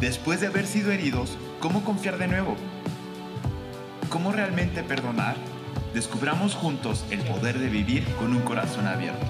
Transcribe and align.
Después 0.00 0.40
de 0.40 0.48
haber 0.48 0.66
sido 0.66 0.92
heridos, 0.92 1.38
¿cómo 1.60 1.84
confiar 1.84 2.18
de 2.18 2.28
nuevo? 2.28 2.56
¿Cómo 4.10 4.32
realmente 4.32 4.82
perdonar? 4.82 5.36
Descubramos 5.94 6.54
juntos 6.54 7.04
el 7.10 7.20
poder 7.20 7.58
de 7.58 7.68
vivir 7.68 8.04
con 8.16 8.34
un 8.34 8.42
corazón 8.42 8.86
abierto. 8.86 9.24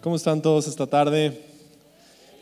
¿Cómo 0.00 0.16
están 0.16 0.40
todos 0.40 0.66
esta 0.66 0.86
tarde? 0.86 1.44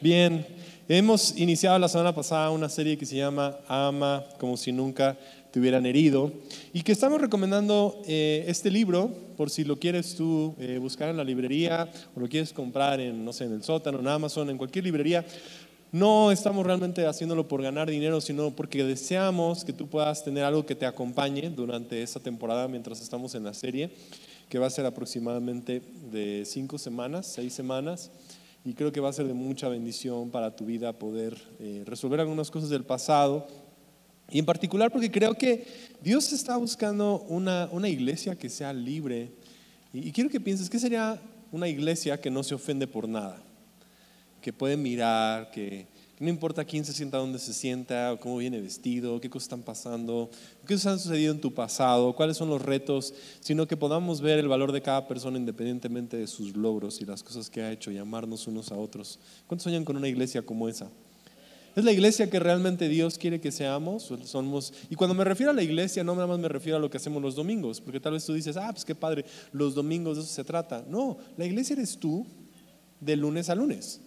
Bien, 0.00 0.46
hemos 0.89 1.36
iniciado 1.36 1.79
la 1.79 1.89
semana 1.89 2.14
pasada 2.14 2.50
una 2.50 2.71
serie 2.71 2.96
que 2.96 3.04
se 3.04 3.16
llama 3.16 3.59
Ama 3.68 4.25
como 4.39 4.57
si 4.57 4.73
nunca 4.73 5.18
te 5.50 5.61
hubieran 5.61 5.84
herido 5.84 6.32
y 6.72 6.82
que 6.82 6.93
estamos 6.93 7.21
recomendando 7.21 8.00
eh, 8.07 8.45
este 8.48 8.71
libro 8.71 9.11
por 9.36 9.50
si 9.50 9.64
lo 9.64 9.79
quieres 9.79 10.14
tú 10.14 10.54
eh, 10.59 10.79
buscar 10.81 11.11
en 11.11 11.18
la 11.18 11.25
librería 11.25 11.90
o 12.17 12.21
lo 12.21 12.29
quieres 12.29 12.54
comprar 12.54 13.00
en, 13.00 13.22
no 13.22 13.35
sé, 13.35 13.45
en 13.45 13.53
el 13.53 13.62
sótano, 13.62 14.00
en 14.00 14.09
Amazon, 14.09 14.48
en 14.48 14.57
cualquier 14.57 14.85
librería. 14.85 15.26
No 15.93 16.32
estamos 16.32 16.67
realmente 16.67 17.07
haciéndolo 17.07 17.48
por 17.48 17.62
ganar 17.62 17.89
dinero, 17.89 18.20
sino 18.20 18.50
porque 18.50 18.84
deseamos 18.84 19.64
que 19.64 19.73
tú 19.73 19.89
puedas 19.89 20.25
tener 20.25 20.45
algo 20.45 20.67
que 20.67 20.75
te 20.75 20.86
acompañe 20.86 21.50
durante 21.50 22.03
esta 22.03 22.20
temporada 22.20 22.67
mientras 22.67 23.00
estamos 23.00 23.34
en 23.34 23.45
la 23.45 23.54
serie 23.54 23.90
que 24.48 24.59
va 24.59 24.67
a 24.67 24.70
ser 24.70 24.86
aproximadamente 24.86 25.82
de 26.11 26.45
cinco 26.46 26.79
semanas, 26.79 27.26
seis 27.26 27.53
semanas, 27.53 28.11
y 28.68 28.75
creo 28.75 28.93
que 28.93 29.00
va 29.00 29.08
a 29.08 29.13
ser 29.14 29.27
de 29.27 29.32
mucha 29.32 29.67
bendición 29.71 30.29
para 30.29 30.54
tu 30.54 30.67
vida 30.67 30.93
poder 30.93 31.39
eh, 31.59 31.85
resolver 31.86 32.20
algunas 32.20 32.50
cosas 32.50 32.69
del 32.69 32.84
pasado, 32.84 33.47
y 34.28 34.39
en 34.39 34.45
particular 34.45 34.92
porque 34.92 35.11
creo 35.11 35.33
que 35.33 35.67
Dios 36.03 36.34
está 36.34 36.55
buscando 36.59 37.20
una, 37.31 37.70
una 37.73 37.89
iglesia 37.89 38.36
que 38.36 38.50
sea 38.50 38.75
libre, 38.75 39.33
y, 39.91 40.09
y 40.09 40.12
quiero 40.12 40.28
que 40.28 40.39
pienses, 40.39 40.69
¿qué 40.69 40.78
sería 40.78 41.19
una 41.50 41.67
iglesia 41.67 42.20
que 42.20 42.31
no 42.31 42.42
se 42.42 42.55
ofende 42.55 42.87
por 42.87 43.09
nada? 43.09 43.42
Que 44.42 44.53
puede 44.53 44.77
mirar, 44.77 45.51
que, 45.51 45.87
no 46.20 46.28
importa 46.28 46.64
quién 46.64 46.84
se 46.84 46.92
sienta, 46.92 47.19
dónde 47.19 47.38
se 47.38 47.55
sienta, 47.55 48.16
cómo 48.20 48.38
viene 48.38 48.61
vestido, 48.61 49.20
qué 49.20 49.30
cosas 49.30 49.44
están 49.44 49.62
pasando, 49.62 50.30
qué 50.66 50.74
cosas 50.74 50.94
han 50.94 50.98
sucedido 50.98 51.33
en 51.33 51.41
tu 51.41 51.55
pasado, 51.55 52.14
cuáles 52.14 52.36
son 52.36 52.48
los 52.48 52.61
retos, 52.61 53.14
sino 53.41 53.69
que 53.69 53.77
podamos 53.77 54.20
ver 54.20 54.39
el 54.39 54.48
valor 54.48 54.72
de 54.72 54.83
cada 54.83 55.06
persona 55.06 55.39
independientemente 55.39 56.16
de 56.16 56.27
sus 56.27 56.56
logros 56.56 57.00
y 57.00 57.05
las 57.05 57.22
cosas 57.22 57.48
que 57.48 57.62
ha 57.62 57.70
hecho 57.70 57.92
y 57.92 57.98
amarnos 57.98 58.48
unos 58.48 58.72
a 58.72 58.77
otros. 58.77 59.20
¿Cuántos 59.46 59.62
sueñan 59.64 59.84
con 59.84 59.96
una 59.96 60.08
iglesia 60.08 60.42
como 60.42 60.69
esa? 60.69 60.89
Es 61.77 61.84
la 61.84 61.92
iglesia 61.92 62.28
que 62.28 62.41
realmente 62.41 62.89
Dios 62.89 63.16
quiere 63.19 63.41
que 63.41 63.52
seamos. 63.52 64.12
Somos, 64.24 64.72
y 64.91 64.96
cuando 64.96 65.14
me 65.14 65.22
refiero 65.22 65.52
a 65.52 65.55
la 65.55 65.62
iglesia, 65.62 66.02
no 66.02 66.14
nada 66.14 66.27
más 66.27 66.41
me 66.41 66.48
refiero 66.48 66.78
a 66.78 66.80
lo 66.80 66.91
que 66.91 66.96
hacemos 66.96 67.22
los 67.22 67.36
domingos, 67.36 67.80
porque 67.80 68.00
tal 68.00 68.14
vez 68.14 68.24
tú 68.24 68.33
dices, 68.33 68.56
ah, 68.56 68.72
pues 68.72 68.84
qué 68.84 68.96
padre, 68.96 69.24
los 69.52 69.77
domingos 69.77 70.16
de 70.16 70.24
eso 70.24 70.33
se 70.33 70.42
trata. 70.42 70.84
No, 70.89 71.19
la 71.36 71.44
iglesia 71.44 71.74
eres 71.74 71.96
tú 71.96 72.27
de 72.98 73.14
lunes 73.14 73.48
a 73.48 73.55
lunes 73.55 74.00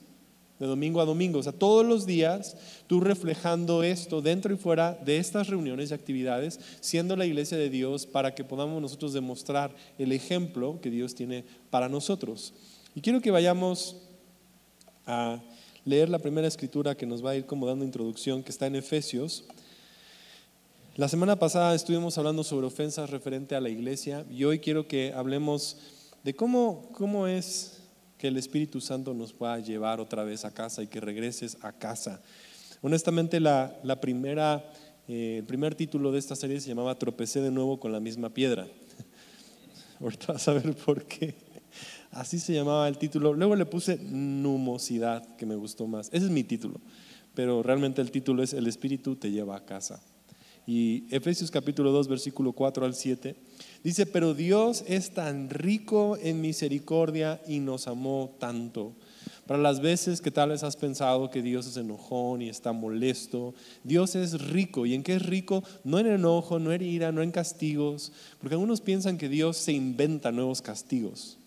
de 0.61 0.67
domingo 0.67 1.01
a 1.01 1.05
domingo. 1.05 1.39
O 1.39 1.43
sea, 1.43 1.53
todos 1.53 1.83
los 1.83 2.05
días 2.05 2.55
tú 2.85 2.99
reflejando 2.99 3.81
esto 3.81 4.21
dentro 4.21 4.53
y 4.53 4.57
fuera 4.57 4.93
de 4.93 5.17
estas 5.17 5.47
reuniones 5.47 5.89
y 5.89 5.95
actividades, 5.95 6.59
siendo 6.81 7.15
la 7.15 7.25
iglesia 7.25 7.57
de 7.57 7.71
Dios 7.71 8.05
para 8.05 8.35
que 8.35 8.43
podamos 8.43 8.79
nosotros 8.79 9.11
demostrar 9.11 9.75
el 9.97 10.11
ejemplo 10.11 10.79
que 10.79 10.91
Dios 10.91 11.15
tiene 11.15 11.43
para 11.71 11.89
nosotros. 11.89 12.53
Y 12.93 13.01
quiero 13.01 13.21
que 13.21 13.31
vayamos 13.31 13.97
a 15.07 15.41
leer 15.83 16.09
la 16.09 16.19
primera 16.19 16.47
escritura 16.47 16.95
que 16.95 17.07
nos 17.07 17.25
va 17.25 17.31
a 17.31 17.35
ir 17.35 17.47
como 17.47 17.65
dando 17.65 17.83
introducción, 17.83 18.43
que 18.43 18.51
está 18.51 18.67
en 18.67 18.75
Efesios. 18.75 19.45
La 20.95 21.07
semana 21.07 21.39
pasada 21.39 21.73
estuvimos 21.73 22.19
hablando 22.19 22.43
sobre 22.43 22.67
ofensas 22.67 23.09
referente 23.09 23.55
a 23.55 23.61
la 23.61 23.69
iglesia 23.69 24.27
y 24.29 24.43
hoy 24.43 24.59
quiero 24.59 24.87
que 24.87 25.11
hablemos 25.15 25.77
de 26.23 26.35
cómo, 26.35 26.91
cómo 26.93 27.25
es 27.25 27.80
que 28.21 28.27
el 28.27 28.37
Espíritu 28.37 28.79
Santo 28.81 29.15
nos 29.15 29.33
pueda 29.33 29.57
llevar 29.57 29.99
otra 29.99 30.23
vez 30.23 30.45
a 30.45 30.53
casa 30.53 30.83
y 30.83 30.87
que 30.87 30.99
regreses 31.01 31.57
a 31.61 31.71
casa. 31.71 32.21
Honestamente, 32.83 33.39
la, 33.39 33.81
primera, 33.99 34.63
eh, 35.07 35.37
el 35.39 35.43
primer 35.45 35.73
título 35.73 36.11
de 36.11 36.19
esta 36.19 36.35
serie 36.35 36.61
se 36.61 36.69
llamaba 36.69 36.99
Tropecé 36.99 37.41
de 37.41 37.49
nuevo 37.49 37.79
con 37.79 37.91
la 37.91 37.99
misma 37.99 38.29
piedra. 38.29 38.67
Ahorita 39.99 40.33
vas 40.33 40.47
a 40.47 40.53
ver 40.53 40.75
por 40.75 41.03
qué. 41.05 41.33
Así 42.11 42.37
se 42.37 42.53
llamaba 42.53 42.87
el 42.87 42.99
título. 42.99 43.33
Luego 43.33 43.55
le 43.55 43.65
puse 43.65 43.97
numosidad, 43.97 45.35
que 45.35 45.47
me 45.47 45.55
gustó 45.55 45.87
más. 45.87 46.09
Ese 46.13 46.25
es 46.25 46.31
mi 46.31 46.43
título. 46.43 46.79
Pero 47.33 47.63
realmente 47.63 48.03
el 48.03 48.11
título 48.11 48.43
es 48.43 48.53
El 48.53 48.67
Espíritu 48.67 49.15
te 49.15 49.31
lleva 49.31 49.55
a 49.55 49.65
casa. 49.65 49.99
Y 50.73 51.03
Efesios 51.09 51.51
capítulo 51.51 51.91
2, 51.91 52.07
versículo 52.07 52.53
4 52.53 52.85
al 52.85 52.95
7 52.95 53.35
Dice, 53.83 54.05
pero 54.05 54.33
Dios 54.33 54.85
es 54.87 55.13
tan 55.13 55.49
rico 55.49 56.17
en 56.21 56.39
misericordia 56.39 57.41
y 57.45 57.59
nos 57.59 57.89
amó 57.89 58.37
tanto. 58.39 58.93
Para 59.45 59.61
las 59.61 59.81
veces 59.81 60.21
que 60.21 60.31
tal 60.31 60.51
vez 60.51 60.63
has 60.63 60.77
pensado 60.77 61.29
que 61.29 61.41
Dios 61.41 61.67
es 61.67 61.75
enojón 61.75 62.41
y 62.41 62.47
está 62.47 62.71
molesto, 62.71 63.53
Dios 63.83 64.15
es 64.15 64.39
rico. 64.49 64.85
¿Y 64.85 64.93
en 64.93 65.03
qué 65.03 65.15
es 65.15 65.25
rico? 65.25 65.61
No 65.83 65.99
en 65.99 66.07
enojo, 66.07 66.57
no 66.57 66.71
en 66.71 66.83
ira, 66.83 67.11
no 67.11 67.21
en 67.21 67.31
castigos, 67.31 68.13
porque 68.39 68.55
algunos 68.55 68.79
piensan 68.79 69.17
que 69.17 69.27
Dios 69.27 69.57
se 69.57 69.73
inventa 69.73 70.31
nuevos 70.31 70.61
castigos. 70.61 71.40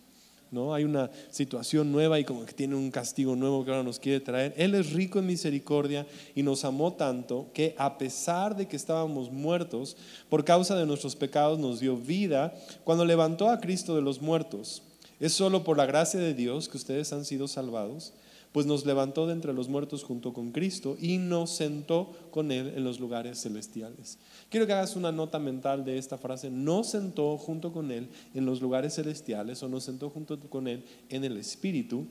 ¿No? 0.54 0.72
Hay 0.72 0.84
una 0.84 1.10
situación 1.30 1.92
nueva 1.92 2.18
y 2.18 2.24
como 2.24 2.46
que 2.46 2.54
tiene 2.54 2.76
un 2.76 2.90
castigo 2.90 3.36
nuevo 3.36 3.64
que 3.64 3.72
ahora 3.72 3.82
nos 3.82 3.98
quiere 3.98 4.20
traer. 4.20 4.54
Él 4.56 4.74
es 4.74 4.92
rico 4.92 5.18
en 5.18 5.26
misericordia 5.26 6.06
y 6.34 6.42
nos 6.42 6.64
amó 6.64 6.94
tanto 6.94 7.50
que 7.52 7.74
a 7.76 7.98
pesar 7.98 8.56
de 8.56 8.66
que 8.66 8.76
estábamos 8.76 9.30
muertos, 9.30 9.96
por 10.30 10.44
causa 10.44 10.76
de 10.76 10.86
nuestros 10.86 11.16
pecados 11.16 11.58
nos 11.58 11.80
dio 11.80 11.96
vida 11.96 12.54
cuando 12.84 13.04
levantó 13.04 13.50
a 13.50 13.60
Cristo 13.60 13.96
de 13.96 14.02
los 14.02 14.22
muertos. 14.22 14.82
Es 15.20 15.32
solo 15.32 15.64
por 15.64 15.76
la 15.76 15.86
gracia 15.86 16.20
de 16.20 16.34
Dios 16.34 16.68
que 16.68 16.76
ustedes 16.76 17.12
han 17.12 17.24
sido 17.24 17.48
salvados 17.48 18.14
pues 18.54 18.66
nos 18.66 18.86
levantó 18.86 19.26
de 19.26 19.32
entre 19.32 19.52
los 19.52 19.68
muertos 19.68 20.04
junto 20.04 20.32
con 20.32 20.52
Cristo 20.52 20.96
y 21.00 21.18
nos 21.18 21.50
sentó 21.50 22.12
con 22.30 22.52
Él 22.52 22.72
en 22.76 22.84
los 22.84 23.00
lugares 23.00 23.42
celestiales. 23.42 24.16
Quiero 24.48 24.64
que 24.64 24.72
hagas 24.72 24.94
una 24.94 25.10
nota 25.10 25.40
mental 25.40 25.84
de 25.84 25.98
esta 25.98 26.18
frase, 26.18 26.50
nos 26.50 26.90
sentó 26.90 27.36
junto 27.36 27.72
con 27.72 27.90
Él 27.90 28.08
en 28.32 28.46
los 28.46 28.62
lugares 28.62 28.94
celestiales 28.94 29.60
o 29.64 29.68
nos 29.68 29.82
sentó 29.82 30.08
junto 30.08 30.38
con 30.38 30.68
Él 30.68 30.84
en 31.08 31.24
el 31.24 31.36
Espíritu, 31.36 32.06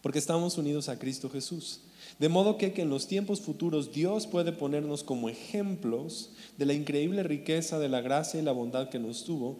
porque 0.00 0.18
estamos 0.18 0.56
unidos 0.56 0.88
a 0.88 0.98
Cristo 0.98 1.28
Jesús. 1.28 1.82
De 2.18 2.30
modo 2.30 2.56
que, 2.56 2.72
que 2.72 2.80
en 2.80 2.88
los 2.88 3.06
tiempos 3.06 3.42
futuros 3.42 3.92
Dios 3.92 4.26
puede 4.26 4.52
ponernos 4.52 5.04
como 5.04 5.28
ejemplos 5.28 6.30
de 6.56 6.64
la 6.64 6.72
increíble 6.72 7.22
riqueza 7.22 7.78
de 7.78 7.90
la 7.90 8.00
gracia 8.00 8.40
y 8.40 8.44
la 8.44 8.52
bondad 8.52 8.88
que 8.88 8.98
nos 8.98 9.24
tuvo, 9.24 9.58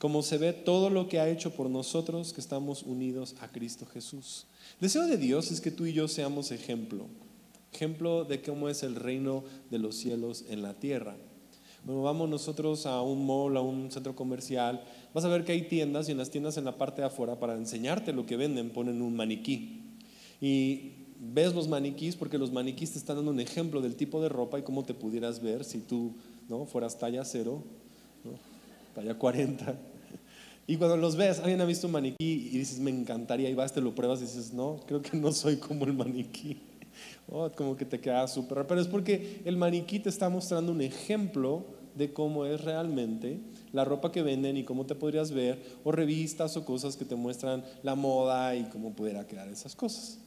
como 0.00 0.24
se 0.24 0.38
ve 0.38 0.52
todo 0.52 0.90
lo 0.90 1.08
que 1.08 1.20
ha 1.20 1.28
hecho 1.28 1.52
por 1.52 1.70
nosotros 1.70 2.32
que 2.32 2.40
estamos 2.40 2.82
unidos 2.82 3.36
a 3.40 3.46
Cristo 3.46 3.86
Jesús. 3.86 4.48
Deseo 4.78 5.06
de 5.06 5.16
Dios 5.16 5.50
es 5.50 5.60
que 5.60 5.70
tú 5.70 5.86
y 5.86 5.92
yo 5.92 6.08
seamos 6.08 6.52
ejemplo, 6.52 7.06
ejemplo 7.72 8.24
de 8.24 8.40
cómo 8.40 8.68
es 8.68 8.82
el 8.82 8.94
reino 8.94 9.44
de 9.70 9.78
los 9.78 9.96
cielos 9.96 10.44
en 10.48 10.62
la 10.62 10.74
tierra. 10.74 11.16
Bueno, 11.84 12.02
vamos 12.02 12.28
nosotros 12.28 12.86
a 12.86 13.00
un 13.02 13.26
mall, 13.26 13.56
a 13.56 13.62
un 13.62 13.90
centro 13.90 14.14
comercial, 14.14 14.82
vas 15.14 15.24
a 15.24 15.28
ver 15.28 15.44
que 15.44 15.52
hay 15.52 15.62
tiendas 15.62 16.08
y 16.08 16.12
en 16.12 16.18
las 16.18 16.30
tiendas 16.30 16.56
en 16.56 16.64
la 16.64 16.76
parte 16.76 17.00
de 17.00 17.08
afuera 17.08 17.38
para 17.40 17.54
enseñarte 17.54 18.12
lo 18.12 18.26
que 18.26 18.36
venden 18.36 18.70
ponen 18.70 19.00
un 19.00 19.16
maniquí. 19.16 19.82
Y 20.40 20.92
ves 21.18 21.54
los 21.54 21.68
maniquís 21.68 22.16
porque 22.16 22.38
los 22.38 22.52
maniquís 22.52 22.92
te 22.92 22.98
están 22.98 23.16
dando 23.16 23.30
un 23.30 23.40
ejemplo 23.40 23.80
del 23.80 23.96
tipo 23.96 24.22
de 24.22 24.28
ropa 24.28 24.58
y 24.58 24.62
cómo 24.62 24.84
te 24.84 24.94
pudieras 24.94 25.42
ver 25.42 25.64
si 25.64 25.80
tú 25.80 26.14
¿no? 26.48 26.66
fueras 26.66 26.98
talla 26.98 27.24
cero, 27.24 27.62
talla 28.94 29.14
40 29.14 29.89
y 30.66 30.76
cuando 30.76 30.96
los 30.96 31.16
ves, 31.16 31.38
alguien 31.40 31.60
ha 31.60 31.64
visto 31.64 31.86
un 31.86 31.94
maniquí 31.94 32.50
y 32.52 32.58
dices, 32.58 32.78
me 32.78 32.90
encantaría, 32.90 33.48
y 33.50 33.54
vas, 33.54 33.72
te 33.72 33.80
lo 33.80 33.94
pruebas 33.94 34.20
y 34.20 34.22
dices, 34.22 34.52
no, 34.52 34.80
creo 34.86 35.02
que 35.02 35.16
no 35.16 35.32
soy 35.32 35.56
como 35.56 35.84
el 35.84 35.92
maniquí. 35.92 36.62
Oh, 37.32 37.48
como 37.52 37.76
que 37.76 37.84
te 37.84 38.00
queda 38.00 38.26
súper, 38.26 38.66
pero 38.66 38.80
es 38.80 38.88
porque 38.88 39.40
el 39.44 39.56
maniquí 39.56 40.00
te 40.00 40.08
está 40.08 40.28
mostrando 40.28 40.72
un 40.72 40.80
ejemplo 40.80 41.64
de 41.94 42.12
cómo 42.12 42.44
es 42.44 42.60
realmente 42.60 43.40
la 43.72 43.84
ropa 43.84 44.10
que 44.10 44.22
venden 44.22 44.56
y 44.56 44.64
cómo 44.64 44.84
te 44.84 44.96
podrías 44.96 45.30
ver, 45.30 45.62
o 45.84 45.92
revistas 45.92 46.56
o 46.56 46.64
cosas 46.64 46.96
que 46.96 47.04
te 47.04 47.14
muestran 47.14 47.64
la 47.84 47.94
moda 47.94 48.56
y 48.56 48.64
cómo 48.64 48.94
pudiera 48.94 49.26
quedar 49.26 49.48
esas 49.48 49.76
cosas. 49.76 50.18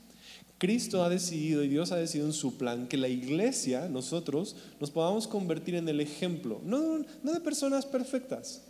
Cristo 0.57 1.03
ha 1.03 1.09
decidido 1.09 1.63
y 1.63 1.67
Dios 1.67 1.91
ha 1.91 1.97
decidido 1.97 2.27
en 2.27 2.33
su 2.33 2.57
plan 2.57 2.87
que 2.87 2.95
la 2.95 3.09
iglesia, 3.09 3.89
nosotros, 3.89 4.55
nos 4.79 4.91
podamos 4.91 5.27
convertir 5.27 5.75
en 5.75 5.89
el 5.89 5.99
ejemplo, 5.99 6.61
no, 6.63 6.99
no 7.21 7.33
de 7.33 7.41
personas 7.41 7.85
perfectas, 7.85 8.63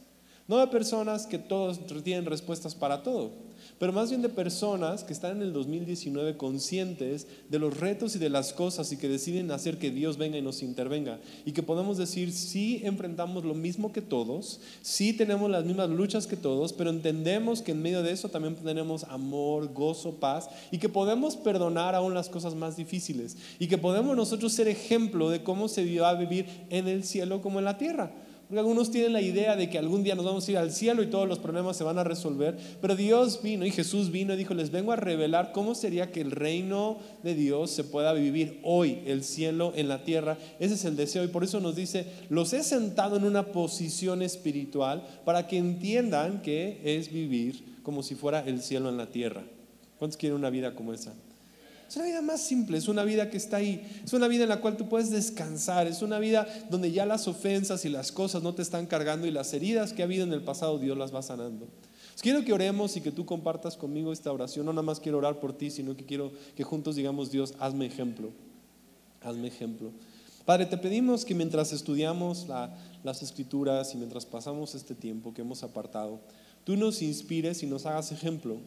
no 0.47 0.57
de 0.57 0.67
personas 0.67 1.25
que 1.25 1.39
todos 1.39 1.79
tienen 2.03 2.25
respuestas 2.25 2.75
para 2.75 3.03
todo, 3.03 3.31
pero 3.79 3.91
más 3.91 4.09
bien 4.09 4.21
de 4.21 4.29
personas 4.29 5.03
que 5.03 5.13
están 5.13 5.37
en 5.37 5.41
el 5.41 5.53
2019 5.53 6.37
conscientes 6.37 7.27
de 7.49 7.59
los 7.59 7.79
retos 7.79 8.15
y 8.15 8.19
de 8.19 8.29
las 8.29 8.53
cosas 8.53 8.91
y 8.91 8.97
que 8.97 9.09
deciden 9.09 9.51
hacer 9.51 9.77
que 9.77 9.91
Dios 9.91 10.17
venga 10.17 10.37
y 10.37 10.41
nos 10.41 10.61
intervenga. 10.63 11.19
Y 11.45 11.51
que 11.51 11.63
podemos 11.63 11.97
decir, 11.97 12.31
sí 12.31 12.81
enfrentamos 12.83 13.43
lo 13.43 13.53
mismo 13.53 13.91
que 13.91 14.01
todos, 14.01 14.61
sí 14.81 15.13
tenemos 15.13 15.49
las 15.49 15.65
mismas 15.65 15.89
luchas 15.89 16.27
que 16.27 16.37
todos, 16.37 16.71
pero 16.71 16.89
entendemos 16.89 17.61
que 17.61 17.71
en 17.71 17.81
medio 17.81 18.03
de 18.03 18.11
eso 18.11 18.29
también 18.29 18.55
tenemos 18.55 19.03
amor, 19.05 19.73
gozo, 19.73 20.13
paz 20.15 20.49
y 20.71 20.77
que 20.77 20.89
podemos 20.89 21.35
perdonar 21.35 21.95
aún 21.95 22.13
las 22.13 22.29
cosas 22.29 22.55
más 22.55 22.77
difíciles 22.77 23.37
y 23.59 23.67
que 23.67 23.77
podemos 23.77 24.15
nosotros 24.15 24.53
ser 24.53 24.67
ejemplo 24.67 25.29
de 25.29 25.43
cómo 25.43 25.67
se 25.67 25.99
va 25.99 26.09
a 26.09 26.15
vivir 26.15 26.45
en 26.69 26.87
el 26.87 27.03
cielo 27.03 27.41
como 27.41 27.59
en 27.59 27.65
la 27.65 27.77
tierra. 27.77 28.11
Algunos 28.51 28.91
tienen 28.91 29.13
la 29.13 29.21
idea 29.21 29.55
de 29.55 29.69
que 29.69 29.79
algún 29.79 30.03
día 30.03 30.13
nos 30.15 30.25
vamos 30.25 30.47
a 30.47 30.51
ir 30.51 30.57
al 30.57 30.71
cielo 30.71 31.01
y 31.01 31.07
todos 31.07 31.27
los 31.27 31.39
problemas 31.39 31.75
se 31.75 31.83
van 31.83 31.97
a 31.97 32.03
resolver. 32.03 32.55
Pero 32.81 32.95
Dios 32.95 33.41
vino 33.41 33.65
y 33.65 33.71
Jesús 33.71 34.11
vino 34.11 34.33
y 34.33 34.37
dijo, 34.37 34.53
les 34.53 34.69
vengo 34.69 34.91
a 34.91 34.95
revelar 34.95 35.51
cómo 35.51 35.73
sería 35.73 36.11
que 36.11 36.21
el 36.21 36.31
reino 36.31 36.99
de 37.23 37.33
Dios 37.33 37.71
se 37.71 37.83
pueda 37.83 38.13
vivir 38.13 38.59
hoy, 38.63 38.99
el 39.05 39.23
cielo 39.23 39.73
en 39.75 39.87
la 39.87 40.03
tierra. 40.03 40.37
Ese 40.59 40.75
es 40.75 40.85
el 40.85 40.95
deseo 40.95 41.23
y 41.23 41.29
por 41.29 41.43
eso 41.43 41.59
nos 41.59 41.75
dice, 41.75 42.05
los 42.29 42.53
he 42.53 42.63
sentado 42.63 43.17
en 43.17 43.23
una 43.23 43.47
posición 43.47 44.21
espiritual 44.21 45.03
para 45.25 45.47
que 45.47 45.57
entiendan 45.57 46.41
que 46.41 46.79
es 46.83 47.11
vivir 47.11 47.79
como 47.81 48.03
si 48.03 48.13
fuera 48.13 48.41
el 48.45 48.61
cielo 48.61 48.89
en 48.89 48.97
la 48.97 49.07
tierra. 49.07 49.43
¿Cuántos 49.97 50.17
quieren 50.17 50.37
una 50.37 50.49
vida 50.49 50.75
como 50.75 50.93
esa? 50.93 51.13
Es 51.93 51.97
una 51.97 52.05
vida 52.07 52.21
más 52.23 52.41
simple, 52.41 52.79
es 52.79 52.87
una 52.87 53.03
vida 53.03 53.29
que 53.29 53.37
está 53.37 53.57
ahí, 53.57 53.87
es 54.03 54.13
una 54.13 54.27
vida 54.27 54.41
en 54.41 54.49
la 54.49 54.61
cual 54.61 54.77
tú 54.77 54.89
puedes 54.89 55.11
descansar, 55.11 55.85
es 55.85 56.01
una 56.01 56.17
vida 56.17 56.47
donde 56.71 56.91
ya 56.91 57.05
las 57.05 57.27
ofensas 57.27 57.85
y 57.85 57.89
las 57.89 58.11
cosas 58.11 58.41
no 58.41 58.55
te 58.55 58.63
están 58.63 58.87
cargando 58.87 59.27
y 59.27 59.31
las 59.31 59.53
heridas 59.53 59.93
que 59.93 60.01
ha 60.01 60.05
habido 60.05 60.23
en 60.23 60.33
el 60.33 60.41
pasado 60.41 60.79
Dios 60.79 60.97
las 60.97 61.13
va 61.13 61.21
sanando. 61.21 61.67
quiero 62.19 62.43
que 62.43 62.51
oremos 62.51 62.97
y 62.97 63.01
que 63.01 63.11
tú 63.11 63.27
compartas 63.27 63.77
conmigo 63.77 64.11
esta 64.11 64.31
oración. 64.31 64.65
No 64.65 64.73
nada 64.73 64.81
más 64.81 64.99
quiero 64.99 65.19
orar 65.19 65.39
por 65.39 65.55
ti, 65.55 65.69
sino 65.69 65.95
que 65.95 66.03
quiero 66.03 66.31
que 66.55 66.63
juntos 66.63 66.95
digamos, 66.95 67.29
Dios, 67.29 67.53
hazme 67.59 67.85
ejemplo. 67.85 68.31
Hazme 69.21 69.49
ejemplo. 69.49 69.91
Padre, 70.45 70.65
te 70.65 70.79
pedimos 70.79 71.25
que 71.25 71.35
mientras 71.35 71.73
estudiamos 71.73 72.47
las 73.03 73.21
escrituras 73.21 73.93
y 73.93 73.97
mientras 73.97 74.25
pasamos 74.25 74.73
este 74.73 74.95
tiempo 74.95 75.31
que 75.31 75.41
hemos 75.41 75.61
apartado, 75.61 76.21
tú 76.63 76.75
nos 76.75 77.03
inspires 77.03 77.61
y 77.61 77.67
nos 77.67 77.85
hagas 77.85 78.11
ejemplo. 78.11 78.57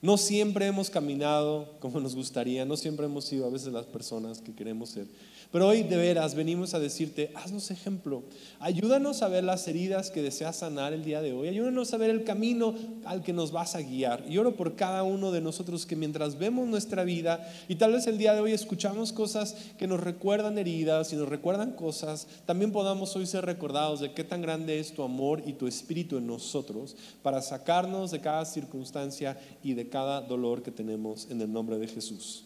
No 0.00 0.16
siempre 0.16 0.66
hemos 0.66 0.90
caminado 0.90 1.74
como 1.80 1.98
nos 2.00 2.14
gustaría, 2.14 2.64
no 2.64 2.76
siempre 2.76 3.06
hemos 3.06 3.24
sido 3.24 3.46
a 3.46 3.50
veces 3.50 3.72
las 3.72 3.86
personas 3.86 4.40
que 4.40 4.54
queremos 4.54 4.90
ser. 4.90 5.06
Pero 5.50 5.66
hoy 5.66 5.82
de 5.82 5.96
veras 5.96 6.34
venimos 6.34 6.74
a 6.74 6.78
decirte, 6.78 7.32
haznos 7.34 7.70
ejemplo, 7.70 8.22
ayúdanos 8.60 9.22
a 9.22 9.28
ver 9.28 9.44
las 9.44 9.66
heridas 9.66 10.10
que 10.10 10.20
deseas 10.20 10.56
sanar 10.56 10.92
el 10.92 11.04
día 11.04 11.22
de 11.22 11.32
hoy, 11.32 11.48
ayúdanos 11.48 11.94
a 11.94 11.96
ver 11.96 12.10
el 12.10 12.24
camino 12.24 12.74
al 13.06 13.22
que 13.22 13.32
nos 13.32 13.50
vas 13.50 13.74
a 13.74 13.80
guiar. 13.80 14.24
Y 14.28 14.36
oro 14.36 14.56
por 14.56 14.76
cada 14.76 15.04
uno 15.04 15.32
de 15.32 15.40
nosotros 15.40 15.86
que 15.86 15.96
mientras 15.96 16.38
vemos 16.38 16.68
nuestra 16.68 17.02
vida 17.02 17.50
y 17.66 17.76
tal 17.76 17.92
vez 17.92 18.06
el 18.06 18.18
día 18.18 18.34
de 18.34 18.40
hoy 18.40 18.52
escuchamos 18.52 19.14
cosas 19.14 19.56
que 19.78 19.86
nos 19.86 20.00
recuerdan 20.00 20.58
heridas 20.58 21.14
y 21.14 21.16
nos 21.16 21.30
recuerdan 21.30 21.72
cosas, 21.72 22.26
también 22.44 22.70
podamos 22.70 23.16
hoy 23.16 23.24
ser 23.26 23.46
recordados 23.46 24.00
de 24.00 24.12
qué 24.12 24.24
tan 24.24 24.42
grande 24.42 24.78
es 24.78 24.92
tu 24.92 25.02
amor 25.02 25.42
y 25.46 25.54
tu 25.54 25.66
espíritu 25.66 26.18
en 26.18 26.26
nosotros 26.26 26.94
para 27.22 27.40
sacarnos 27.40 28.10
de 28.10 28.20
cada 28.20 28.44
circunstancia 28.44 29.40
y 29.62 29.72
de 29.72 29.88
cada 29.88 30.20
dolor 30.20 30.62
que 30.62 30.70
tenemos 30.70 31.26
en 31.30 31.40
el 31.40 31.50
nombre 31.50 31.78
de 31.78 31.88
Jesús. 31.88 32.44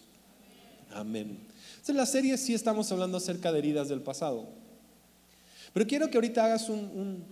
Amén. 0.94 1.51
En 1.86 1.96
la 1.96 2.06
serie 2.06 2.38
sí 2.38 2.54
estamos 2.54 2.90
hablando 2.92 3.16
acerca 3.16 3.52
de 3.52 3.58
heridas 3.58 3.88
del 3.88 4.00
pasado. 4.00 4.48
Pero 5.72 5.86
quiero 5.86 6.08
que 6.10 6.16
ahorita 6.16 6.44
hagas 6.44 6.68
un, 6.68 7.24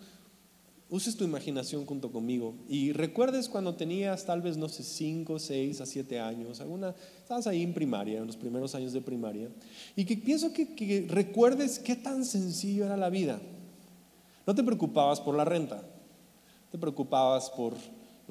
uses 0.89 1.17
tu 1.17 1.25
imaginación 1.25 1.87
junto 1.87 2.11
conmigo 2.11 2.55
y 2.69 2.93
recuerdes 2.93 3.49
cuando 3.49 3.75
tenías 3.75 4.25
tal 4.25 4.43
vez, 4.43 4.57
no 4.57 4.69
sé, 4.69 4.83
5, 4.83 5.39
6 5.39 5.81
a 5.81 5.87
7 5.87 6.21
años, 6.21 6.61
alguna, 6.61 6.95
estabas 7.23 7.47
ahí 7.47 7.63
en 7.63 7.73
primaria, 7.73 8.19
en 8.19 8.27
los 8.27 8.37
primeros 8.37 8.75
años 8.75 8.93
de 8.93 9.01
primaria, 9.01 9.49
y 9.95 10.05
que 10.05 10.17
pienso 10.17 10.53
que, 10.53 10.75
que 10.75 11.07
recuerdes 11.09 11.79
qué 11.79 11.95
tan 11.95 12.25
sencillo 12.25 12.87
era 12.87 12.97
la 12.97 13.11
vida. 13.11 13.41
No 14.47 14.55
te 14.55 14.65
preocupabas 14.65 15.21
por 15.21 15.37
la 15.37 15.45
renta, 15.45 15.83
te 16.73 16.79
preocupabas 16.79 17.51
por. 17.51 17.75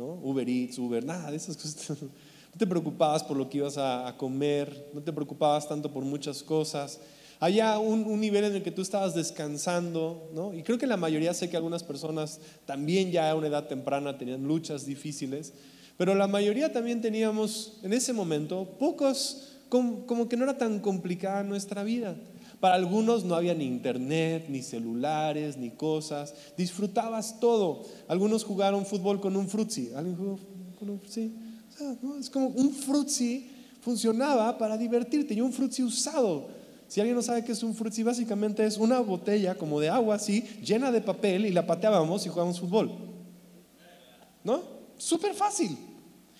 Uber 0.01 0.48
Eats, 0.48 0.80
Uber, 0.80 1.04
nada 1.04 1.30
de 1.30 1.36
esas 1.36 1.57
cosas. 1.57 1.98
No 2.51 2.57
te 2.57 2.68
preocupabas 2.68 3.24
por 3.24 3.38
lo 3.38 3.50
que 3.50 3.60
ibas 3.60 3.78
a, 3.78 4.16
comer, 4.18 4.90
no 4.94 5.01
te 5.01 5.13
preocupabas 5.13 5.68
tanto 5.68 5.92
por 5.92 6.04
muchas 6.04 6.44
cosas. 6.44 7.00
Había 7.40 7.80
un, 7.80 8.19
nivel 8.19 8.44
en 8.44 8.56
el 8.56 8.63
que 8.63 8.72
tú 8.72 8.81
estabas 8.81 9.16
descansando, 9.16 10.30
¿no? 10.34 10.54
Y 10.54 10.63
creo 10.63 10.78
que 10.78 10.88
la 10.88 10.98
mayoría, 10.98 11.34
sé 11.34 11.50
que 11.50 11.56
algunas 11.56 11.84
personas 11.84 12.40
también 12.66 13.12
ya 13.12 13.30
a 13.30 13.36
una 13.36 13.48
edad 13.48 13.68
temprana 13.68 14.18
tenían 14.18 14.44
luchas 14.46 14.86
difíciles, 14.86 15.54
pero 15.96 16.16
la 16.16 16.28
mayoría 16.28 16.74
también 16.74 17.01
teníamos 17.01 17.80
en 17.84 17.94
ese 17.94 18.13
momento 18.13 18.75
pocos, 18.80 19.57
como, 19.69 20.06
como 20.06 20.28
que 20.28 20.36
no 20.36 20.44
era 20.44 20.57
tan 20.57 20.80
complicada 20.80 21.44
nuestra 21.44 21.84
vida. 21.84 22.16
Para 22.60 22.75
algunos 22.75 23.24
no 23.24 23.36
había 23.36 23.54
ni 23.54 23.66
internet, 23.66 24.48
ni 24.50 24.62
celulares, 24.62 25.56
ni 25.56 25.69
cosas. 25.69 26.34
Disfrutabas 26.57 27.40
todo. 27.40 27.84
Algunos 28.07 28.44
jugaron 28.44 28.86
fútbol 28.86 29.22
con 29.22 29.38
un 29.38 29.48
frutzi. 29.48 29.92
¿Alguien 29.96 30.18
jugó 30.18 30.40
con 30.78 30.90
un 30.90 31.00
frutzi? 31.00 31.31
Es 32.20 32.30
como 32.30 32.48
un 32.48 32.74
frutzi 32.74 33.50
funcionaba 33.81 34.58
para 34.58 34.78
divertirte 34.78 35.34
y 35.34 35.42
un 35.42 35.54
frutzi 35.54 35.84
usado. 35.84 36.48
Si 36.88 37.00
alguien 37.00 37.16
no 37.16 37.22
sabe 37.22 37.44
qué 37.44 37.52
es 37.52 37.64
un 37.64 37.76
frutzi, 37.76 38.04
básicamente 38.04 38.66
es 38.66 38.78
una 38.78 39.00
botella 39.00 39.56
como 39.56 39.80
de 39.80 39.90
agua 39.90 40.16
así, 40.16 40.42
llena 40.64 40.92
de 40.92 41.02
papel 41.02 41.46
y 41.46 41.52
la 41.52 41.66
pateábamos 41.66 42.26
y 42.26 42.30
jugábamos 42.30 42.60
fútbol. 42.60 42.92
¿No? 44.44 44.62
Súper 44.98 45.34
fácil. 45.34 45.78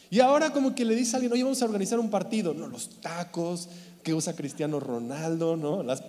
Y 0.10 0.20
ahora 0.20 0.52
como 0.52 0.74
que 0.74 0.84
le 0.84 0.96
dice 0.96 1.16
a 1.16 1.18
alguien, 1.18 1.34
oye, 1.34 1.44
vamos 1.44 1.62
a 1.62 1.66
organizar 1.66 2.00
un 2.00 2.10
partido. 2.10 2.54
No, 2.54 2.68
los 2.68 3.00
tacos, 3.00 3.70
que 4.04 4.14
usa 4.14 4.36
Cristiano 4.36 4.80
Ronaldo, 4.80 5.58
¿no? 5.58 5.84
Las, 5.84 6.04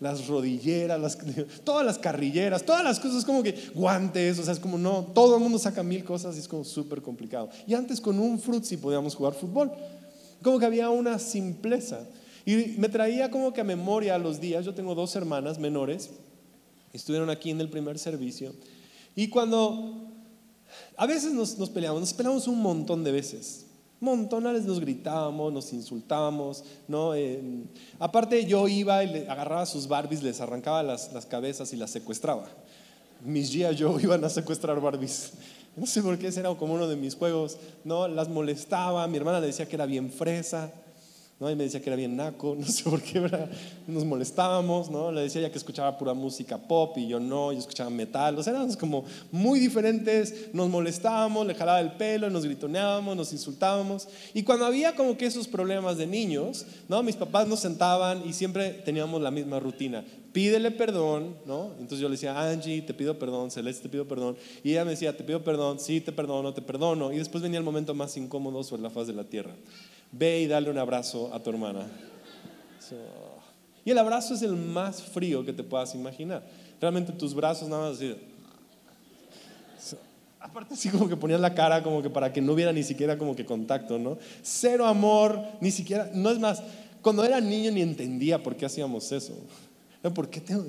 las 0.00 0.26
rodilleras, 0.26 1.00
las, 1.00 1.18
todas 1.64 1.84
las 1.84 1.98
carrilleras, 1.98 2.64
todas 2.64 2.82
las 2.82 2.98
cosas, 2.98 3.24
como 3.24 3.42
que 3.42 3.54
guantes, 3.74 4.38
o 4.38 4.42
sea, 4.42 4.52
es 4.52 4.58
como 4.58 4.78
no, 4.78 5.06
todo 5.14 5.36
el 5.36 5.42
mundo 5.42 5.58
saca 5.58 5.82
mil 5.82 6.04
cosas 6.04 6.36
y 6.36 6.40
es 6.40 6.48
como 6.48 6.64
súper 6.64 7.02
complicado. 7.02 7.50
Y 7.66 7.74
antes 7.74 8.00
con 8.00 8.18
un 8.18 8.38
frutzi 8.38 8.76
podíamos 8.76 9.14
jugar 9.14 9.34
fútbol, 9.34 9.70
como 10.42 10.58
que 10.58 10.66
había 10.66 10.90
una 10.90 11.18
simpleza. 11.18 12.00
Y 12.46 12.74
me 12.78 12.88
traía 12.88 13.30
como 13.30 13.52
que 13.52 13.60
a 13.60 13.64
memoria 13.64 14.16
los 14.18 14.40
días, 14.40 14.64
yo 14.64 14.74
tengo 14.74 14.94
dos 14.94 15.14
hermanas 15.14 15.58
menores, 15.58 16.10
estuvieron 16.92 17.28
aquí 17.30 17.50
en 17.50 17.60
el 17.60 17.68
primer 17.68 17.98
servicio, 17.98 18.54
y 19.14 19.28
cuando 19.28 20.08
a 20.96 21.06
veces 21.06 21.32
nos, 21.32 21.58
nos 21.58 21.68
peleamos, 21.68 22.00
nos 22.00 22.14
peleamos 22.14 22.48
un 22.48 22.62
montón 22.62 23.04
de 23.04 23.12
veces, 23.12 23.66
montonales 24.00 24.64
nos 24.64 24.80
gritábamos, 24.80 25.52
nos 25.52 25.72
insultábamos, 25.72 26.64
¿no? 26.88 27.12
aparte 27.98 28.44
yo 28.46 28.66
iba 28.66 29.04
y 29.04 29.12
le 29.12 29.28
agarraba 29.28 29.66
sus 29.66 29.86
Barbies, 29.86 30.22
les 30.22 30.40
arrancaba 30.40 30.82
las, 30.82 31.12
las 31.12 31.26
cabezas 31.26 31.72
y 31.72 31.76
las 31.76 31.90
secuestraba. 31.90 32.48
Mis 33.24 33.52
días 33.52 33.76
yo 33.76 33.98
iban 34.02 34.24
a 34.24 34.28
secuestrar 34.28 34.80
Barbies. 34.80 35.32
No 35.76 35.86
sé 35.86 36.02
por 36.02 36.18
qué, 36.18 36.28
ese 36.28 36.40
era 36.40 36.52
como 36.54 36.74
uno 36.74 36.88
de 36.88 36.96
mis 36.96 37.14
juegos, 37.14 37.58
¿no? 37.84 38.08
Las 38.08 38.28
molestaba, 38.28 39.06
mi 39.06 39.18
hermana 39.18 39.40
le 39.40 39.46
decía 39.46 39.68
que 39.68 39.76
era 39.76 39.86
bien 39.86 40.10
fresa, 40.10 40.72
¿no? 41.40 41.50
Y 41.50 41.56
me 41.56 41.64
decía 41.64 41.80
que 41.80 41.88
era 41.88 41.96
bien 41.96 42.14
naco, 42.16 42.54
no 42.58 42.66
sé 42.66 42.84
por 42.84 43.00
qué, 43.00 43.20
nos 43.86 44.04
molestábamos, 44.04 44.90
¿no? 44.90 45.10
Le 45.10 45.22
decía 45.22 45.40
ya 45.40 45.50
que 45.50 45.56
escuchaba 45.56 45.96
pura 45.96 46.12
música 46.12 46.58
pop 46.58 46.96
y 46.98 47.08
yo 47.08 47.18
no, 47.18 47.50
yo 47.50 47.58
escuchaba 47.58 47.88
metal, 47.88 48.38
o 48.38 48.42
éramos 48.42 48.76
como 48.76 49.04
muy 49.32 49.58
diferentes, 49.58 50.50
nos 50.52 50.68
molestábamos, 50.68 51.46
le 51.46 51.54
jalaba 51.54 51.80
el 51.80 51.92
pelo, 51.92 52.28
nos 52.28 52.44
gritoneábamos, 52.44 53.16
nos 53.16 53.32
insultábamos. 53.32 54.06
Y 54.34 54.42
cuando 54.42 54.66
había 54.66 54.94
como 54.94 55.16
que 55.16 55.24
esos 55.24 55.48
problemas 55.48 55.96
de 55.96 56.06
niños, 56.06 56.66
¿no? 56.88 57.02
Mis 57.02 57.16
papás 57.16 57.48
nos 57.48 57.60
sentaban 57.60 58.22
y 58.28 58.34
siempre 58.34 58.70
teníamos 58.84 59.22
la 59.22 59.30
misma 59.30 59.58
rutina. 59.58 60.04
Pídele 60.32 60.70
perdón, 60.70 61.34
¿no? 61.44 61.72
Entonces 61.72 61.98
yo 62.00 62.08
le 62.08 62.12
decía, 62.12 62.38
Angie, 62.38 62.82
te 62.82 62.94
pido 62.94 63.18
perdón, 63.18 63.50
Celeste, 63.50 63.84
te 63.84 63.88
pido 63.88 64.06
perdón. 64.06 64.36
Y 64.62 64.72
ella 64.72 64.84
me 64.84 64.92
decía, 64.92 65.16
te 65.16 65.24
pido 65.24 65.42
perdón, 65.42 65.80
sí, 65.80 66.00
te 66.00 66.12
perdono, 66.12 66.54
te 66.54 66.62
perdono. 66.62 67.12
Y 67.12 67.16
después 67.16 67.42
venía 67.42 67.58
el 67.58 67.64
momento 67.64 67.94
más 67.94 68.16
incómodo 68.16 68.62
sobre 68.62 68.82
la 68.82 68.90
faz 68.90 69.08
de 69.08 69.14
la 69.14 69.24
tierra 69.24 69.54
ve 70.12 70.40
y 70.40 70.46
dale 70.46 70.70
un 70.70 70.78
abrazo 70.78 71.32
a 71.32 71.42
tu 71.42 71.50
hermana. 71.50 71.86
y 73.84 73.90
el 73.90 73.98
abrazo 73.98 74.34
es 74.34 74.42
el 74.42 74.56
más 74.56 75.02
frío 75.02 75.44
que 75.44 75.52
te 75.52 75.62
puedas 75.62 75.94
imaginar. 75.94 76.42
Realmente 76.80 77.12
tus 77.12 77.34
brazos 77.34 77.68
nada 77.68 77.88
más 77.88 77.96
así. 77.96 78.16
aparte 80.40 80.74
así 80.74 80.88
como 80.88 81.08
que 81.08 81.16
ponían 81.16 81.42
la 81.42 81.54
cara 81.54 81.82
como 81.82 82.02
que 82.02 82.10
para 82.10 82.32
que 82.32 82.40
no 82.40 82.52
hubiera 82.52 82.72
ni 82.72 82.82
siquiera 82.82 83.18
como 83.18 83.36
que 83.36 83.44
contacto, 83.44 83.98
¿no? 83.98 84.18
Cero 84.42 84.86
amor, 84.86 85.40
ni 85.60 85.70
siquiera, 85.70 86.10
no 86.14 86.30
es 86.30 86.38
más, 86.38 86.62
cuando 87.02 87.24
era 87.24 87.40
niño 87.40 87.70
ni 87.70 87.82
entendía 87.82 88.42
por 88.42 88.56
qué 88.56 88.66
hacíamos 88.66 89.10
eso. 89.12 89.34
¿Por 90.14 90.30
qué 90.30 90.40
tengo... 90.40 90.64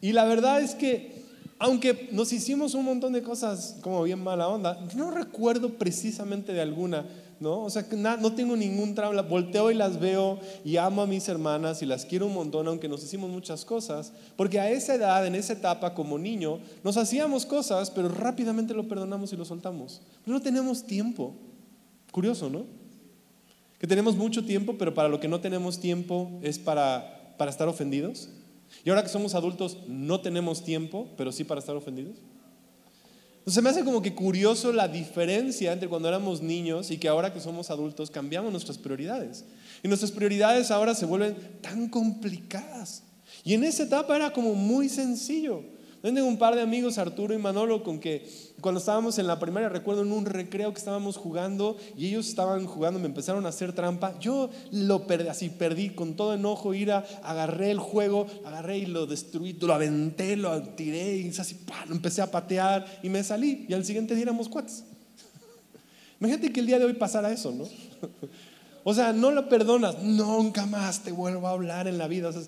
Y 0.00 0.12
la 0.12 0.24
verdad 0.24 0.60
es 0.60 0.74
que 0.74 1.21
aunque 1.62 2.08
nos 2.10 2.32
hicimos 2.32 2.74
un 2.74 2.84
montón 2.84 3.12
de 3.12 3.22
cosas 3.22 3.76
como 3.82 4.02
bien 4.02 4.20
mala 4.20 4.48
onda, 4.48 4.84
no 4.96 5.12
recuerdo 5.12 5.68
precisamente 5.74 6.52
de 6.52 6.60
alguna, 6.60 7.06
¿no? 7.38 7.60
O 7.60 7.70
sea, 7.70 7.86
no 7.92 8.32
tengo 8.32 8.56
ningún 8.56 8.96
trauma, 8.96 9.22
volteo 9.22 9.70
y 9.70 9.74
las 9.74 10.00
veo 10.00 10.40
y 10.64 10.76
amo 10.76 11.02
a 11.02 11.06
mis 11.06 11.28
hermanas 11.28 11.80
y 11.80 11.86
las 11.86 12.04
quiero 12.04 12.26
un 12.26 12.34
montón, 12.34 12.66
aunque 12.66 12.88
nos 12.88 13.04
hicimos 13.04 13.30
muchas 13.30 13.64
cosas, 13.64 14.12
porque 14.34 14.58
a 14.58 14.72
esa 14.72 14.96
edad, 14.96 15.24
en 15.24 15.36
esa 15.36 15.52
etapa 15.52 15.94
como 15.94 16.18
niño, 16.18 16.58
nos 16.82 16.96
hacíamos 16.96 17.46
cosas, 17.46 17.92
pero 17.92 18.08
rápidamente 18.08 18.74
lo 18.74 18.88
perdonamos 18.88 19.32
y 19.32 19.36
lo 19.36 19.44
soltamos. 19.44 20.00
Pero 20.24 20.36
no 20.36 20.42
tenemos 20.42 20.82
tiempo. 20.82 21.32
Curioso, 22.10 22.50
¿no? 22.50 22.64
Que 23.78 23.86
tenemos 23.86 24.16
mucho 24.16 24.44
tiempo, 24.44 24.74
pero 24.78 24.94
para 24.94 25.08
lo 25.08 25.20
que 25.20 25.28
no 25.28 25.40
tenemos 25.40 25.78
tiempo 25.78 26.28
es 26.42 26.58
para, 26.58 27.36
para 27.38 27.52
estar 27.52 27.68
ofendidos. 27.68 28.30
Y 28.84 28.90
ahora 28.90 29.02
que 29.02 29.08
somos 29.08 29.34
adultos 29.34 29.78
no 29.86 30.20
tenemos 30.20 30.64
tiempo, 30.64 31.08
pero 31.16 31.32
sí 31.32 31.44
para 31.44 31.60
estar 31.60 31.76
ofendidos. 31.76 32.16
Entonces 33.38 33.62
me 33.62 33.70
hace 33.70 33.84
como 33.84 34.02
que 34.02 34.14
curioso 34.14 34.72
la 34.72 34.86
diferencia 34.86 35.72
entre 35.72 35.88
cuando 35.88 36.06
éramos 36.06 36.42
niños 36.42 36.92
y 36.92 36.98
que 36.98 37.08
ahora 37.08 37.32
que 37.32 37.40
somos 37.40 37.70
adultos 37.70 38.10
cambiamos 38.10 38.52
nuestras 38.52 38.78
prioridades. 38.78 39.44
Y 39.82 39.88
nuestras 39.88 40.12
prioridades 40.12 40.70
ahora 40.70 40.94
se 40.94 41.06
vuelven 41.06 41.36
tan 41.60 41.88
complicadas. 41.88 43.02
Y 43.42 43.54
en 43.54 43.64
esa 43.64 43.82
etapa 43.82 44.14
era 44.14 44.32
como 44.32 44.54
muy 44.54 44.88
sencillo. 44.88 45.64
Tengo 46.02 46.26
un 46.26 46.36
par 46.36 46.56
de 46.56 46.62
amigos, 46.62 46.98
Arturo 46.98 47.32
y 47.32 47.38
Manolo, 47.38 47.84
con 47.84 48.00
que 48.00 48.28
cuando 48.60 48.80
estábamos 48.80 49.18
en 49.18 49.28
la 49.28 49.38
primaria, 49.38 49.68
recuerdo 49.68 50.02
en 50.02 50.10
un 50.10 50.26
recreo 50.26 50.72
que 50.72 50.78
estábamos 50.78 51.16
jugando 51.16 51.76
y 51.96 52.08
ellos 52.08 52.28
estaban 52.28 52.66
jugando, 52.66 52.98
me 52.98 53.06
empezaron 53.06 53.46
a 53.46 53.50
hacer 53.50 53.72
trampa. 53.72 54.18
Yo 54.18 54.50
lo 54.72 55.06
así 55.30 55.48
perdí 55.48 55.90
con 55.90 56.16
todo 56.16 56.34
enojo, 56.34 56.74
ira, 56.74 57.06
agarré 57.22 57.70
el 57.70 57.78
juego, 57.78 58.26
agarré 58.44 58.78
y 58.78 58.86
lo 58.86 59.06
destruí, 59.06 59.52
lo 59.52 59.74
aventé, 59.74 60.36
lo 60.36 60.60
tiré 60.60 61.18
y 61.18 61.28
así, 61.28 61.56
lo 61.86 61.94
empecé 61.94 62.20
a 62.20 62.30
patear 62.32 62.84
y 63.04 63.08
me 63.08 63.22
salí. 63.22 63.66
Y 63.68 63.72
al 63.72 63.84
siguiente 63.84 64.16
día 64.16 64.24
éramos 64.24 64.48
cuates. 64.48 64.82
Imagínate 66.18 66.52
que 66.52 66.60
el 66.60 66.66
día 66.66 66.80
de 66.80 66.84
hoy 66.84 66.94
pasara 66.94 67.30
eso, 67.30 67.52
¿no? 67.52 67.64
O 68.84 68.94
sea, 68.94 69.12
no 69.12 69.30
lo 69.30 69.48
perdonas, 69.48 70.02
nunca 70.02 70.66
más 70.66 71.04
te 71.04 71.12
vuelvo 71.12 71.46
a 71.46 71.52
hablar 71.52 71.86
en 71.86 71.98
la 71.98 72.08
vida. 72.08 72.30
O 72.30 72.32
sea, 72.32 72.42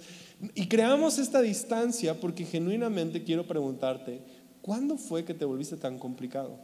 y 0.54 0.66
creamos 0.68 1.18
esta 1.18 1.40
distancia 1.40 2.20
porque 2.20 2.44
genuinamente 2.44 3.24
quiero 3.24 3.46
preguntarte, 3.46 4.20
¿cuándo 4.62 4.96
fue 4.96 5.24
que 5.24 5.34
te 5.34 5.44
volviste 5.44 5.76
tan 5.76 5.98
complicado? 5.98 6.58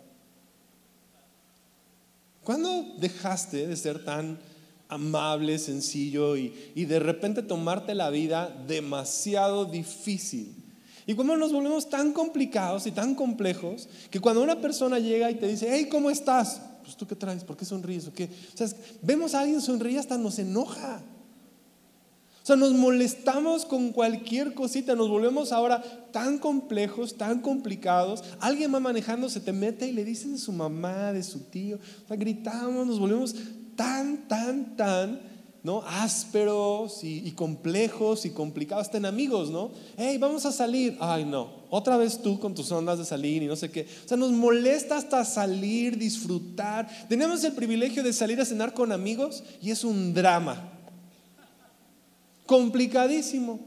¿Cuándo 2.45 2.95
dejaste 2.99 3.67
de 3.67 3.77
ser 3.77 4.05
tan 4.05 4.39
amable, 4.89 5.59
sencillo 5.59 6.37
y, 6.37 6.73
y 6.75 6.85
de 6.87 6.99
repente 6.99 7.43
tomarte 7.43 7.95
la 7.95 8.11
vida 8.11 8.49
demasiado 8.67 9.65
difícil? 9.65 10.55
Y 11.07 11.15
cómo 11.15 11.37
nos 11.37 11.53
volvemos 11.53 11.89
tan 11.89 12.13
complicados 12.13 12.87
y 12.87 12.93
tan 12.93 13.15
complejos 13.15 13.89
que 14.11 14.21
cuando 14.21 14.43
una 14.43 14.61
persona 14.61 14.99
llega 14.99 15.31
y 15.31 15.35
te 15.35 15.49
dice, 15.49 15.69
hey, 15.71 15.89
¿cómo 15.91 16.11
estás? 16.11 16.63
Pues 16.83 16.97
tú 16.97 17.07
qué 17.07 17.17
traes, 17.17 17.45
¿por 17.45 17.57
qué 17.57 17.65
sonríes? 17.65 18.07
¿O 18.07 18.13
qué? 18.13 18.29
Vemos 19.03 19.35
a 19.35 19.41
alguien 19.41 19.61
sonreír 19.61 19.99
hasta 19.99 20.17
nos 20.19 20.39
enoja. 20.39 21.03
Sea, 22.51 22.57
nos 22.57 22.73
molestamos 22.73 23.65
con 23.65 23.93
cualquier 23.93 24.55
cosita, 24.55 24.97
nos 24.97 25.09
volvemos 25.09 25.53
ahora 25.53 25.81
tan 26.11 26.37
complejos, 26.37 27.17
tan 27.17 27.43
complicados. 27.43 28.25
Alguien 28.41 28.75
va 28.75 28.81
manejando, 28.81 29.29
se 29.29 29.39
te 29.39 29.53
mete 29.53 29.87
y 29.87 29.93
le 29.93 30.05
dices 30.05 30.33
de 30.33 30.39
su 30.39 30.51
mamá, 30.51 31.13
de 31.13 31.23
su 31.23 31.45
tío. 31.45 31.77
O 31.77 32.09
sea, 32.09 32.17
gritamos, 32.17 32.89
nos 32.89 32.99
volvemos 32.99 33.37
tan, 33.77 34.27
tan, 34.27 34.77
tan, 34.77 35.21
¿no? 35.63 35.85
Ásperos 35.87 37.05
y, 37.05 37.31
complejos 37.37 38.27
y 38.27 38.31
complicados, 38.31 38.87
hasta 38.87 38.99
en 38.99 39.07
amigos, 39.07 39.49
¿no? 39.49 39.71
Hey, 39.97 40.19
vamos 40.19 40.45
a 40.45 40.51
salir. 40.51 40.97
Ay, 40.99 41.25
no, 41.25 41.53
otra 41.71 41.97
vez 41.99 42.21
tú 42.21 42.41
con 42.41 42.53
tus 42.57 42.73
ondas 42.73 42.99
de 42.99 43.05
salir 43.05 43.45
y 43.45 43.47
no 43.47 43.55
sé 43.55 43.71
qué. 43.71 43.87
O 44.05 44.09
sea, 44.09 44.17
nos 44.17 44.33
molesta 44.33 44.97
hasta 44.97 45.25
salir, 45.25 45.97
disfrutar. 45.97 46.89
Tenemos 47.09 47.45
el 47.45 47.53
privilegio 47.53 48.03
de 48.03 48.13
salir 48.13 48.41
a 48.41 48.45
cenar 48.45 48.75
con 48.75 48.91
amigos 48.91 49.45
y 49.63 49.71
es 49.71 49.85
un 49.85 50.15
drama 50.15 50.80
complicadísimo. 52.51 53.61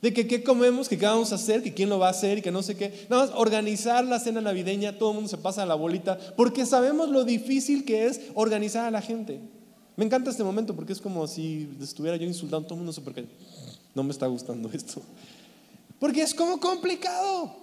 De 0.00 0.14
que 0.14 0.26
qué 0.26 0.42
comemos, 0.42 0.88
qué 0.88 0.96
vamos 0.96 1.30
a 1.30 1.34
hacer, 1.34 1.62
que 1.62 1.74
quién 1.74 1.90
lo 1.90 1.98
va 1.98 2.06
a 2.06 2.10
hacer 2.12 2.38
y 2.38 2.40
que 2.40 2.50
no 2.50 2.62
sé 2.62 2.74
qué. 2.74 3.06
Nada 3.10 3.26
más 3.26 3.34
organizar 3.36 4.02
la 4.02 4.18
cena 4.18 4.40
navideña, 4.40 4.96
todo 4.96 5.10
el 5.10 5.16
mundo 5.16 5.28
se 5.28 5.36
pasa 5.36 5.62
a 5.62 5.66
la 5.66 5.74
bolita, 5.74 6.18
porque 6.38 6.64
sabemos 6.64 7.10
lo 7.10 7.24
difícil 7.24 7.84
que 7.84 8.06
es 8.06 8.22
organizar 8.32 8.86
a 8.86 8.90
la 8.90 9.02
gente. 9.02 9.40
Me 9.94 10.06
encanta 10.06 10.30
este 10.30 10.42
momento 10.42 10.74
porque 10.74 10.94
es 10.94 11.02
como 11.02 11.26
si 11.26 11.68
estuviera 11.82 12.16
yo 12.16 12.26
insultando 12.26 12.64
a 12.64 12.68
todo 12.68 12.78
el 12.78 12.84
mundo, 12.86 12.98
porque 13.04 13.26
no 13.94 14.02
me 14.02 14.10
está 14.10 14.26
gustando 14.26 14.70
esto. 14.72 15.02
Porque 15.98 16.22
es 16.22 16.32
como 16.32 16.58
complicado. 16.58 17.54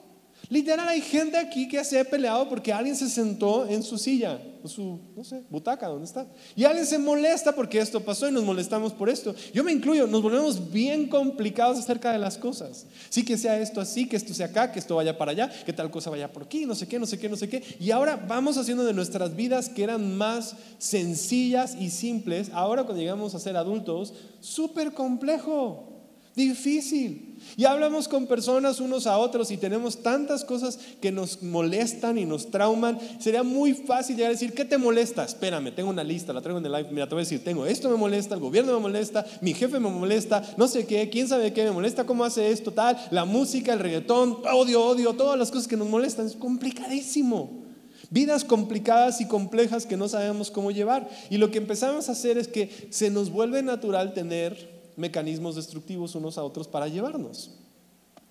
Literal, 0.49 0.87
hay 0.87 1.01
gente 1.01 1.37
aquí 1.37 1.67
que 1.67 1.83
se 1.83 1.99
ha 1.99 2.05
peleado 2.05 2.47
porque 2.47 2.71
alguien 2.71 2.95
se 2.95 3.09
sentó 3.09 3.67
en 3.67 3.83
su 3.83 3.97
silla, 3.97 4.39
en 4.63 4.69
su, 4.69 4.99
no 5.13 5.23
sé, 5.25 5.43
butaca, 5.49 5.87
¿dónde 5.87 6.05
está? 6.05 6.25
Y 6.55 6.63
alguien 6.63 6.85
se 6.85 6.97
molesta 6.97 7.53
porque 7.53 7.79
esto 7.79 7.99
pasó 7.99 8.29
y 8.29 8.31
nos 8.31 8.45
molestamos 8.45 8.93
por 8.93 9.09
esto. 9.09 9.35
Yo 9.53 9.63
me 9.65 9.73
incluyo, 9.73 10.07
nos 10.07 10.21
volvemos 10.21 10.71
bien 10.71 11.09
complicados 11.09 11.77
acerca 11.79 12.13
de 12.13 12.17
las 12.17 12.37
cosas. 12.37 12.85
Sí, 13.09 13.25
que 13.25 13.37
sea 13.37 13.59
esto 13.59 13.81
así, 13.81 14.07
que 14.07 14.15
esto 14.15 14.33
sea 14.33 14.47
acá, 14.47 14.71
que 14.71 14.79
esto 14.79 14.95
vaya 14.95 15.17
para 15.17 15.31
allá, 15.31 15.49
que 15.65 15.73
tal 15.73 15.91
cosa 15.91 16.09
vaya 16.09 16.31
por 16.31 16.43
aquí, 16.43 16.65
no 16.65 16.75
sé 16.75 16.87
qué, 16.87 16.97
no 16.97 17.05
sé 17.05 17.19
qué, 17.19 17.27
no 17.27 17.35
sé 17.35 17.49
qué. 17.49 17.61
Y 17.79 17.91
ahora 17.91 18.15
vamos 18.15 18.57
haciendo 18.57 18.85
de 18.85 18.93
nuestras 18.93 19.35
vidas 19.35 19.67
que 19.67 19.83
eran 19.83 20.17
más 20.17 20.55
sencillas 20.77 21.75
y 21.77 21.89
simples, 21.89 22.51
ahora 22.53 22.83
cuando 22.83 23.01
llegamos 23.01 23.35
a 23.35 23.39
ser 23.39 23.57
adultos, 23.57 24.13
súper 24.39 24.93
complejo, 24.93 25.96
difícil. 26.37 27.35
Y 27.57 27.65
hablamos 27.65 28.07
con 28.07 28.27
personas 28.27 28.79
unos 28.79 29.07
a 29.07 29.17
otros 29.17 29.49
y 29.51 29.57
tenemos 29.57 30.03
tantas 30.03 30.45
cosas 30.45 30.77
que 31.01 31.11
nos 31.11 31.41
molestan 31.41 32.17
y 32.17 32.25
nos 32.25 32.51
trauman. 32.51 32.99
Sería 33.19 33.41
muy 33.41 33.73
fácil 33.73 34.15
llegar 34.15 34.29
a 34.29 34.33
decir, 34.33 34.53
¿qué 34.53 34.63
te 34.63 34.77
molesta? 34.77 35.23
Espérame, 35.25 35.73
tengo 35.73 35.89
una 35.89 36.03
lista, 36.03 36.33
la 36.33 36.41
traigo 36.41 36.59
en 36.59 36.65
el 36.65 36.71
live. 36.71 36.89
Mira, 36.91 37.07
te 37.07 37.15
voy 37.15 37.21
a 37.21 37.25
decir, 37.25 37.43
tengo 37.43 37.65
esto 37.65 37.89
me 37.89 37.97
molesta, 37.97 38.35
el 38.35 38.41
gobierno 38.41 38.73
me 38.73 38.79
molesta, 38.79 39.25
mi 39.41 39.53
jefe 39.53 39.79
me 39.79 39.89
molesta, 39.89 40.43
no 40.55 40.67
sé 40.67 40.85
qué, 40.85 41.09
quién 41.09 41.27
sabe 41.27 41.51
qué 41.51 41.63
me 41.63 41.71
molesta, 41.71 42.05
cómo 42.05 42.23
hace 42.23 42.51
esto, 42.51 42.71
tal, 42.71 42.97
la 43.09 43.25
música, 43.25 43.73
el 43.73 43.79
reggaetón, 43.79 44.37
odio, 44.53 44.85
odio, 44.85 45.13
todas 45.13 45.39
las 45.39 45.49
cosas 45.49 45.67
que 45.67 45.77
nos 45.77 45.89
molestan. 45.89 46.27
Es 46.27 46.35
complicadísimo. 46.35 47.65
Vidas 48.09 48.45
complicadas 48.45 49.19
y 49.19 49.25
complejas 49.25 49.85
que 49.85 49.97
no 49.97 50.07
sabemos 50.07 50.51
cómo 50.51 50.69
llevar. 50.71 51.09
Y 51.29 51.37
lo 51.37 51.49
que 51.49 51.57
empezamos 51.57 52.07
a 52.07 52.11
hacer 52.11 52.37
es 52.37 52.47
que 52.47 52.87
se 52.91 53.09
nos 53.09 53.31
vuelve 53.31 53.63
natural 53.63 54.13
tener 54.13 54.76
mecanismos 54.97 55.55
destructivos 55.55 56.15
unos 56.15 56.37
a 56.37 56.43
otros 56.43 56.67
para 56.67 56.89
llevarnos. 56.89 57.51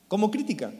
Como 0.08 0.30
crítica, 0.30 0.72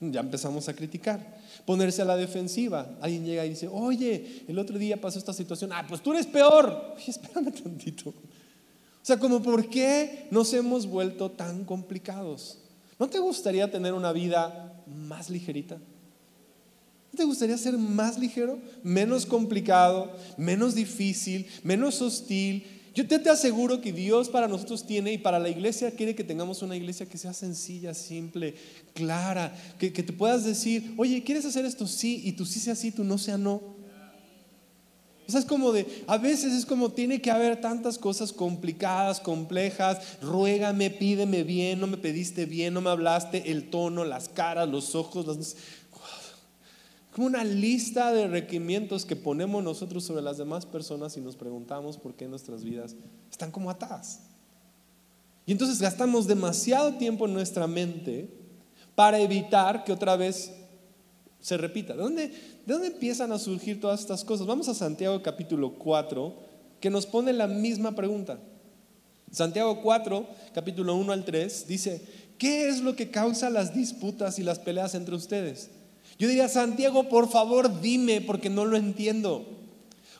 ya 0.00 0.20
empezamos 0.20 0.68
a 0.68 0.74
criticar. 0.74 1.38
Ponerse 1.64 2.02
a 2.02 2.04
la 2.04 2.16
defensiva. 2.16 2.96
Alguien 3.00 3.24
llega 3.24 3.46
y 3.46 3.50
dice, 3.50 3.68
oye, 3.70 4.44
el 4.48 4.58
otro 4.58 4.78
día 4.78 5.00
pasó 5.00 5.18
esta 5.18 5.32
situación. 5.32 5.72
Ah, 5.72 5.84
pues 5.88 6.02
tú 6.02 6.12
eres 6.12 6.26
peor. 6.26 6.92
Oye, 6.96 7.10
espérame 7.10 7.52
tantito. 7.52 8.10
O 8.10 9.06
sea, 9.06 9.18
como 9.18 9.42
por 9.42 9.68
qué 9.68 10.26
nos 10.30 10.52
hemos 10.52 10.86
vuelto 10.86 11.30
tan 11.30 11.64
complicados. 11.64 12.58
¿No 12.98 13.08
te 13.08 13.18
gustaría 13.18 13.70
tener 13.70 13.92
una 13.92 14.12
vida 14.12 14.82
más 14.86 15.30
ligerita? 15.30 15.76
¿No 15.76 17.18
te 17.18 17.24
gustaría 17.24 17.56
ser 17.56 17.78
más 17.78 18.18
ligero, 18.18 18.58
menos 18.82 19.24
complicado, 19.24 20.10
menos 20.36 20.74
difícil, 20.74 21.46
menos 21.62 22.02
hostil, 22.02 22.73
yo 22.94 23.06
te, 23.08 23.28
aseguro 23.28 23.80
que 23.80 23.92
Dios 23.92 24.28
para 24.28 24.46
nosotros 24.46 24.86
tiene 24.86 25.12
y 25.12 25.18
para 25.18 25.40
la 25.40 25.48
iglesia 25.48 25.90
quiere 25.90 26.14
que 26.14 26.22
tengamos 26.22 26.62
una 26.62 26.76
iglesia 26.76 27.06
que 27.06 27.18
sea 27.18 27.32
sencilla, 27.32 27.92
simple, 27.92 28.54
clara, 28.94 29.52
que, 29.78 29.90
te 29.90 30.12
puedas 30.12 30.44
decir, 30.44 30.94
oye, 30.96 31.24
¿quieres 31.24 31.44
hacer 31.44 31.64
esto? 31.64 31.88
Sí, 31.88 32.22
y 32.24 32.32
tú 32.32 32.46
sí 32.46 32.60
sea 32.60 32.76
sí, 32.76 32.92
tú 32.92 33.02
no 33.02 33.18
sea 33.18 33.36
no. 33.36 33.74
O 35.26 35.30
sea, 35.32 35.40
es 35.40 35.46
como 35.46 35.72
de, 35.72 36.04
a 36.06 36.18
veces 36.18 36.52
es 36.52 36.66
como 36.66 36.90
tiene 36.92 37.20
que 37.20 37.30
haber 37.30 37.60
tantas 37.60 37.98
cosas 37.98 38.30
complicadas, 38.32 39.20
complejas, 39.20 40.18
ruégame, 40.20 40.90
pídeme 40.90 41.42
bien, 41.42 41.80
no 41.80 41.86
me 41.86 41.96
pediste 41.96 42.44
bien, 42.44 42.74
no 42.74 42.82
me 42.82 42.90
hablaste, 42.90 43.50
el 43.50 43.70
tono, 43.70 44.04
las 44.04 44.28
caras, 44.28 44.68
los 44.68 44.94
ojos, 44.94 45.26
las 45.26 45.56
como 47.14 47.28
una 47.28 47.44
lista 47.44 48.12
de 48.12 48.26
requerimientos 48.26 49.04
que 49.04 49.14
ponemos 49.14 49.62
nosotros 49.62 50.02
sobre 50.02 50.20
las 50.20 50.36
demás 50.36 50.66
personas 50.66 51.16
y 51.16 51.20
nos 51.20 51.36
preguntamos 51.36 51.96
por 51.96 52.14
qué 52.14 52.26
nuestras 52.26 52.64
vidas 52.64 52.96
están 53.30 53.52
como 53.52 53.70
atadas. 53.70 54.18
Y 55.46 55.52
entonces 55.52 55.80
gastamos 55.80 56.26
demasiado 56.26 56.94
tiempo 56.94 57.26
en 57.26 57.34
nuestra 57.34 57.68
mente 57.68 58.28
para 58.96 59.20
evitar 59.20 59.84
que 59.84 59.92
otra 59.92 60.16
vez 60.16 60.54
se 61.40 61.56
repita. 61.56 61.92
¿De 61.92 62.02
dónde, 62.02 62.28
¿De 62.66 62.72
dónde 62.72 62.88
empiezan 62.88 63.30
a 63.30 63.38
surgir 63.38 63.80
todas 63.80 64.00
estas 64.00 64.24
cosas? 64.24 64.48
Vamos 64.48 64.68
a 64.68 64.74
Santiago 64.74 65.22
capítulo 65.22 65.74
4, 65.74 66.34
que 66.80 66.90
nos 66.90 67.06
pone 67.06 67.32
la 67.32 67.46
misma 67.46 67.94
pregunta. 67.94 68.40
Santiago 69.30 69.82
4, 69.82 70.26
capítulo 70.52 70.96
1 70.96 71.12
al 71.12 71.24
3, 71.24 71.68
dice, 71.68 72.02
¿qué 72.38 72.68
es 72.68 72.80
lo 72.80 72.96
que 72.96 73.12
causa 73.12 73.50
las 73.50 73.72
disputas 73.72 74.40
y 74.40 74.42
las 74.42 74.58
peleas 74.58 74.96
entre 74.96 75.14
ustedes? 75.14 75.70
Yo 76.18 76.28
diría, 76.28 76.48
Santiago, 76.48 77.08
por 77.08 77.28
favor, 77.28 77.80
dime, 77.80 78.20
porque 78.20 78.50
no 78.50 78.64
lo 78.64 78.76
entiendo. 78.76 79.44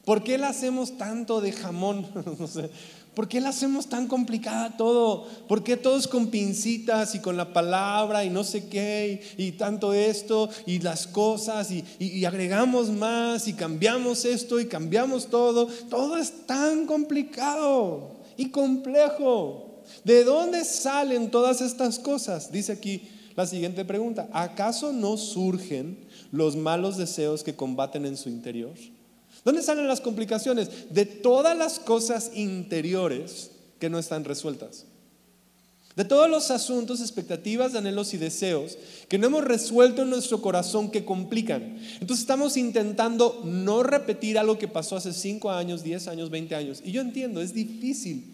¿Por 0.04 0.22
qué 0.22 0.38
la 0.38 0.48
hacemos 0.48 0.98
tanto 0.98 1.40
de 1.40 1.52
jamón? 1.52 2.06
¿Por 3.14 3.28
qué 3.28 3.40
la 3.40 3.50
hacemos 3.50 3.86
tan 3.86 4.08
complicada 4.08 4.76
todo? 4.76 5.28
¿Por 5.46 5.62
qué 5.62 5.76
todos 5.76 6.08
con 6.08 6.28
pincitas 6.28 7.14
y 7.14 7.20
con 7.20 7.36
la 7.36 7.52
palabra 7.52 8.24
y 8.24 8.30
no 8.30 8.42
sé 8.42 8.68
qué 8.68 9.22
y, 9.36 9.52
tanto 9.52 9.94
esto 9.94 10.50
y 10.66 10.80
las 10.80 11.06
cosas 11.06 11.70
y, 11.70 11.84
y 12.00 12.24
agregamos 12.24 12.90
más 12.90 13.46
y 13.46 13.52
cambiamos 13.52 14.24
esto 14.24 14.58
y 14.58 14.66
cambiamos 14.66 15.28
todo? 15.28 15.66
Todo 15.88 16.16
es 16.16 16.44
tan 16.46 16.86
complicado 16.86 18.10
y 18.36 18.50
complejo. 18.50 19.82
¿De 20.02 20.24
dónde 20.24 20.64
salen 20.64 21.30
todas 21.30 21.60
estas 21.60 22.00
cosas? 22.00 22.50
Dice 22.50 22.72
aquí 22.72 23.08
la 23.36 23.46
siguiente 23.46 23.84
pregunta, 23.84 24.28
¿acaso 24.32 24.92
no 24.92 25.16
surgen 25.16 25.98
los 26.30 26.56
malos 26.56 26.96
deseos 26.96 27.42
que 27.42 27.56
combaten 27.56 28.06
en 28.06 28.16
su 28.16 28.28
interior? 28.28 28.74
¿Dónde 29.44 29.62
salen 29.62 29.88
las 29.88 30.00
complicaciones? 30.00 30.70
De 30.90 31.04
todas 31.04 31.56
las 31.56 31.78
cosas 31.78 32.30
interiores 32.34 33.50
que 33.78 33.90
no 33.90 33.98
están 33.98 34.24
resueltas. 34.24 34.86
De 35.96 36.04
todos 36.04 36.28
los 36.28 36.50
asuntos, 36.50 37.00
expectativas, 37.00 37.74
anhelos 37.74 38.14
y 38.14 38.16
deseos 38.16 38.76
que 39.08 39.16
no 39.16 39.28
hemos 39.28 39.44
resuelto 39.44 40.02
en 40.02 40.10
nuestro 40.10 40.42
corazón 40.42 40.90
que 40.90 41.04
complican. 41.04 41.78
Entonces 42.00 42.20
estamos 42.20 42.56
intentando 42.56 43.42
no 43.44 43.84
repetir 43.84 44.38
algo 44.38 44.58
que 44.58 44.66
pasó 44.66 44.96
hace 44.96 45.12
5 45.12 45.50
años, 45.52 45.84
10 45.84 46.08
años, 46.08 46.30
20 46.30 46.54
años. 46.56 46.82
Y 46.84 46.90
yo 46.90 47.00
entiendo, 47.00 47.40
es 47.40 47.54
difícil 47.54 48.33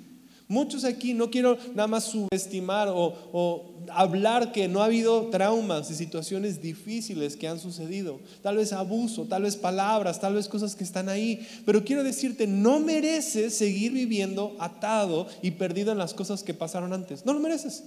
Muchos 0.51 0.83
aquí 0.85 1.15
no 1.15 1.31
quiero 1.31 1.57
nada 1.77 1.87
más 1.87 2.05
subestimar 2.07 2.89
o, 2.93 3.71
hablar 3.93 4.51
que 4.51 4.67
no 4.67 4.83
ha 4.83 4.87
habido 4.87 5.29
traumas 5.31 5.91
y 5.93 5.95
situaciones 5.95 6.61
difíciles 6.61 7.37
que 7.37 7.47
han 7.47 7.61
sucedido. 7.61 8.19
Tal 8.43 8.57
vez 8.57 8.73
abuso, 8.73 9.27
tal 9.27 9.45
vez 9.45 9.55
palabras, 9.55 10.21
tal 10.21 10.35
vez 10.35 10.49
cosas 10.49 10.75
que 10.75 10.83
están 10.83 11.09
ahí. 11.09 11.47
Pero 11.65 11.85
quiero 11.85 12.03
decirte, 12.03 12.49
no 12.49 12.81
mereces 12.81 13.55
seguir 13.55 13.93
viviendo 13.93 14.57
atado 14.59 15.29
y 15.41 15.53
perdido 15.53 15.93
en 15.93 15.99
las 15.99 16.15
cosas 16.15 16.43
que 16.43 16.53
pasaron 16.53 16.93
antes. 16.93 17.25
No 17.25 17.33
lo 17.33 17.39
mereces. 17.39 17.85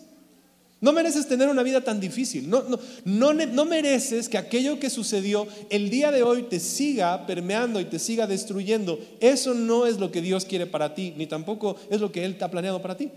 No 0.84 0.92
mereces 0.92 1.30
tener 1.30 1.48
una 1.48 1.64
vida 1.64 1.80
tan 1.80 2.02
difícil. 2.02 2.50
No, 2.50 2.62
no, 3.06 3.34
no, 3.34 3.64
mereces 3.64 4.28
que 4.28 4.38
aquello 4.38 4.82
que 4.82 4.90
sucedió 4.90 5.48
el 5.70 5.90
día 5.90 6.12
de 6.12 6.24
hoy 6.24 6.44
te 6.44 6.60
siga 6.60 7.26
permeando 7.26 7.80
y 7.80 7.86
te 7.86 8.00
siga 8.00 8.28
destruyendo. 8.28 9.00
Eso 9.22 9.54
no 9.54 9.86
es 9.86 9.98
lo 9.98 10.12
que 10.12 10.22
Dios 10.22 10.44
quiere 10.44 10.66
para 10.68 10.94
ti, 10.94 11.14
ni 11.16 11.26
tampoco 11.26 11.78
es 11.90 12.02
lo 12.02 12.12
que 12.12 12.26
Él 12.26 12.38
te 12.38 12.44
ha 12.44 12.52
planeado 12.52 12.82
para 12.82 12.98
ti. 12.98 13.10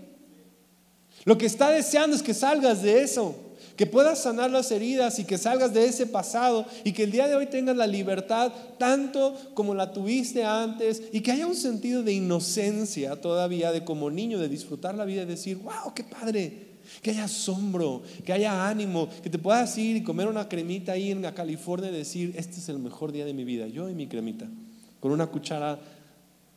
Lo 1.25 1.37
que 1.37 1.45
está 1.45 1.69
deseando 1.69 2.15
es 2.15 2.23
que 2.23 2.33
salgas 2.33 2.83
de 2.83 3.01
eso, 3.01 3.35
que 3.75 3.85
puedas 3.85 4.19
sanar 4.19 4.49
las 4.49 4.71
heridas 4.71 5.19
y 5.19 5.25
que 5.25 5.37
salgas 5.37 5.73
de 5.73 5.87
ese 5.87 6.05
pasado 6.05 6.65
y 6.85 6.93
que 6.93 7.03
el 7.03 7.11
día 7.11 7.27
de 7.27 7.35
hoy 7.35 7.47
tengas 7.47 7.75
la 7.75 7.85
libertad 7.85 8.53
tanto 8.77 9.35
como 9.55 9.75
la 9.75 9.91
tuviste 9.91 10.45
antes 10.45 11.03
y 11.11 11.19
que 11.19 11.33
haya 11.33 11.45
un 11.45 11.55
sentido 11.55 12.01
de 12.01 12.13
inocencia 12.13 13.19
todavía 13.19 13.73
de 13.73 13.83
como 13.83 14.09
niño, 14.09 14.39
de 14.39 14.47
disfrutar 14.47 14.95
la 14.95 15.03
vida 15.03 15.23
y 15.23 15.25
decir, 15.25 15.57
wow, 15.57 15.93
qué 15.93 16.05
padre 16.05 16.66
que 17.01 17.11
haya 17.11 17.25
asombro, 17.25 18.03
que 18.25 18.33
haya 18.33 18.67
ánimo, 18.67 19.09
que 19.21 19.29
te 19.29 19.39
puedas 19.39 19.77
ir 19.77 19.97
y 19.97 20.03
comer 20.03 20.27
una 20.27 20.47
cremita 20.47 20.93
ahí 20.93 21.11
en 21.11 21.21
California 21.31 21.89
y 21.89 21.93
decir, 21.93 22.33
este 22.37 22.57
es 22.57 22.69
el 22.69 22.79
mejor 22.79 23.11
día 23.11 23.25
de 23.25 23.33
mi 23.33 23.43
vida, 23.43 23.67
yo 23.67 23.89
y 23.89 23.93
mi 23.93 24.07
cremita, 24.07 24.47
con 24.99 25.11
una 25.11 25.27
cuchara 25.27 25.79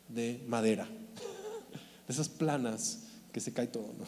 de 0.09 0.43
madera, 0.47 0.87
de 2.07 2.13
esas 2.13 2.29
planas 2.29 3.01
que 3.33 3.41
se 3.41 3.53
cae 3.53 3.67
todo. 3.67 3.93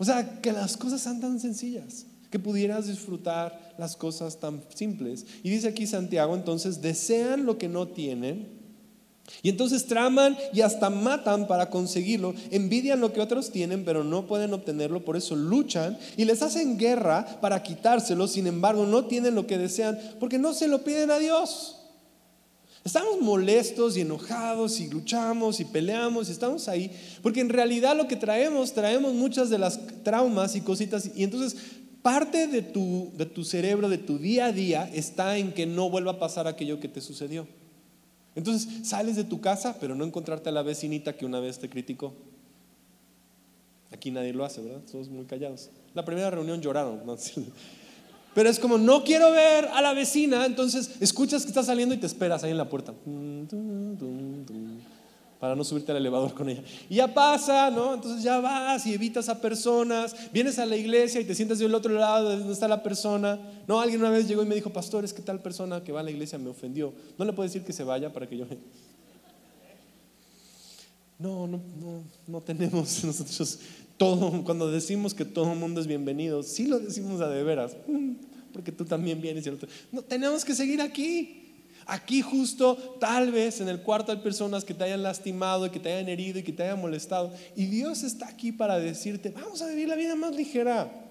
O 0.00 0.04
sea, 0.04 0.40
que 0.40 0.52
las 0.52 0.76
cosas 0.76 1.00
sean 1.00 1.20
tan 1.20 1.40
sencillas, 1.40 2.06
que 2.30 2.38
pudieras 2.38 2.86
disfrutar 2.86 3.74
las 3.78 3.96
cosas 3.96 4.38
tan 4.38 4.62
simples. 4.72 5.26
Y 5.42 5.50
dice 5.50 5.66
aquí 5.66 5.88
Santiago, 5.88 6.36
entonces, 6.36 6.80
desean 6.80 7.46
lo 7.46 7.58
que 7.58 7.68
no 7.68 7.88
tienen 7.88 8.57
y 9.42 9.50
entonces 9.50 9.86
traman 9.86 10.36
y 10.52 10.62
hasta 10.62 10.90
matan 10.90 11.46
para 11.46 11.70
conseguirlo, 11.70 12.34
envidian 12.50 13.00
lo 13.00 13.12
que 13.12 13.20
otros 13.20 13.50
tienen, 13.50 13.84
pero 13.84 14.04
no 14.04 14.26
pueden 14.26 14.52
obtenerlo, 14.52 15.04
por 15.04 15.16
eso 15.16 15.36
luchan 15.36 15.98
y 16.16 16.24
les 16.24 16.42
hacen 16.42 16.78
guerra 16.78 17.38
para 17.40 17.62
quitárselo, 17.62 18.26
sin 18.26 18.46
embargo 18.46 18.86
no 18.86 19.04
tienen 19.04 19.34
lo 19.34 19.46
que 19.46 19.58
desean 19.58 19.98
porque 20.18 20.38
no 20.38 20.54
se 20.54 20.68
lo 20.68 20.82
piden 20.82 21.10
a 21.10 21.18
Dios. 21.18 21.74
Estamos 22.84 23.20
molestos 23.20 23.96
y 23.96 24.00
enojados 24.00 24.80
y 24.80 24.88
luchamos 24.88 25.60
y 25.60 25.64
peleamos 25.66 26.28
y 26.28 26.32
estamos 26.32 26.68
ahí, 26.68 26.90
porque 27.22 27.40
en 27.40 27.50
realidad 27.50 27.96
lo 27.96 28.08
que 28.08 28.16
traemos, 28.16 28.72
traemos 28.72 29.12
muchas 29.12 29.50
de 29.50 29.58
las 29.58 29.78
traumas 30.04 30.56
y 30.56 30.62
cositas, 30.62 31.10
y 31.14 31.24
entonces 31.24 31.56
parte 32.02 32.46
de 32.46 32.62
tu, 32.62 33.12
de 33.16 33.26
tu 33.26 33.44
cerebro, 33.44 33.88
de 33.88 33.98
tu 33.98 34.18
día 34.18 34.46
a 34.46 34.52
día, 34.52 34.90
está 34.94 35.36
en 35.36 35.52
que 35.52 35.66
no 35.66 35.90
vuelva 35.90 36.12
a 36.12 36.18
pasar 36.18 36.46
aquello 36.46 36.80
que 36.80 36.88
te 36.88 37.00
sucedió. 37.00 37.46
Entonces 38.34 38.86
sales 38.88 39.16
de 39.16 39.24
tu 39.24 39.40
casa, 39.40 39.76
pero 39.80 39.94
no 39.94 40.04
encontrarte 40.04 40.48
a 40.48 40.52
la 40.52 40.62
vecinita 40.62 41.16
que 41.16 41.26
una 41.26 41.40
vez 41.40 41.58
te 41.58 41.68
criticó. 41.68 42.14
Aquí 43.92 44.10
nadie 44.10 44.32
lo 44.32 44.44
hace, 44.44 44.60
¿verdad? 44.60 44.82
Somos 44.90 45.08
muy 45.08 45.24
callados. 45.24 45.70
La 45.94 46.04
primera 46.04 46.30
reunión 46.30 46.60
lloraron. 46.60 47.00
Pero 48.34 48.50
es 48.50 48.58
como, 48.60 48.78
no 48.78 49.02
quiero 49.02 49.32
ver 49.32 49.64
a 49.64 49.80
la 49.80 49.94
vecina, 49.94 50.46
entonces 50.46 50.92
escuchas 51.00 51.42
que 51.42 51.48
está 51.48 51.62
saliendo 51.62 51.94
y 51.94 51.98
te 51.98 52.06
esperas 52.06 52.44
ahí 52.44 52.52
en 52.52 52.58
la 52.58 52.68
puerta 52.68 52.94
para 55.38 55.54
no 55.54 55.62
subirte 55.64 55.92
al 55.92 55.98
elevador 55.98 56.34
con 56.34 56.48
ella. 56.48 56.62
Y 56.88 56.96
ya 56.96 57.12
pasa, 57.12 57.70
¿no? 57.70 57.94
Entonces 57.94 58.22
ya 58.22 58.40
vas 58.40 58.84
y 58.86 58.94
evitas 58.94 59.28
a 59.28 59.40
personas, 59.40 60.14
vienes 60.32 60.58
a 60.58 60.66
la 60.66 60.76
iglesia 60.76 61.20
y 61.20 61.24
te 61.24 61.34
sientas 61.34 61.58
del 61.58 61.74
otro 61.74 61.92
lado 61.92 62.30
de 62.30 62.38
donde 62.38 62.52
está 62.52 62.66
la 62.66 62.82
persona. 62.82 63.38
No, 63.66 63.80
alguien 63.80 64.00
una 64.00 64.10
vez 64.10 64.26
llegó 64.26 64.42
y 64.42 64.46
me 64.46 64.54
dijo, 64.54 64.70
pastor, 64.70 65.04
es 65.04 65.12
que 65.12 65.22
tal 65.22 65.40
persona 65.40 65.82
que 65.82 65.92
va 65.92 66.00
a 66.00 66.02
la 66.02 66.10
iglesia 66.10 66.38
me 66.38 66.48
ofendió. 66.48 66.92
No 67.18 67.24
le 67.24 67.32
puedo 67.32 67.48
decir 67.48 67.62
que 67.62 67.72
se 67.72 67.84
vaya 67.84 68.12
para 68.12 68.28
que 68.28 68.36
yo... 68.36 68.46
No, 71.18 71.48
no, 71.48 71.60
no, 71.80 72.02
no 72.28 72.40
tenemos 72.40 73.04
nosotros 73.04 73.58
todo, 73.98 74.44
cuando 74.44 74.70
decimos 74.70 75.12
que 75.12 75.24
todo 75.24 75.52
el 75.52 75.58
mundo 75.58 75.80
es 75.80 75.86
bienvenido, 75.86 76.42
sí 76.44 76.66
lo 76.66 76.78
decimos 76.78 77.20
a 77.20 77.28
de 77.28 77.42
veras, 77.42 77.76
porque 78.52 78.70
tú 78.70 78.84
también 78.84 79.20
vienes 79.20 79.44
y 79.44 79.48
el 79.48 79.56
otro. 79.56 79.68
No, 79.90 80.02
tenemos 80.02 80.44
que 80.44 80.54
seguir 80.54 80.80
aquí. 80.80 81.37
Aquí 81.90 82.20
justo, 82.20 82.76
tal 83.00 83.32
vez 83.32 83.62
en 83.62 83.68
el 83.68 83.80
cuarto 83.80 84.12
hay 84.12 84.18
personas 84.18 84.62
que 84.62 84.74
te 84.74 84.84
hayan 84.84 85.02
lastimado 85.02 85.64
y 85.64 85.70
que 85.70 85.80
te 85.80 85.90
hayan 85.90 86.10
herido 86.10 86.38
y 86.38 86.42
que 86.42 86.52
te 86.52 86.62
hayan 86.62 86.82
molestado. 86.82 87.32
Y 87.56 87.64
Dios 87.64 88.02
está 88.02 88.28
aquí 88.28 88.52
para 88.52 88.78
decirte, 88.78 89.30
vamos 89.30 89.62
a 89.62 89.68
vivir 89.68 89.88
la 89.88 89.96
vida 89.96 90.14
más 90.14 90.36
ligera. 90.36 91.07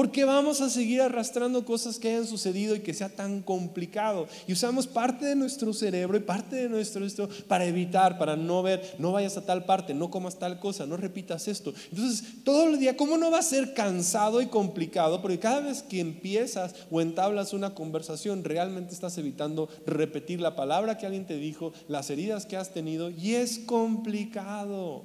Porque 0.00 0.24
vamos 0.24 0.62
a 0.62 0.70
seguir 0.70 1.02
arrastrando 1.02 1.62
cosas 1.66 1.98
que 1.98 2.08
hayan 2.08 2.26
sucedido 2.26 2.74
y 2.74 2.80
que 2.80 2.94
sea 2.94 3.10
tan 3.10 3.42
complicado. 3.42 4.28
Y 4.46 4.54
usamos 4.54 4.86
parte 4.86 5.26
de 5.26 5.36
nuestro 5.36 5.74
cerebro 5.74 6.16
y 6.16 6.20
parte 6.20 6.56
de 6.56 6.70
nuestro 6.70 7.04
esto 7.04 7.28
para 7.46 7.66
evitar, 7.66 8.16
para 8.16 8.34
no 8.34 8.62
ver, 8.62 8.94
no 8.98 9.12
vayas 9.12 9.36
a 9.36 9.44
tal 9.44 9.66
parte, 9.66 9.92
no 9.92 10.10
comas 10.10 10.38
tal 10.38 10.58
cosa, 10.58 10.86
no 10.86 10.96
repitas 10.96 11.48
esto. 11.48 11.74
Entonces, 11.90 12.42
todo 12.44 12.70
el 12.70 12.78
día, 12.78 12.96
¿cómo 12.96 13.18
no 13.18 13.30
va 13.30 13.40
a 13.40 13.42
ser 13.42 13.74
cansado 13.74 14.40
y 14.40 14.46
complicado? 14.46 15.20
Porque 15.20 15.38
cada 15.38 15.60
vez 15.60 15.82
que 15.82 16.00
empiezas 16.00 16.74
o 16.90 17.02
entablas 17.02 17.52
una 17.52 17.74
conversación, 17.74 18.42
realmente 18.42 18.94
estás 18.94 19.18
evitando 19.18 19.68
repetir 19.84 20.40
la 20.40 20.56
palabra 20.56 20.96
que 20.96 21.04
alguien 21.04 21.26
te 21.26 21.36
dijo, 21.36 21.74
las 21.88 22.08
heridas 22.08 22.46
que 22.46 22.56
has 22.56 22.72
tenido, 22.72 23.10
y 23.10 23.34
es 23.34 23.58
complicado, 23.58 25.04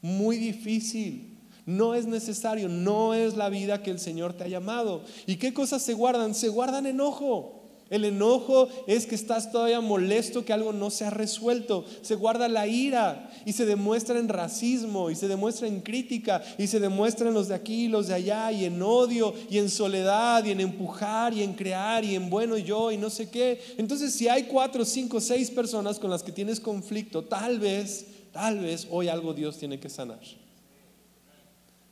muy 0.00 0.38
difícil. 0.38 1.35
No 1.66 1.96
es 1.96 2.06
necesario, 2.06 2.68
no 2.68 3.12
es 3.12 3.36
la 3.36 3.48
vida 3.48 3.82
que 3.82 3.90
el 3.90 3.98
Señor 3.98 4.34
te 4.34 4.44
ha 4.44 4.48
llamado. 4.48 5.02
¿Y 5.26 5.34
qué 5.36 5.52
cosas 5.52 5.82
se 5.82 5.94
guardan? 5.94 6.32
Se 6.32 6.48
guardan 6.48 6.86
enojo. 6.86 7.56
El 7.88 8.04
enojo 8.04 8.68
es 8.86 9.06
que 9.06 9.14
estás 9.14 9.52
todavía 9.52 9.80
molesto 9.80 10.44
que 10.44 10.52
algo 10.52 10.72
no 10.72 10.90
se 10.90 11.04
ha 11.04 11.10
resuelto. 11.10 11.84
Se 12.02 12.14
guarda 12.16 12.48
la 12.48 12.68
ira 12.68 13.30
y 13.44 13.52
se 13.52 13.66
demuestra 13.66 14.18
en 14.18 14.28
racismo 14.28 15.10
y 15.10 15.16
se 15.16 15.26
demuestra 15.26 15.66
en 15.66 15.80
crítica 15.80 16.42
y 16.56 16.68
se 16.68 16.78
demuestra 16.78 17.28
en 17.28 17.34
los 17.34 17.48
de 17.48 17.54
aquí 17.54 17.84
y 17.84 17.88
los 17.88 18.08
de 18.08 18.14
allá 18.14 18.50
y 18.50 18.64
en 18.64 18.80
odio 18.82 19.34
y 19.50 19.58
en 19.58 19.68
soledad 19.68 20.44
y 20.44 20.52
en 20.52 20.60
empujar 20.60 21.32
y 21.34 21.42
en 21.42 21.54
crear 21.54 22.04
y 22.04 22.14
en 22.14 22.30
bueno 22.30 22.56
yo 22.58 22.92
y 22.92 22.96
no 22.96 23.10
sé 23.10 23.28
qué. 23.28 23.60
Entonces 23.76 24.12
si 24.12 24.28
hay 24.28 24.44
cuatro, 24.44 24.84
cinco, 24.84 25.20
seis 25.20 25.50
personas 25.50 25.98
con 25.98 26.10
las 26.10 26.24
que 26.24 26.32
tienes 26.32 26.58
conflicto, 26.58 27.24
tal 27.24 27.60
vez, 27.60 28.06
tal 28.32 28.60
vez 28.60 28.86
hoy 28.90 29.08
algo 29.08 29.32
Dios 29.32 29.58
tiene 29.58 29.78
que 29.78 29.88
sanar 29.88 30.18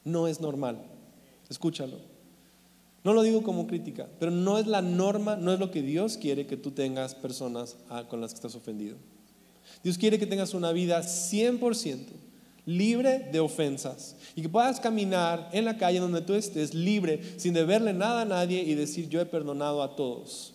no 0.04 0.28
es 0.28 0.40
normal. 0.40 0.82
Escúchalo. 1.48 1.98
No 3.02 3.12
lo 3.12 3.22
digo 3.22 3.42
como 3.42 3.66
crítica, 3.66 4.08
pero 4.18 4.30
no 4.30 4.58
es 4.58 4.66
la 4.66 4.80
norma, 4.80 5.36
no 5.36 5.52
es 5.52 5.60
lo 5.60 5.70
que 5.70 5.82
Dios 5.82 6.16
quiere 6.16 6.46
que 6.46 6.56
tú 6.56 6.70
tengas 6.70 7.14
personas 7.14 7.76
ah, 7.90 8.04
con 8.08 8.20
las 8.20 8.32
que 8.32 8.36
estás 8.36 8.54
ofendido. 8.54 8.96
Dios 9.82 9.98
quiere 9.98 10.18
que 10.18 10.26
tengas 10.26 10.54
una 10.54 10.72
vida 10.72 11.02
100% 11.02 11.98
libre 12.66 13.28
de 13.30 13.40
ofensas 13.40 14.16
y 14.34 14.40
que 14.40 14.48
puedas 14.48 14.80
caminar 14.80 15.50
en 15.52 15.66
la 15.66 15.76
calle 15.76 16.00
donde 16.00 16.22
tú 16.22 16.32
estés 16.34 16.72
libre, 16.72 17.20
sin 17.36 17.52
deberle 17.52 17.92
nada 17.92 18.22
a 18.22 18.24
nadie 18.24 18.62
y 18.62 18.74
decir 18.74 19.08
yo 19.08 19.20
he 19.20 19.26
perdonado 19.26 19.82
a 19.82 19.96
todos, 19.96 20.54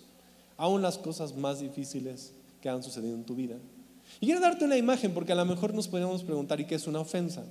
aún 0.58 0.82
las 0.82 0.98
cosas 0.98 1.36
más 1.36 1.60
difíciles 1.60 2.34
que 2.62 2.70
han 2.70 2.82
sucedido 2.82 3.16
en 3.16 3.26
tu 3.26 3.36
vida. 3.36 3.58
Y 4.20 4.26
quiero 4.26 4.42
darte 4.42 4.66
una 4.66 4.78
imagen 4.78 5.14
porque 5.14 5.32
a 5.32 5.36
lo 5.36 5.46
mejor 5.46 5.74
nos 5.74 5.88
podemos 5.88 6.24
preguntar, 6.24 6.60
¿y 6.60 6.66
qué 6.66 6.76
es 6.76 6.88
una 6.88 7.00
ofensa? 7.00 7.44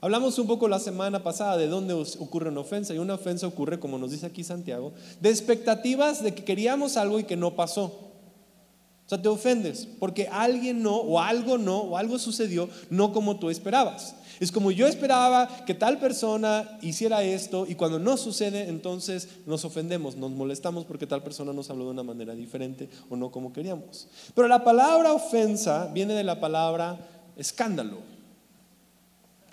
Hablamos 0.00 0.38
un 0.38 0.46
poco 0.46 0.68
la 0.68 0.78
semana 0.78 1.22
pasada 1.22 1.56
de 1.56 1.68
dónde 1.68 1.94
ocurre 1.94 2.50
una 2.50 2.60
ofensa 2.60 2.94
y 2.94 2.98
una 2.98 3.14
ofensa 3.14 3.46
ocurre, 3.46 3.80
como 3.80 3.98
nos 3.98 4.10
dice 4.10 4.26
aquí 4.26 4.44
Santiago, 4.44 4.92
de 5.20 5.30
expectativas 5.30 6.22
de 6.22 6.34
que 6.34 6.44
queríamos 6.44 6.96
algo 6.96 7.18
y 7.18 7.24
que 7.24 7.36
no 7.36 7.56
pasó. 7.56 7.84
O 9.06 9.08
sea, 9.08 9.22
te 9.22 9.28
ofendes 9.28 9.86
porque 10.00 10.28
alguien 10.30 10.82
no, 10.82 10.96
o 10.96 11.20
algo 11.20 11.58
no, 11.58 11.78
o 11.78 11.96
algo 11.96 12.18
sucedió 12.18 12.68
no 12.90 13.12
como 13.12 13.38
tú 13.38 13.50
esperabas. 13.50 14.16
Es 14.40 14.52
como 14.52 14.70
yo 14.70 14.86
esperaba 14.86 15.48
que 15.64 15.74
tal 15.74 15.98
persona 15.98 16.78
hiciera 16.82 17.22
esto 17.22 17.66
y 17.66 17.74
cuando 17.74 17.98
no 17.98 18.16
sucede, 18.16 18.68
entonces 18.68 19.28
nos 19.46 19.64
ofendemos, 19.64 20.16
nos 20.16 20.30
molestamos 20.32 20.84
porque 20.84 21.06
tal 21.06 21.22
persona 21.22 21.52
nos 21.52 21.70
habló 21.70 21.84
de 21.84 21.92
una 21.92 22.02
manera 22.02 22.34
diferente 22.34 22.90
o 23.08 23.16
no 23.16 23.30
como 23.30 23.52
queríamos. 23.52 24.08
Pero 24.34 24.48
la 24.48 24.62
palabra 24.62 25.14
ofensa 25.14 25.86
viene 25.86 26.12
de 26.12 26.24
la 26.24 26.38
palabra 26.38 26.98
escándalo. 27.36 28.15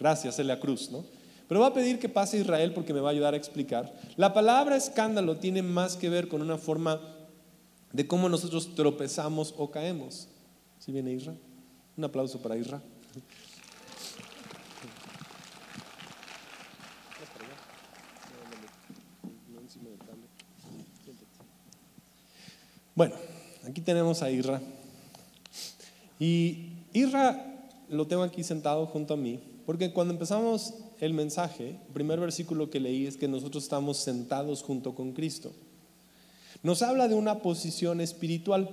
Gracias, 0.03 0.37
Elia 0.37 0.59
Cruz, 0.59 0.91
¿no? 0.91 1.05
Pero 1.47 1.61
voy 1.61 1.69
a 1.69 1.73
pedir 1.73 1.97
que 1.97 2.09
pase 2.09 2.37
Israel 2.37 2.73
porque 2.73 2.93
me 2.93 2.99
va 2.99 3.07
a 3.07 3.11
ayudar 3.13 3.35
a 3.35 3.37
explicar. 3.37 3.97
La 4.17 4.33
palabra 4.33 4.75
escándalo 4.75 5.37
tiene 5.37 5.61
más 5.61 5.95
que 5.95 6.09
ver 6.09 6.27
con 6.27 6.41
una 6.41 6.57
forma 6.57 6.99
de 7.93 8.05
cómo 8.05 8.27
nosotros 8.27 8.75
tropezamos 8.75 9.53
o 9.57 9.71
caemos. 9.71 10.27
¿Sí 10.77 10.91
viene 10.91 11.13
Israel? 11.13 11.39
Un 11.95 12.03
aplauso 12.03 12.41
para 12.41 12.57
Israel. 12.57 12.83
Bueno, 22.93 23.15
aquí 23.65 23.79
tenemos 23.79 24.21
a 24.21 24.29
Isra. 24.29 24.61
Y 26.19 26.73
Isra 26.91 27.69
lo 27.87 28.05
tengo 28.05 28.23
aquí 28.23 28.43
sentado 28.43 28.85
junto 28.87 29.13
a 29.13 29.17
mí, 29.17 29.52
porque 29.65 29.93
cuando 29.93 30.13
empezamos 30.13 30.73
el 30.99 31.13
mensaje, 31.13 31.69
el 31.87 31.93
primer 31.93 32.19
versículo 32.19 32.69
que 32.69 32.79
leí 32.79 33.07
es 33.07 33.17
que 33.17 33.27
nosotros 33.27 33.63
estamos 33.63 33.97
sentados 33.97 34.61
junto 34.61 34.93
con 34.95 35.13
Cristo. 35.13 35.51
Nos 36.63 36.81
habla 36.81 37.07
de 37.07 37.15
una 37.15 37.39
posición 37.39 38.01
espiritual. 38.01 38.69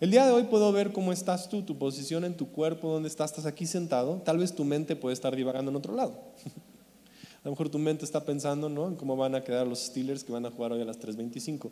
El 0.00 0.10
día 0.10 0.26
de 0.26 0.32
hoy 0.32 0.44
puedo 0.44 0.72
ver 0.72 0.92
cómo 0.92 1.12
estás 1.12 1.48
tú, 1.48 1.62
tu 1.62 1.78
posición 1.78 2.24
en 2.24 2.36
tu 2.36 2.48
cuerpo, 2.50 2.92
dónde 2.92 3.08
estás, 3.08 3.30
estás 3.30 3.46
aquí 3.46 3.66
sentado. 3.66 4.22
Tal 4.24 4.38
vez 4.38 4.54
tu 4.54 4.64
mente 4.64 4.96
puede 4.96 5.14
estar 5.14 5.34
divagando 5.34 5.70
en 5.70 5.76
otro 5.76 5.94
lado. 5.94 6.14
A 7.42 7.48
lo 7.48 7.52
mejor 7.52 7.68
tu 7.68 7.78
mente 7.78 8.04
está 8.04 8.24
pensando 8.24 8.68
¿no? 8.68 8.88
en 8.88 8.96
cómo 8.96 9.16
van 9.16 9.36
a 9.36 9.44
quedar 9.44 9.66
los 9.68 9.78
Steelers 9.78 10.24
que 10.24 10.32
van 10.32 10.44
a 10.46 10.50
jugar 10.50 10.72
hoy 10.72 10.80
a 10.80 10.84
las 10.84 10.98
3.25. 10.98 11.70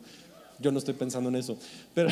Yo 0.57 0.71
no 0.71 0.79
estoy 0.79 0.93
pensando 0.93 1.27
en 1.27 1.35
eso. 1.35 1.57
Pero 1.93 2.09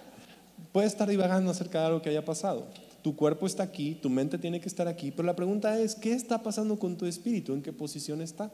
puede 0.72 0.86
estar 0.86 1.06
divagando 1.06 1.50
acerca 1.50 1.80
de 1.80 1.86
algo 1.86 2.00
que 2.00 2.08
haya 2.08 2.24
pasado. 2.24 2.66
Tu 3.08 3.16
cuerpo 3.16 3.46
está 3.46 3.62
aquí, 3.62 3.94
tu 3.94 4.10
mente 4.10 4.36
tiene 4.36 4.60
que 4.60 4.68
estar 4.68 4.86
aquí, 4.86 5.10
pero 5.10 5.24
la 5.24 5.34
pregunta 5.34 5.80
es, 5.80 5.94
¿qué 5.94 6.12
está 6.12 6.42
pasando 6.42 6.78
con 6.78 6.98
tu 6.98 7.06
espíritu? 7.06 7.54
¿En 7.54 7.62
qué 7.62 7.72
posición 7.72 8.20
está? 8.20 8.52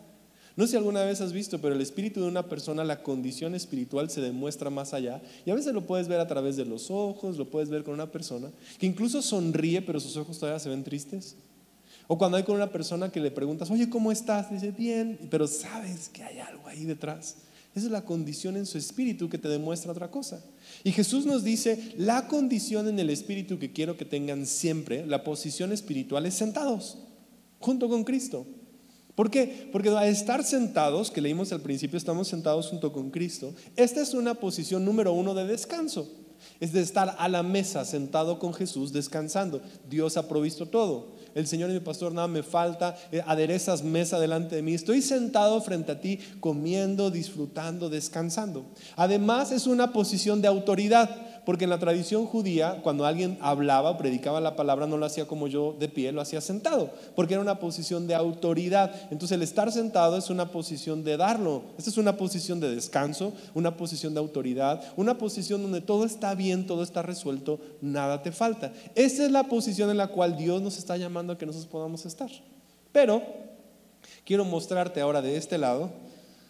No 0.55 0.64
sé 0.64 0.71
si 0.71 0.77
alguna 0.77 1.03
vez 1.03 1.21
has 1.21 1.33
visto, 1.33 1.61
pero 1.61 1.75
el 1.75 1.81
espíritu 1.81 2.21
de 2.21 2.29
una 2.29 2.49
persona, 2.49 2.85
la 2.85 3.03
condición 3.03 3.57
espiritual 3.57 4.11
se 4.11 4.21
demuestra 4.21 4.71
más 4.71 4.95
allá. 4.95 5.21
Y 5.45 5.51
a 5.51 5.57
veces 5.57 5.75
lo 5.75 5.88
puedes 5.88 6.07
ver 6.07 6.21
a 6.21 6.29
través 6.29 6.55
de 6.55 6.64
los 6.64 6.88
ojos, 6.88 7.37
lo 7.37 7.51
puedes 7.51 7.69
ver 7.69 7.83
con 7.83 7.95
una 7.95 8.12
persona 8.12 8.53
que 8.79 8.87
incluso 8.87 9.23
sonríe, 9.23 9.83
pero 9.83 9.99
sus 9.99 10.17
ojos 10.17 10.38
todavía 10.38 10.61
se 10.61 10.69
ven 10.69 10.85
tristes. 10.85 11.35
O 12.07 12.17
cuando 12.17 12.37
hay 12.37 12.45
con 12.45 12.55
una 12.55 12.71
persona 12.71 13.11
que 13.11 13.19
le 13.19 13.33
preguntas, 13.33 13.73
oye, 13.73 13.90
¿cómo 13.90 14.12
estás? 14.12 14.53
Dice, 14.53 14.71
bien, 14.71 15.19
pero 15.33 15.49
sabes 15.49 16.09
que 16.11 16.23
hay 16.23 16.38
algo 16.38 16.69
ahí 16.69 16.85
detrás. 16.85 17.38
Esa 17.75 17.87
es 17.87 17.93
la 17.93 18.05
condición 18.05 18.57
en 18.57 18.67
su 18.67 18.79
espíritu 18.79 19.29
que 19.29 19.39
te 19.39 19.49
demuestra 19.49 19.91
otra 19.91 20.11
cosa. 20.11 20.45
Y 20.85 20.93
Jesús 20.93 21.27
nos 21.27 21.43
dice, 21.43 21.95
la 21.97 22.29
condición 22.29 22.87
en 22.87 23.01
el 23.01 23.11
espíritu 23.11 23.59
que 23.59 23.73
quiero 23.73 23.97
que 23.97 24.05
tengan 24.05 24.47
siempre, 24.47 25.05
la 25.07 25.25
posición 25.25 25.73
espiritual 25.73 26.25
es 26.27 26.35
sentados, 26.35 26.99
junto 27.59 27.89
con 27.89 28.05
Cristo. 28.05 28.47
¿Por 29.17 29.29
qué? 29.31 29.69
Porque 29.73 29.89
al 29.89 30.09
estar 30.09 30.45
sentados, 30.45 31.11
que 31.11 31.21
leímos 31.21 31.53
al 31.53 31.63
principio, 31.63 31.97
estamos 31.97 32.29
sentados 32.29 32.69
junto 32.69 32.93
con 32.93 33.11
Cristo, 33.11 33.53
esta 33.75 34.03
es 34.03 34.15
una 34.15 34.35
posición 34.35 34.85
número 34.85 35.13
uno 35.13 35.35
de 35.35 35.47
descanso. 35.47 36.09
Es 36.61 36.73
de 36.73 36.81
estar 36.81 37.17
a 37.19 37.29
la 37.29 37.43
mesa 37.43 37.85
sentado 37.85 38.39
con 38.39 38.55
Jesús 38.55 38.93
descansando. 38.93 39.63
Dios 39.89 40.17
ha 40.17 40.29
provisto 40.29 40.67
todo 40.67 41.13
el 41.35 41.47
Señor 41.47 41.70
es 41.70 41.75
mi 41.75 41.81
pastor, 41.81 42.12
nada 42.12 42.29
me 42.29 42.42
falta, 42.42 42.97
eh, 43.12 43.23
aderezas 43.27 43.83
mesa 43.83 44.18
delante 44.18 44.57
de 44.57 44.62
mí. 44.62 44.75
Estoy 44.75 45.03
sentado 45.03 45.61
frente 45.61 45.92
a 45.92 46.01
ti, 46.01 46.18
comiendo, 46.40 47.11
disfrutando, 47.11 47.90
descansando. 47.90 48.66
Además 48.97 49.53
es 49.53 49.66
una 49.66 49.92
posición 49.92 50.40
de 50.40 50.49
autoridad 50.49 51.24
porque 51.45 51.65
en 51.65 51.71
la 51.71 51.79
tradición 51.79 52.27
judía, 52.27 52.81
cuando 52.83 53.05
alguien 53.05 53.39
hablaba 53.41 53.91
o 53.91 53.99
predicaba 53.99 54.41
la 54.41 54.57
palabra, 54.57 54.87
no 54.87 54.97
lo 54.97 55.07
hacía 55.07 55.27
como 55.27 55.47
yo 55.47 55.75
de 55.79 55.89
pie, 55.89 56.13
lo 56.13 56.21
hacía 56.21 56.41
sentado, 56.41 56.91
porque 57.15 57.35
era 57.35 57.43
una 57.43 57.59
posición 57.59 58.07
de 58.07 58.15
autoridad. 58.15 58.95
Entonces 59.11 59.33
el 59.33 59.43
estar 59.43 59.71
sentado 59.71 60.17
es 60.17 60.31
una 60.31 60.51
posición 60.51 61.05
de 61.05 61.17
darlo. 61.17 61.63
Esta 61.79 61.91
es 61.91 61.99
una 61.99 62.17
posición 62.17 62.61
de 62.61 62.75
descanso, 62.75 63.33
una 63.55 63.77
posición 63.77 64.15
de 64.15 64.21
autoridad, 64.21 64.83
una 64.97 65.19
posición 65.19 65.63
donde 65.63 65.81
todo 65.81 66.05
está 66.05 66.35
bien, 66.35 66.67
todo 66.67 66.83
está 66.83 67.03
resuelto, 67.03 67.59
nada 67.81 68.23
te 68.23 68.33
falta. 68.33 68.73
Esa 68.95 69.25
es 69.25 69.31
la 69.31 69.45
posición 69.45 69.91
en 69.91 69.99
la 69.99 70.09
cual 70.09 70.37
Dios 70.37 70.63
nos 70.63 70.79
está 70.79 70.97
llamando 70.97 71.33
a 71.33 71.39
que 71.39 71.47
nosotros 71.47 71.71
podamos 71.71 72.07
estar. 72.07 72.31
Pero 72.93 73.23
quiero 74.25 74.45
mostrarte 74.45 75.01
ahora 75.01 75.21
de 75.21 75.37
este 75.37 75.59
lado 75.59 75.91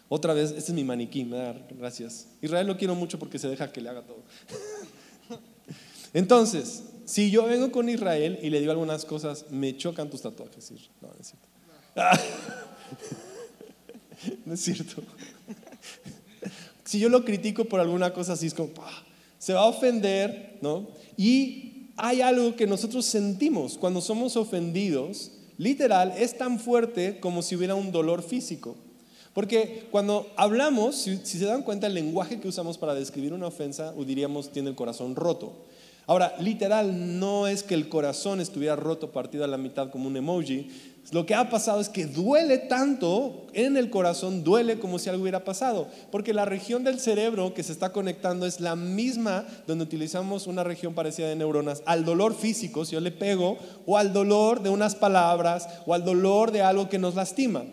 otra 0.07 0.33
vez, 0.33 0.51
este 0.51 0.71
es 0.71 0.73
mi 0.73 0.83
maniquí, 0.83 1.23
me 1.23 1.37
da 1.37 1.53
gracias. 1.71 2.27
Israel 2.41 2.67
lo 2.67 2.77
quiero 2.77 2.95
mucho 2.95 3.17
porque 3.17 3.39
se 3.39 3.47
deja 3.47 3.71
que 3.71 3.81
le 3.81 3.89
haga 3.89 4.03
todo. 4.03 4.23
Entonces, 6.13 6.83
si 7.05 7.31
yo 7.31 7.45
vengo 7.45 7.71
con 7.71 7.89
Israel 7.89 8.39
y 8.41 8.49
le 8.49 8.59
digo 8.59 8.71
algunas 8.71 9.05
cosas, 9.05 9.45
me 9.49 9.75
chocan 9.75 10.09
tus 10.09 10.21
tatuajes. 10.21 10.71
No, 11.01 11.07
no 11.07 11.15
es 11.19 11.27
cierto. 11.27 11.47
no 14.45 14.53
es 14.53 14.61
cierto. 14.61 15.03
Si 16.83 16.99
yo 16.99 17.09
lo 17.09 17.25
critico 17.25 17.65
por 17.65 17.79
alguna 17.79 18.13
cosa 18.13 18.33
así, 18.33 18.47
es 18.47 18.53
como, 18.53 18.71
se 19.39 19.53
va 19.53 19.61
a 19.61 19.65
ofender, 19.65 20.59
¿no? 20.61 20.87
Y 21.17 21.89
hay 21.97 22.21
algo 22.21 22.55
que 22.55 22.67
nosotros 22.67 23.05
sentimos 23.05 23.77
cuando 23.77 24.01
somos 24.01 24.37
ofendidos, 24.37 25.31
literal, 25.57 26.13
es 26.17 26.37
tan 26.37 26.59
fuerte 26.59 27.19
como 27.19 27.41
si 27.41 27.55
hubiera 27.55 27.73
un 27.73 27.91
dolor 27.91 28.21
físico. 28.21 28.77
Porque 29.35 29.85
cuando 29.91 30.31
hablamos, 30.37 30.95
si, 30.95 31.17
se 31.17 31.43
dan 31.43 31.61
cuenta, 31.61 31.87
el 31.87 31.93
lenguaje 31.93 32.39
que 32.39 32.47
usamos 32.47 32.77
para 32.77 32.95
describir 32.95 33.33
una 33.33 33.47
ofensa, 33.47 33.91
diríamos 33.91 34.49
tiene 34.49 34.69
el 34.69 34.75
corazón 34.75 35.13
roto. 35.13 35.65
Ahora, 36.07 36.35
literal, 36.39 37.19
no 37.19 37.45
es 37.45 37.61
que 37.61 37.73
el 37.73 37.89
corazón 37.89 38.39
estuviera 38.39 38.77
roto, 38.77 39.11
partido 39.11 39.43
a 39.43 39.47
la 39.47 39.57
mitad 39.57 39.89
como 39.89 40.07
un 40.07 40.15
emoji. 40.15 40.69
Lo 41.11 41.25
que 41.25 41.35
ha 41.35 41.49
pasado 41.49 41.81
es 41.81 41.89
que 41.89 42.05
duele 42.05 42.59
tanto 42.59 43.47
en 43.51 43.75
el 43.75 43.89
corazón, 43.89 44.45
duele 44.45 44.79
como 44.79 44.99
si 44.99 45.09
algo 45.09 45.23
hubiera 45.23 45.43
pasado. 45.43 45.89
Porque 46.11 46.33
la 46.33 46.45
región 46.45 46.85
del 46.85 47.01
cerebro 47.01 47.53
que 47.53 47.63
se 47.63 47.73
está 47.73 47.91
conectando 47.91 48.45
es 48.45 48.61
la 48.61 48.77
misma 48.77 49.45
donde 49.67 49.83
utilizamos 49.83 50.47
una 50.47 50.63
región 50.63 50.93
parecida 50.93 51.27
de 51.27 51.35
neuronas 51.35 51.83
al 51.85 52.05
dolor 52.05 52.35
físico, 52.35 52.85
si 52.85 52.93
yo 52.93 53.01
le 53.01 53.11
pego, 53.11 53.57
o 53.85 53.97
al 53.97 54.13
dolor 54.13 54.63
de 54.63 54.69
unas 54.69 54.95
palabras, 54.95 55.67
o 55.85 55.93
al 55.93 56.05
dolor 56.05 56.53
de 56.53 56.61
algo 56.61 56.87
que 56.87 56.99
nos 56.99 57.15
lastima. 57.15 57.65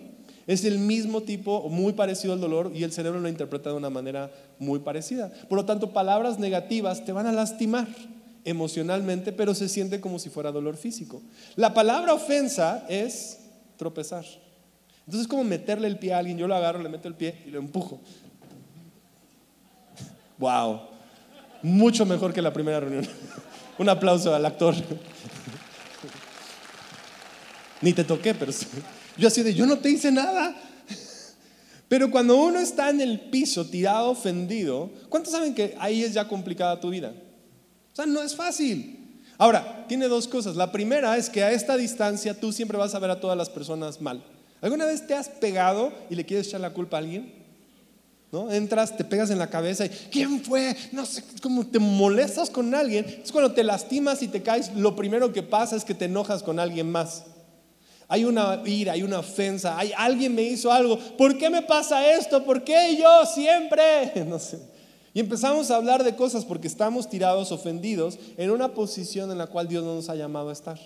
Es 0.46 0.64
el 0.64 0.78
mismo 0.78 1.22
tipo, 1.22 1.68
muy 1.68 1.92
parecido 1.92 2.32
al 2.32 2.40
dolor, 2.40 2.72
y 2.74 2.82
el 2.82 2.92
cerebro 2.92 3.20
lo 3.20 3.28
interpreta 3.28 3.70
de 3.70 3.76
una 3.76 3.90
manera 3.90 4.30
muy 4.58 4.80
parecida. 4.80 5.32
Por 5.48 5.56
lo 5.56 5.64
tanto, 5.64 5.92
palabras 5.92 6.38
negativas 6.38 7.04
te 7.04 7.12
van 7.12 7.26
a 7.26 7.32
lastimar 7.32 7.86
emocionalmente, 8.44 9.32
pero 9.32 9.54
se 9.54 9.68
siente 9.68 10.00
como 10.00 10.18
si 10.18 10.30
fuera 10.30 10.50
dolor 10.50 10.76
físico. 10.76 11.22
La 11.56 11.74
palabra 11.74 12.14
ofensa 12.14 12.84
es 12.88 13.38
tropezar. 13.76 14.24
Entonces 15.00 15.22
es 15.22 15.28
como 15.28 15.44
meterle 15.44 15.88
el 15.88 15.98
pie 15.98 16.14
a 16.14 16.18
alguien, 16.18 16.38
yo 16.38 16.46
lo 16.46 16.54
agarro, 16.54 16.82
le 16.82 16.88
meto 16.88 17.08
el 17.08 17.14
pie 17.14 17.42
y 17.46 17.50
lo 17.50 17.58
empujo. 17.58 18.00
Wow, 20.38 20.80
mucho 21.62 22.04
mejor 22.04 22.32
que 22.32 22.42
la 22.42 22.52
primera 22.52 22.80
reunión. 22.80 23.06
Un 23.78 23.88
aplauso 23.88 24.34
al 24.34 24.44
actor. 24.44 24.74
Ni 27.80 27.92
te 27.92 28.04
toqué, 28.04 28.34
pero 28.34 28.52
yo 29.16 29.28
así 29.28 29.42
de, 29.42 29.54
yo 29.54 29.66
no 29.66 29.78
te 29.78 29.90
hice 29.90 30.10
nada. 30.10 30.54
Pero 31.88 32.10
cuando 32.10 32.36
uno 32.36 32.58
está 32.58 32.88
en 32.88 33.02
el 33.02 33.20
piso, 33.20 33.66
tirado, 33.66 34.10
ofendido, 34.10 34.90
¿cuántos 35.10 35.32
saben 35.32 35.54
que 35.54 35.76
ahí 35.78 36.02
es 36.02 36.14
ya 36.14 36.26
complicada 36.26 36.80
tu 36.80 36.88
vida? 36.88 37.12
O 37.92 37.94
sea, 37.94 38.06
no 38.06 38.22
es 38.22 38.34
fácil. 38.34 39.20
Ahora, 39.36 39.84
tiene 39.88 40.08
dos 40.08 40.26
cosas. 40.26 40.56
La 40.56 40.72
primera 40.72 41.16
es 41.18 41.28
que 41.28 41.42
a 41.42 41.52
esta 41.52 41.76
distancia 41.76 42.38
tú 42.38 42.50
siempre 42.50 42.78
vas 42.78 42.94
a 42.94 42.98
ver 42.98 43.10
a 43.10 43.20
todas 43.20 43.36
las 43.36 43.50
personas 43.50 44.00
mal. 44.00 44.24
¿Alguna 44.62 44.86
vez 44.86 45.06
te 45.06 45.14
has 45.14 45.28
pegado 45.28 45.92
y 46.08 46.14
le 46.14 46.24
quieres 46.24 46.46
echar 46.46 46.60
la 46.60 46.72
culpa 46.72 46.96
a 46.96 47.00
alguien? 47.00 47.34
¿No? 48.30 48.50
Entras, 48.50 48.96
te 48.96 49.04
pegas 49.04 49.28
en 49.28 49.38
la 49.38 49.50
cabeza 49.50 49.84
y 49.84 49.90
¿quién 49.90 50.42
fue? 50.42 50.74
No 50.92 51.04
sé, 51.04 51.22
como 51.42 51.66
te 51.66 51.78
molestas 51.78 52.48
con 52.48 52.74
alguien. 52.74 53.04
Es 53.22 53.32
cuando 53.32 53.52
te 53.52 53.64
lastimas 53.64 54.22
y 54.22 54.28
te 54.28 54.42
caes, 54.42 54.74
lo 54.74 54.96
primero 54.96 55.30
que 55.34 55.42
pasa 55.42 55.76
es 55.76 55.84
que 55.84 55.92
te 55.92 56.06
enojas 56.06 56.42
con 56.42 56.58
alguien 56.58 56.90
más 56.90 57.24
hay 58.12 58.26
una 58.26 58.60
ira, 58.66 58.92
hay 58.92 59.02
una 59.02 59.20
ofensa, 59.20 59.78
hay 59.78 59.90
alguien 59.96 60.34
me 60.34 60.42
hizo 60.42 60.70
algo, 60.70 60.98
¿por 61.16 61.38
qué 61.38 61.48
me 61.48 61.62
pasa 61.62 62.12
esto? 62.12 62.44
¿Por 62.44 62.62
qué 62.62 62.94
yo 63.00 63.24
siempre? 63.24 64.12
No 64.26 64.38
sé. 64.38 64.60
Y 65.14 65.20
empezamos 65.20 65.70
a 65.70 65.76
hablar 65.76 66.04
de 66.04 66.14
cosas 66.14 66.44
porque 66.44 66.68
estamos 66.68 67.08
tirados, 67.08 67.52
ofendidos, 67.52 68.18
en 68.36 68.50
una 68.50 68.74
posición 68.74 69.30
en 69.30 69.38
la 69.38 69.46
cual 69.46 69.66
Dios 69.66 69.82
no 69.82 69.94
nos 69.94 70.10
ha 70.10 70.14
llamado 70.14 70.50
a 70.50 70.52
estar. 70.52 70.78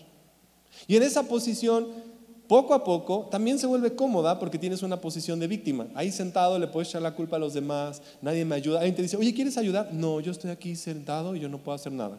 Y 0.87 0.95
en 0.95 1.03
esa 1.03 1.25
posición, 1.25 1.89
poco 2.47 2.75
a 2.75 2.85
poco, 2.85 3.27
también 3.29 3.59
se 3.59 3.67
vuelve 3.67 3.97
cómoda 3.97 4.39
porque 4.39 4.57
tienes 4.57 4.85
una 4.85 5.01
posición 5.01 5.41
de 5.41 5.49
víctima. 5.49 5.89
Ahí 5.97 6.13
sentado 6.13 6.61
le 6.61 6.69
puedes 6.69 6.91
echar 6.91 7.03
la 7.03 7.17
culpa 7.17 7.35
a 7.35 7.41
los 7.41 7.55
demás, 7.55 8.03
nadie 8.23 8.45
me 8.45 8.55
ayuda. 8.55 8.79
Alguien 8.79 8.95
te 8.95 9.03
dice, 9.03 9.17
oye, 9.17 9.35
¿quieres 9.35 9.59
ayudar? 9.59 9.93
No, 9.93 10.21
yo 10.21 10.31
estoy 10.31 10.53
aquí 10.53 10.77
sentado 10.77 11.35
y 11.35 11.41
yo 11.41 11.49
no 11.49 11.59
puedo 11.59 11.75
hacer 11.75 11.91
nada. 11.91 12.19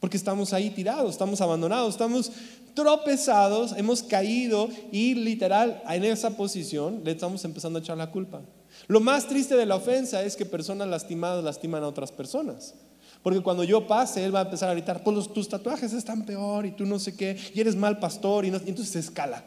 Porque 0.00 0.16
estamos 0.16 0.52
ahí 0.52 0.70
tirados, 0.70 1.10
estamos 1.10 1.40
abandonados, 1.40 1.90
estamos 1.90 2.32
tropezados, 2.74 3.72
hemos 3.76 4.02
caído 4.02 4.68
y 4.90 5.14
literal 5.14 5.82
en 5.88 6.04
esa 6.04 6.30
posición 6.30 7.02
le 7.04 7.12
estamos 7.12 7.44
empezando 7.44 7.78
a 7.78 7.82
echar 7.82 7.98
la 7.98 8.10
culpa. 8.10 8.40
Lo 8.88 9.00
más 9.00 9.28
triste 9.28 9.56
de 9.56 9.66
la 9.66 9.76
ofensa 9.76 10.22
es 10.22 10.36
que 10.36 10.46
personas 10.46 10.88
lastimadas 10.88 11.44
lastiman 11.44 11.82
a 11.82 11.88
otras 11.88 12.12
personas. 12.12 12.74
Porque 13.22 13.42
cuando 13.42 13.64
yo 13.64 13.86
pase, 13.86 14.24
él 14.24 14.34
va 14.34 14.40
a 14.40 14.44
empezar 14.44 14.70
a 14.70 14.72
gritar, 14.72 15.02
pues 15.04 15.30
tus 15.32 15.48
tatuajes 15.48 15.92
están 15.92 16.24
peor 16.24 16.64
y 16.64 16.72
tú 16.72 16.86
no 16.86 16.98
sé 16.98 17.14
qué, 17.14 17.36
y 17.54 17.60
eres 17.60 17.76
mal 17.76 17.98
pastor, 17.98 18.46
y, 18.46 18.48
y 18.48 18.54
entonces 18.54 18.88
se 18.88 18.98
escala. 18.98 19.44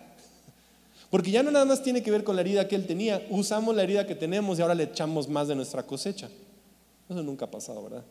Porque 1.10 1.32
ya 1.32 1.42
no 1.42 1.50
nada 1.50 1.66
más 1.66 1.82
tiene 1.82 2.04
que 2.04 2.12
ver 2.12 2.24
con 2.24 2.36
la 2.36 2.42
herida 2.42 2.68
que 2.68 2.76
él 2.76 2.86
tenía, 2.86 3.26
usamos 3.30 3.76
la 3.76 3.84
herida 3.84 4.06
que 4.06 4.16
tenemos 4.16 4.60
y 4.60 4.62
ahora 4.62 4.76
le 4.76 4.84
echamos 4.84 5.28
más 5.28 5.48
de 5.48 5.56
nuestra 5.56 5.84
cosecha. 5.84 6.30
Eso 7.10 7.24
nunca 7.24 7.46
ha 7.46 7.52
pasado, 7.52 7.84
¿verdad? 7.84 8.04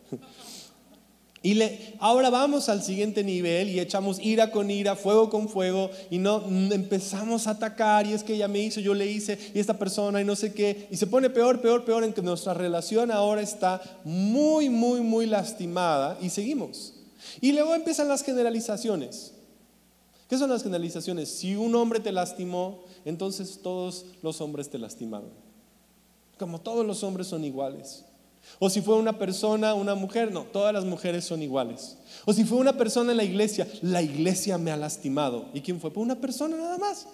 Y 1.44 1.54
le, 1.54 1.94
ahora 1.98 2.30
vamos 2.30 2.68
al 2.68 2.84
siguiente 2.84 3.24
nivel 3.24 3.68
y 3.68 3.80
echamos 3.80 4.20
ira 4.20 4.52
con 4.52 4.70
ira, 4.70 4.94
fuego 4.94 5.28
con 5.28 5.48
fuego 5.48 5.90
y 6.08 6.18
no 6.18 6.44
empezamos 6.70 7.48
a 7.48 7.50
atacar 7.50 8.06
y 8.06 8.12
es 8.12 8.22
que 8.22 8.34
ella 8.34 8.46
me 8.46 8.60
hizo, 8.60 8.78
yo 8.78 8.94
le 8.94 9.10
hice 9.10 9.36
y 9.52 9.58
esta 9.58 9.76
persona 9.76 10.20
y 10.20 10.24
no 10.24 10.36
sé 10.36 10.52
qué. 10.52 10.86
Y 10.90 10.96
se 10.96 11.08
pone 11.08 11.30
peor, 11.30 11.60
peor, 11.60 11.84
peor 11.84 12.04
en 12.04 12.12
que 12.12 12.22
nuestra 12.22 12.54
relación 12.54 13.10
ahora 13.10 13.42
está 13.42 13.82
muy, 14.04 14.68
muy, 14.68 15.00
muy 15.00 15.26
lastimada 15.26 16.16
y 16.20 16.30
seguimos. 16.30 16.94
Y 17.40 17.50
luego 17.52 17.74
empiezan 17.74 18.06
las 18.06 18.22
generalizaciones. 18.22 19.32
¿Qué 20.28 20.38
son 20.38 20.48
las 20.48 20.62
generalizaciones? 20.62 21.28
Si 21.28 21.56
un 21.56 21.74
hombre 21.74 21.98
te 21.98 22.12
lastimó, 22.12 22.84
entonces 23.04 23.60
todos 23.62 24.06
los 24.22 24.40
hombres 24.40 24.70
te 24.70 24.78
lastimaron. 24.78 25.30
Como 26.38 26.60
todos 26.60 26.86
los 26.86 27.02
hombres 27.02 27.26
son 27.26 27.44
iguales. 27.44 28.04
O 28.58 28.70
si 28.70 28.80
fue 28.80 28.96
una 28.96 29.18
persona, 29.18 29.74
una 29.74 29.94
mujer, 29.94 30.32
no, 30.32 30.42
todas 30.44 30.72
las 30.72 30.84
mujeres 30.84 31.24
son 31.24 31.42
iguales. 31.42 31.96
O 32.24 32.32
si 32.32 32.44
fue 32.44 32.58
una 32.58 32.76
persona 32.76 33.10
en 33.10 33.16
la 33.16 33.24
iglesia, 33.24 33.66
la 33.82 34.02
iglesia 34.02 34.58
me 34.58 34.70
ha 34.70 34.76
lastimado. 34.76 35.46
¿Y 35.54 35.60
quién 35.60 35.80
fue? 35.80 35.92
Pues 35.92 36.04
una 36.04 36.16
persona 36.16 36.56
nada 36.56 36.78
más. 36.78 37.06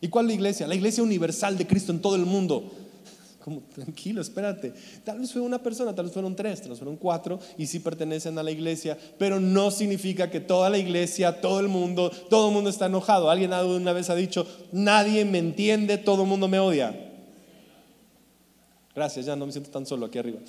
¿Y 0.00 0.08
cuál 0.08 0.26
la 0.26 0.32
iglesia? 0.32 0.66
La 0.66 0.74
iglesia 0.74 1.02
universal 1.02 1.56
de 1.56 1.66
Cristo 1.66 1.92
en 1.92 2.00
todo 2.00 2.16
el 2.16 2.26
mundo 2.26 2.70
como 3.44 3.60
tranquilo, 3.74 4.20
espérate. 4.20 4.72
Tal 5.04 5.18
vez 5.18 5.32
fue 5.32 5.40
una 5.40 5.62
persona, 5.62 5.94
tal 5.94 6.06
vez 6.06 6.14
fueron 6.14 6.34
tres, 6.36 6.60
tal 6.60 6.70
vez 6.70 6.78
fueron 6.78 6.96
cuatro 6.96 7.40
y 7.58 7.66
sí 7.66 7.80
pertenecen 7.80 8.38
a 8.38 8.42
la 8.42 8.50
iglesia, 8.50 8.96
pero 9.18 9.40
no 9.40 9.70
significa 9.70 10.30
que 10.30 10.40
toda 10.40 10.70
la 10.70 10.78
iglesia, 10.78 11.40
todo 11.40 11.60
el 11.60 11.68
mundo, 11.68 12.10
todo 12.30 12.48
el 12.48 12.54
mundo 12.54 12.70
está 12.70 12.86
enojado. 12.86 13.30
Alguien 13.30 13.52
una 13.52 13.92
vez 13.92 14.10
ha 14.10 14.14
dicho, 14.14 14.46
nadie 14.70 15.24
me 15.24 15.38
entiende, 15.38 15.98
todo 15.98 16.22
el 16.22 16.28
mundo 16.28 16.48
me 16.48 16.58
odia. 16.58 17.11
Gracias, 18.94 19.26
ya 19.26 19.36
no 19.36 19.46
me 19.46 19.52
siento 19.52 19.70
tan 19.70 19.86
solo 19.86 20.06
aquí 20.06 20.18
arriba. 20.18 20.40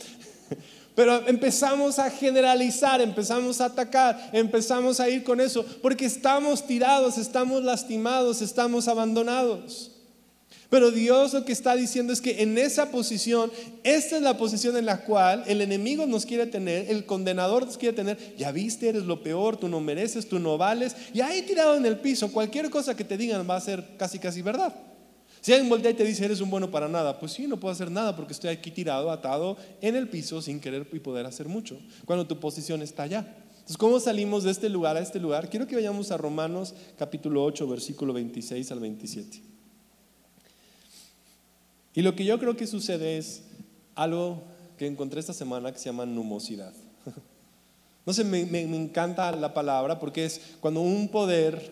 Pero 0.95 1.27
empezamos 1.27 1.97
a 1.97 2.09
generalizar, 2.11 3.01
empezamos 3.01 3.61
a 3.61 3.65
atacar, 3.65 4.29
empezamos 4.31 4.99
a 4.99 5.09
ir 5.09 5.23
con 5.23 5.41
eso, 5.41 5.65
porque 5.81 6.05
estamos 6.05 6.67
tirados, 6.67 7.17
estamos 7.17 7.63
lastimados, 7.63 8.41
estamos 8.41 8.87
abandonados. 8.87 9.89
Pero 10.69 10.91
Dios 10.91 11.33
lo 11.33 11.45
que 11.45 11.51
está 11.51 11.75
diciendo 11.75 12.13
es 12.13 12.19
que 12.19 12.41
en 12.41 12.57
esa 12.57 12.89
posición, 12.89 13.51
esta 13.83 14.17
es 14.17 14.21
la 14.23 14.37
posición 14.37 14.75
en 14.75 14.87
la 14.87 15.03
cual 15.03 15.43
el 15.45 15.61
enemigo 15.61 16.05
nos 16.07 16.25
quiere 16.25 16.47
tener, 16.47 16.89
el 16.89 17.05
condenador 17.05 17.65
nos 17.65 17.77
quiere 17.77 17.95
tener. 17.95 18.17
Ya 18.37 18.51
viste, 18.51 18.89
eres 18.89 19.03
lo 19.03 19.21
peor, 19.21 19.57
tú 19.57 19.67
no 19.67 19.79
mereces, 19.81 20.27
tú 20.27 20.39
no 20.39 20.57
vales. 20.57 20.95
Y 21.13 21.21
ahí 21.21 21.43
tirado 21.43 21.75
en 21.75 21.85
el 21.85 21.99
piso, 21.99 22.31
cualquier 22.31 22.71
cosa 22.71 22.95
que 22.95 23.03
te 23.03 23.17
digan 23.17 23.47
va 23.47 23.55
a 23.55 23.61
ser 23.61 23.97
casi, 23.97 24.17
casi 24.17 24.41
verdad. 24.41 24.73
Si 25.43 25.51
alguien 25.51 25.67
voltea 25.67 25.91
y 25.91 25.93
te 25.93 26.05
dice, 26.05 26.23
eres 26.23 26.39
un 26.39 26.49
bueno 26.49 26.71
para 26.71 26.87
nada, 26.87 27.19
pues 27.19 27.33
sí, 27.33 27.47
no 27.47 27.59
puedo 27.59 27.73
hacer 27.73 27.91
nada 27.91 28.15
porque 28.15 28.31
estoy 28.31 28.49
aquí 28.49 28.71
tirado, 28.71 29.11
atado 29.11 29.57
en 29.81 29.97
el 29.97 30.07
piso 30.07 30.41
sin 30.41 30.61
querer 30.61 30.87
y 30.93 30.99
poder 30.99 31.25
hacer 31.25 31.49
mucho, 31.49 31.77
cuando 32.05 32.25
tu 32.25 32.39
posición 32.39 32.81
está 32.81 33.03
allá. 33.03 33.35
Entonces, 33.49 33.75
¿cómo 33.75 33.99
salimos 33.99 34.45
de 34.45 34.51
este 34.51 34.69
lugar 34.69 34.95
a 34.95 35.01
este 35.01 35.19
lugar? 35.19 35.49
Quiero 35.49 35.67
que 35.67 35.75
vayamos 35.75 36.11
a 36.11 36.17
Romanos 36.17 36.73
capítulo 36.97 37.43
8, 37.43 37.67
versículo 37.67 38.13
26 38.13 38.71
al 38.71 38.79
27. 38.79 39.41
Y 41.95 42.01
lo 42.01 42.15
que 42.15 42.23
yo 42.23 42.39
creo 42.39 42.55
que 42.55 42.65
sucede 42.65 43.17
es 43.17 43.43
algo 43.95 44.43
que 44.77 44.87
encontré 44.87 45.19
esta 45.19 45.33
semana 45.33 45.73
que 45.73 45.77
se 45.77 45.85
llama 45.85 46.05
numosidad. 46.05 46.71
No 48.05 48.11
sé, 48.11 48.25
me, 48.25 48.61
encanta 48.61 49.31
la 49.31 49.53
palabra 49.53 49.97
porque 49.97 50.25
es 50.25 50.41
cuando 50.59 50.81
un 50.81 51.07
poder 51.07 51.71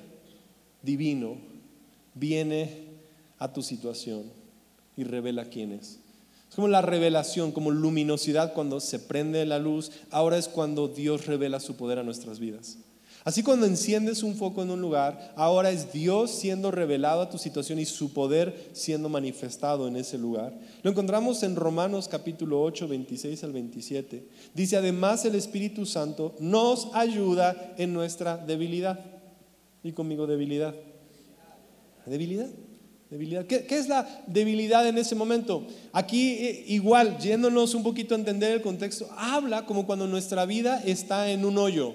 divino 0.82 1.36
viene 2.14 2.81
a 3.42 3.52
tu 3.52 3.64
situación 3.64 4.24
y 4.96 5.04
revela 5.04 5.46
quién 5.46 5.72
es. 5.72 6.00
Es 6.48 6.56
como 6.56 6.68
la 6.68 6.84
revelación, 6.84 7.52
como 7.52 7.72
luminosidad 7.72 8.54
cuando 8.54 8.80
se 8.80 9.00
prende 9.00 9.44
la 9.46 9.58
luz. 9.58 9.92
Ahora 10.12 10.38
es 10.38 10.48
cuando 10.48 10.88
Dios 10.88 11.26
revela 11.26 11.60
su 11.60 11.76
poder 11.76 11.98
a 11.98 12.04
nuestras 12.04 12.40
vidas. 12.40 12.78
Así 13.24 13.42
cuando 13.42 13.66
enciendes 13.66 14.22
un 14.22 14.36
foco 14.36 14.62
en 14.62 14.70
un 14.70 14.82
lugar, 14.82 15.34
ahora 15.36 15.72
es 15.72 15.92
Dios 15.92 16.30
siendo 16.30 16.70
revelado 16.70 17.22
a 17.22 17.30
tu 17.30 17.38
situación 17.40 17.80
y 17.80 17.86
su 17.86 18.14
poder 18.14 18.70
siendo 18.74 19.10
manifestado 19.10 19.88
en 19.88 19.96
ese 19.96 20.20
lugar. 20.20 20.54
Lo 20.84 20.92
encontramos 20.92 21.42
en 21.42 21.56
Romanos 21.56 22.08
capítulo 22.08 22.62
8, 22.62 22.88
26 22.88 23.44
al 23.44 23.54
27. 23.54 24.28
Dice, 24.54 24.78
además 24.78 25.26
el 25.26 25.36
Espíritu 25.36 25.86
Santo 25.88 26.36
nos 26.40 26.90
ayuda 26.94 27.74
en 27.78 27.94
nuestra 27.94 28.38
debilidad. 28.38 29.00
Y 29.84 29.94
conmigo 29.94 30.28
debilidad. 30.28 30.76
Debilidad. 32.06 32.50
Debilidad. 33.12 33.46
¿Qué, 33.46 33.66
¿Qué, 33.66 33.78
es 33.78 33.90
la 33.90 34.24
debilidad 34.26 34.88
en 34.88 34.98
ese 34.98 35.16
momento? 35.16 35.68
Aquí 35.92 36.32
eh, 36.32 36.64
igual, 36.68 37.18
yéndonos 37.18 37.76
un 37.76 37.84
poquito 37.84 38.16
a 38.16 38.18
entender 38.18 38.54
el 38.54 38.62
contexto, 38.62 39.10
habla 39.18 39.66
como 39.66 39.86
cuando 39.86 40.08
nuestra 40.08 40.46
vida 40.46 40.82
está 40.86 41.30
en 41.30 41.44
un 41.44 41.58
hoyo. 41.58 41.94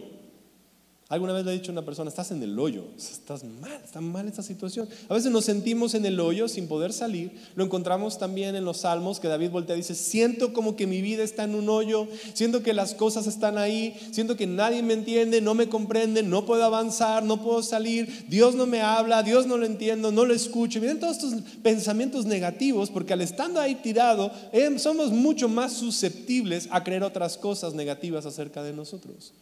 Alguna 1.09 1.33
vez 1.33 1.45
le 1.45 1.53
he 1.53 1.55
dicho 1.55 1.71
a 1.71 1.75
una 1.75 1.85
persona, 1.85 2.09
estás 2.09 2.33
en 2.33 2.43
el 2.43 2.59
hoyo, 2.59 2.83
estás 2.99 3.45
mal, 3.45 3.81
está 3.85 4.01
mal 4.01 4.27
esta 4.27 4.43
situación. 4.43 4.89
A 5.09 5.15
veces 5.15 5.31
nos 5.31 5.45
sentimos 5.45 5.95
en 5.95 6.05
el 6.05 6.19
hoyo 6.19 6.49
sin 6.49 6.67
poder 6.67 6.93
salir. 6.93 7.31
Lo 7.55 7.63
encontramos 7.63 8.19
también 8.19 8.57
en 8.57 8.65
los 8.65 8.79
salmos 8.79 9.21
que 9.21 9.29
David 9.29 9.51
voltea 9.51 9.77
y 9.77 9.81
dice, 9.81 9.95
siento 9.95 10.53
como 10.53 10.75
que 10.75 10.89
mi 10.89 11.03
vida 11.03 11.23
está 11.23 11.45
en 11.45 11.55
un 11.55 11.69
hoyo, 11.69 12.09
siento 12.35 12.65
que 12.65 12.75
las 12.75 12.93
cosas 12.95 13.29
están 13.29 13.57
ahí, 13.57 13.97
siento 14.11 14.37
que 14.37 14.49
nadie 14.49 14.83
me 14.83 14.95
entiende, 14.95 15.41
no 15.41 15.55
me 15.55 15.69
comprende, 15.69 16.25
no 16.25 16.45
puedo 16.45 16.65
avanzar, 16.65 17.23
no 17.23 17.41
puedo 17.41 17.63
salir, 17.63 18.27
Dios 18.29 18.57
no 18.57 18.67
me 18.67 18.81
habla, 18.81 19.23
Dios 19.23 19.47
no 19.47 19.59
lo 19.59 19.65
entiendo, 19.65 20.11
no 20.11 20.25
lo 20.25 20.35
escucho. 20.35 20.81
Miren 20.81 20.99
todos 20.99 21.19
estos 21.19 21.35
pensamientos 21.63 22.27
negativos 22.27 22.91
porque 22.91 23.13
al 23.13 23.21
estando 23.21 23.61
ahí 23.61 23.77
tirado, 23.77 24.33
em, 24.51 24.77
somos 24.77 25.13
mucho 25.13 25.49
más 25.49 25.73
susceptibles 25.73 26.67
a 26.73 26.83
creer 26.83 27.05
otras 27.05 27.39
cosas 27.39 27.75
negativas 27.75 28.27
acerca 28.27 28.65
de 28.65 28.73
nosotros. 28.73 29.33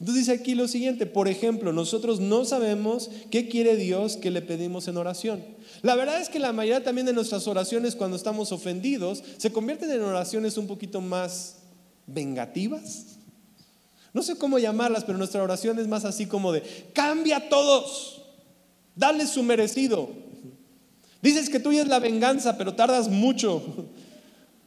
Entonces 0.00 0.26
dice 0.26 0.40
aquí 0.40 0.54
lo 0.54 0.66
siguiente, 0.66 1.04
por 1.04 1.28
ejemplo, 1.28 1.74
nosotros 1.74 2.20
no 2.20 2.46
sabemos 2.46 3.10
qué 3.30 3.48
quiere 3.48 3.76
Dios 3.76 4.16
que 4.16 4.30
le 4.30 4.40
pedimos 4.40 4.88
en 4.88 4.96
oración. 4.96 5.44
La 5.82 5.94
verdad 5.94 6.22
es 6.22 6.30
que 6.30 6.38
la 6.38 6.54
mayoría 6.54 6.82
también 6.82 7.06
de 7.06 7.12
nuestras 7.12 7.46
oraciones 7.46 7.96
cuando 7.96 8.16
estamos 8.16 8.50
ofendidos 8.50 9.22
se 9.36 9.52
convierten 9.52 9.90
en 9.90 10.00
oraciones 10.00 10.56
un 10.56 10.66
poquito 10.66 11.02
más 11.02 11.56
vengativas. 12.06 13.18
No 14.14 14.22
sé 14.22 14.36
cómo 14.36 14.58
llamarlas, 14.58 15.04
pero 15.04 15.18
nuestra 15.18 15.42
oración 15.42 15.78
es 15.78 15.86
más 15.86 16.06
así 16.06 16.24
como 16.24 16.50
de, 16.50 16.62
cambia 16.94 17.36
a 17.36 17.48
todos, 17.50 18.22
dale 18.96 19.26
su 19.26 19.42
merecido. 19.42 20.08
Dices 21.20 21.50
que 21.50 21.60
tuya 21.60 21.82
es 21.82 21.88
la 21.88 21.98
venganza, 21.98 22.56
pero 22.56 22.74
tardas 22.74 23.08
mucho. 23.08 23.62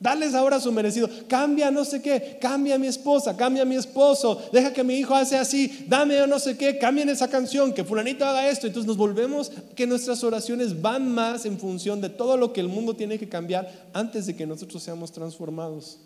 Dales 0.03 0.33
ahora 0.33 0.59
su 0.59 0.69
merecido. 0.73 1.09
Cambia 1.29 1.71
no 1.71 1.85
sé 1.85 2.01
qué. 2.01 2.37
Cambia 2.41 2.75
a 2.75 2.77
mi 2.77 2.87
esposa. 2.87 3.37
Cambia 3.37 3.63
a 3.63 3.65
mi 3.65 3.75
esposo. 3.75 4.37
Deja 4.51 4.73
que 4.73 4.83
mi 4.83 4.95
hijo 4.95 5.15
hace 5.15 5.37
así. 5.37 5.85
Dame 5.87 6.21
o 6.21 6.27
no 6.27 6.39
sé 6.39 6.57
qué. 6.57 6.77
Cambien 6.77 7.07
esa 7.07 7.29
canción. 7.29 7.73
Que 7.73 7.85
fulanito 7.85 8.25
haga 8.25 8.49
esto. 8.49 8.67
Entonces 8.67 8.85
nos 8.85 8.97
volvemos 8.97 9.49
que 9.75 9.87
nuestras 9.87 10.21
oraciones 10.25 10.81
van 10.81 11.09
más 11.09 11.45
en 11.45 11.57
función 11.57 12.01
de 12.01 12.09
todo 12.09 12.35
lo 12.35 12.51
que 12.51 12.59
el 12.59 12.67
mundo 12.67 12.97
tiene 12.97 13.17
que 13.17 13.29
cambiar 13.29 13.89
antes 13.93 14.25
de 14.25 14.35
que 14.35 14.45
nosotros 14.45 14.83
seamos 14.83 15.13
transformados. 15.13 15.99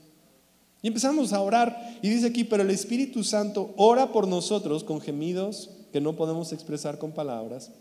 Y 0.84 0.90
empezamos 0.90 1.34
a 1.34 1.42
orar. 1.42 1.98
Y 2.04 2.10
dice 2.10 2.28
aquí, 2.28 2.44
pero 2.44 2.62
el 2.62 2.70
Espíritu 2.70 3.24
Santo 3.24 3.74
ora 3.78 4.12
por 4.12 4.28
nosotros 4.28 4.84
con 4.84 5.02
gemidos 5.02 5.72
que 5.92 6.02
no 6.02 6.16
podemos 6.16 6.54
expresar 6.54 7.00
con 7.00 7.14
palabras. 7.14 7.72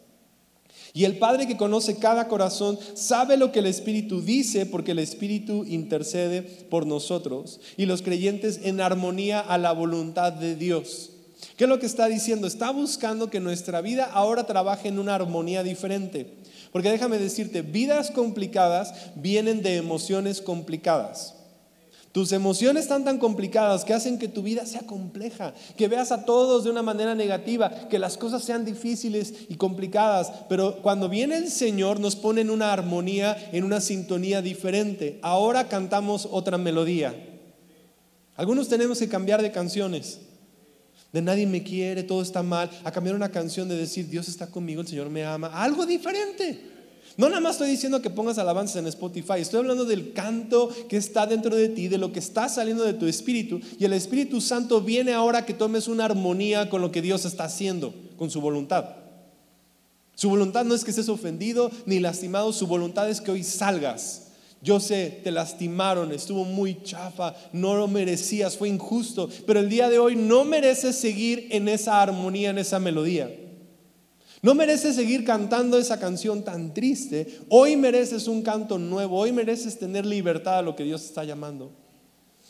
Y 0.96 1.04
el 1.04 1.18
Padre 1.18 1.46
que 1.46 1.58
conoce 1.58 1.98
cada 1.98 2.26
corazón 2.26 2.78
sabe 2.94 3.36
lo 3.36 3.52
que 3.52 3.58
el 3.58 3.66
Espíritu 3.66 4.22
dice 4.22 4.64
porque 4.64 4.92
el 4.92 4.98
Espíritu 4.98 5.66
intercede 5.68 6.40
por 6.40 6.86
nosotros 6.86 7.60
y 7.76 7.84
los 7.84 8.00
creyentes 8.00 8.60
en 8.62 8.80
armonía 8.80 9.40
a 9.40 9.58
la 9.58 9.72
voluntad 9.72 10.32
de 10.32 10.56
Dios. 10.56 11.10
¿Qué 11.58 11.64
es 11.64 11.68
lo 11.68 11.78
que 11.78 11.84
está 11.84 12.06
diciendo? 12.06 12.46
Está 12.46 12.70
buscando 12.70 13.28
que 13.28 13.40
nuestra 13.40 13.82
vida 13.82 14.06
ahora 14.10 14.46
trabaje 14.46 14.88
en 14.88 14.98
una 14.98 15.14
armonía 15.14 15.62
diferente. 15.62 16.32
Porque 16.72 16.90
déjame 16.90 17.18
decirte, 17.18 17.60
vidas 17.60 18.10
complicadas 18.10 18.94
vienen 19.16 19.62
de 19.62 19.76
emociones 19.76 20.40
complicadas. 20.40 21.34
Tus 22.16 22.32
emociones 22.32 22.84
están 22.84 23.04
tan 23.04 23.18
complicadas 23.18 23.84
que 23.84 23.92
hacen 23.92 24.18
que 24.18 24.26
tu 24.26 24.42
vida 24.42 24.64
sea 24.64 24.80
compleja, 24.80 25.52
que 25.76 25.86
veas 25.86 26.12
a 26.12 26.24
todos 26.24 26.64
de 26.64 26.70
una 26.70 26.80
manera 26.80 27.14
negativa, 27.14 27.70
que 27.90 27.98
las 27.98 28.16
cosas 28.16 28.42
sean 28.42 28.64
difíciles 28.64 29.34
y 29.50 29.56
complicadas. 29.56 30.32
Pero 30.48 30.80
cuando 30.80 31.10
viene 31.10 31.36
el 31.36 31.50
Señor 31.50 32.00
nos 32.00 32.16
pone 32.16 32.40
en 32.40 32.48
una 32.48 32.72
armonía, 32.72 33.36
en 33.52 33.64
una 33.64 33.82
sintonía 33.82 34.40
diferente. 34.40 35.18
Ahora 35.20 35.68
cantamos 35.68 36.26
otra 36.30 36.56
melodía. 36.56 37.14
Algunos 38.34 38.70
tenemos 38.70 38.98
que 38.98 39.10
cambiar 39.10 39.42
de 39.42 39.52
canciones. 39.52 40.20
De 41.12 41.20
nadie 41.20 41.46
me 41.46 41.62
quiere, 41.62 42.02
todo 42.02 42.22
está 42.22 42.42
mal. 42.42 42.70
A 42.84 42.92
cambiar 42.92 43.14
una 43.14 43.30
canción 43.30 43.68
de 43.68 43.76
decir 43.76 44.08
Dios 44.08 44.26
está 44.28 44.46
conmigo, 44.46 44.80
el 44.80 44.88
Señor 44.88 45.10
me 45.10 45.22
ama. 45.22 45.48
Algo 45.48 45.84
diferente. 45.84 46.75
No 47.16 47.30
nada 47.30 47.40
más 47.40 47.52
estoy 47.52 47.70
diciendo 47.70 48.02
que 48.02 48.10
pongas 48.10 48.36
alabanzas 48.36 48.76
en 48.76 48.86
Spotify, 48.88 49.38
estoy 49.38 49.60
hablando 49.60 49.86
del 49.86 50.12
canto 50.12 50.68
que 50.88 50.98
está 50.98 51.26
dentro 51.26 51.56
de 51.56 51.70
ti, 51.70 51.88
de 51.88 51.96
lo 51.96 52.12
que 52.12 52.18
está 52.18 52.48
saliendo 52.48 52.84
de 52.84 52.92
tu 52.92 53.06
espíritu. 53.06 53.58
Y 53.78 53.86
el 53.86 53.94
Espíritu 53.94 54.42
Santo 54.42 54.82
viene 54.82 55.14
ahora 55.14 55.46
que 55.46 55.54
tomes 55.54 55.88
una 55.88 56.04
armonía 56.04 56.68
con 56.68 56.82
lo 56.82 56.92
que 56.92 57.00
Dios 57.00 57.24
está 57.24 57.44
haciendo, 57.44 57.94
con 58.18 58.30
su 58.30 58.42
voluntad. 58.42 58.96
Su 60.14 60.28
voluntad 60.28 60.66
no 60.66 60.74
es 60.74 60.84
que 60.84 60.90
estés 60.90 61.08
ofendido 61.08 61.70
ni 61.86 62.00
lastimado, 62.00 62.52
su 62.52 62.66
voluntad 62.66 63.08
es 63.08 63.22
que 63.22 63.30
hoy 63.30 63.42
salgas. 63.42 64.32
Yo 64.60 64.80
sé, 64.80 65.20
te 65.22 65.30
lastimaron, 65.30 66.12
estuvo 66.12 66.44
muy 66.44 66.82
chafa, 66.82 67.34
no 67.52 67.76
lo 67.76 67.88
merecías, 67.88 68.56
fue 68.56 68.68
injusto, 68.68 69.28
pero 69.46 69.60
el 69.60 69.68
día 69.68 69.88
de 69.88 69.98
hoy 69.98 70.16
no 70.16 70.44
mereces 70.44 70.96
seguir 70.96 71.48
en 71.50 71.68
esa 71.68 72.02
armonía, 72.02 72.50
en 72.50 72.58
esa 72.58 72.78
melodía. 72.78 73.30
No 74.42 74.54
mereces 74.54 74.96
seguir 74.96 75.24
cantando 75.24 75.78
esa 75.78 75.98
canción 75.98 76.44
tan 76.44 76.74
triste. 76.74 77.40
Hoy 77.48 77.76
mereces 77.76 78.28
un 78.28 78.42
canto 78.42 78.78
nuevo. 78.78 79.18
Hoy 79.18 79.32
mereces 79.32 79.78
tener 79.78 80.04
libertad 80.04 80.58
a 80.58 80.62
lo 80.62 80.76
que 80.76 80.84
Dios 80.84 81.04
está 81.04 81.24
llamando. 81.24 81.72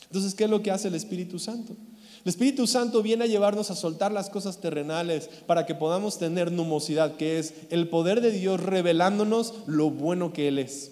Entonces, 0.07 0.35
¿qué 0.35 0.44
es 0.44 0.51
lo 0.51 0.62
que 0.62 0.70
hace 0.70 0.88
el 0.88 0.94
Espíritu 0.94 1.38
Santo? 1.38 1.77
El 2.25 2.31
Espíritu 2.31 2.66
Santo 2.66 3.03
viene 3.03 3.25
a 3.25 3.29
llevarnos 3.29 3.70
a 3.70 3.77
soltar 3.77 4.11
las 4.11 4.31
cosas 4.31 4.61
terrenales 4.61 5.31
para 5.46 5.64
que 5.64 5.77
podamos 5.77 6.18
tener 6.18 6.51
numosidad, 6.51 7.16
que 7.16 7.38
es 7.38 7.55
el 7.70 7.88
poder 7.88 8.20
de 8.20 8.33
Dios 8.33 8.61
revelándonos 8.61 9.55
lo 9.66 9.90
bueno 9.90 10.33
que 10.33 10.49
Él 10.49 10.59
es. 10.59 10.90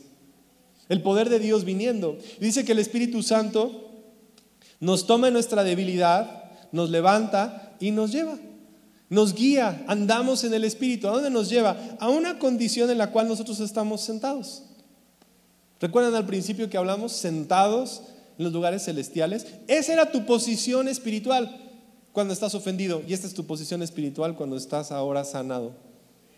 El 0.89 1.03
poder 1.03 1.31
de 1.31 1.41
Dios 1.41 1.65
viniendo. 1.65 2.19
Dice 2.41 2.65
que 2.65 2.73
el 2.73 2.79
Espíritu 2.79 3.23
Santo 3.23 3.91
nos 4.79 5.07
toma 5.07 5.31
nuestra 5.31 5.65
debilidad, 5.65 6.53
nos 6.73 6.91
levanta 6.91 7.75
y 7.81 7.91
nos 7.91 8.13
lleva. 8.13 8.39
Nos 9.11 9.35
guía, 9.35 9.85
andamos 9.87 10.45
en 10.45 10.55
el 10.55 10.65
Espíritu. 10.65 11.09
¿A 11.09 11.13
dónde 11.13 11.31
nos 11.31 11.49
lleva? 11.49 11.77
A 12.01 12.09
una 12.09 12.39
condición 12.39 12.91
en 12.91 12.99
la 12.99 13.11
cual 13.11 13.29
nosotros 13.29 13.61
estamos 13.61 14.01
sentados. 14.01 14.63
¿Recuerdan 15.81 16.15
al 16.15 16.27
principio 16.27 16.71
que 16.71 16.79
hablamos? 16.79 17.13
Sentados 17.13 18.03
en 18.39 18.45
los 18.45 18.53
lugares 18.53 18.85
celestiales. 18.85 19.47
Esa 19.69 19.93
era 19.93 20.11
tu 20.11 20.25
posición 20.25 20.89
espiritual 20.89 21.61
cuando 22.13 22.33
estás 22.33 22.55
ofendido 22.55 23.03
y 23.07 23.13
esta 23.13 23.27
es 23.27 23.35
tu 23.35 23.45
posición 23.45 23.83
espiritual 23.83 24.37
cuando 24.37 24.57
estás 24.57 24.93
ahora 24.93 25.25
sanado. 25.25 25.73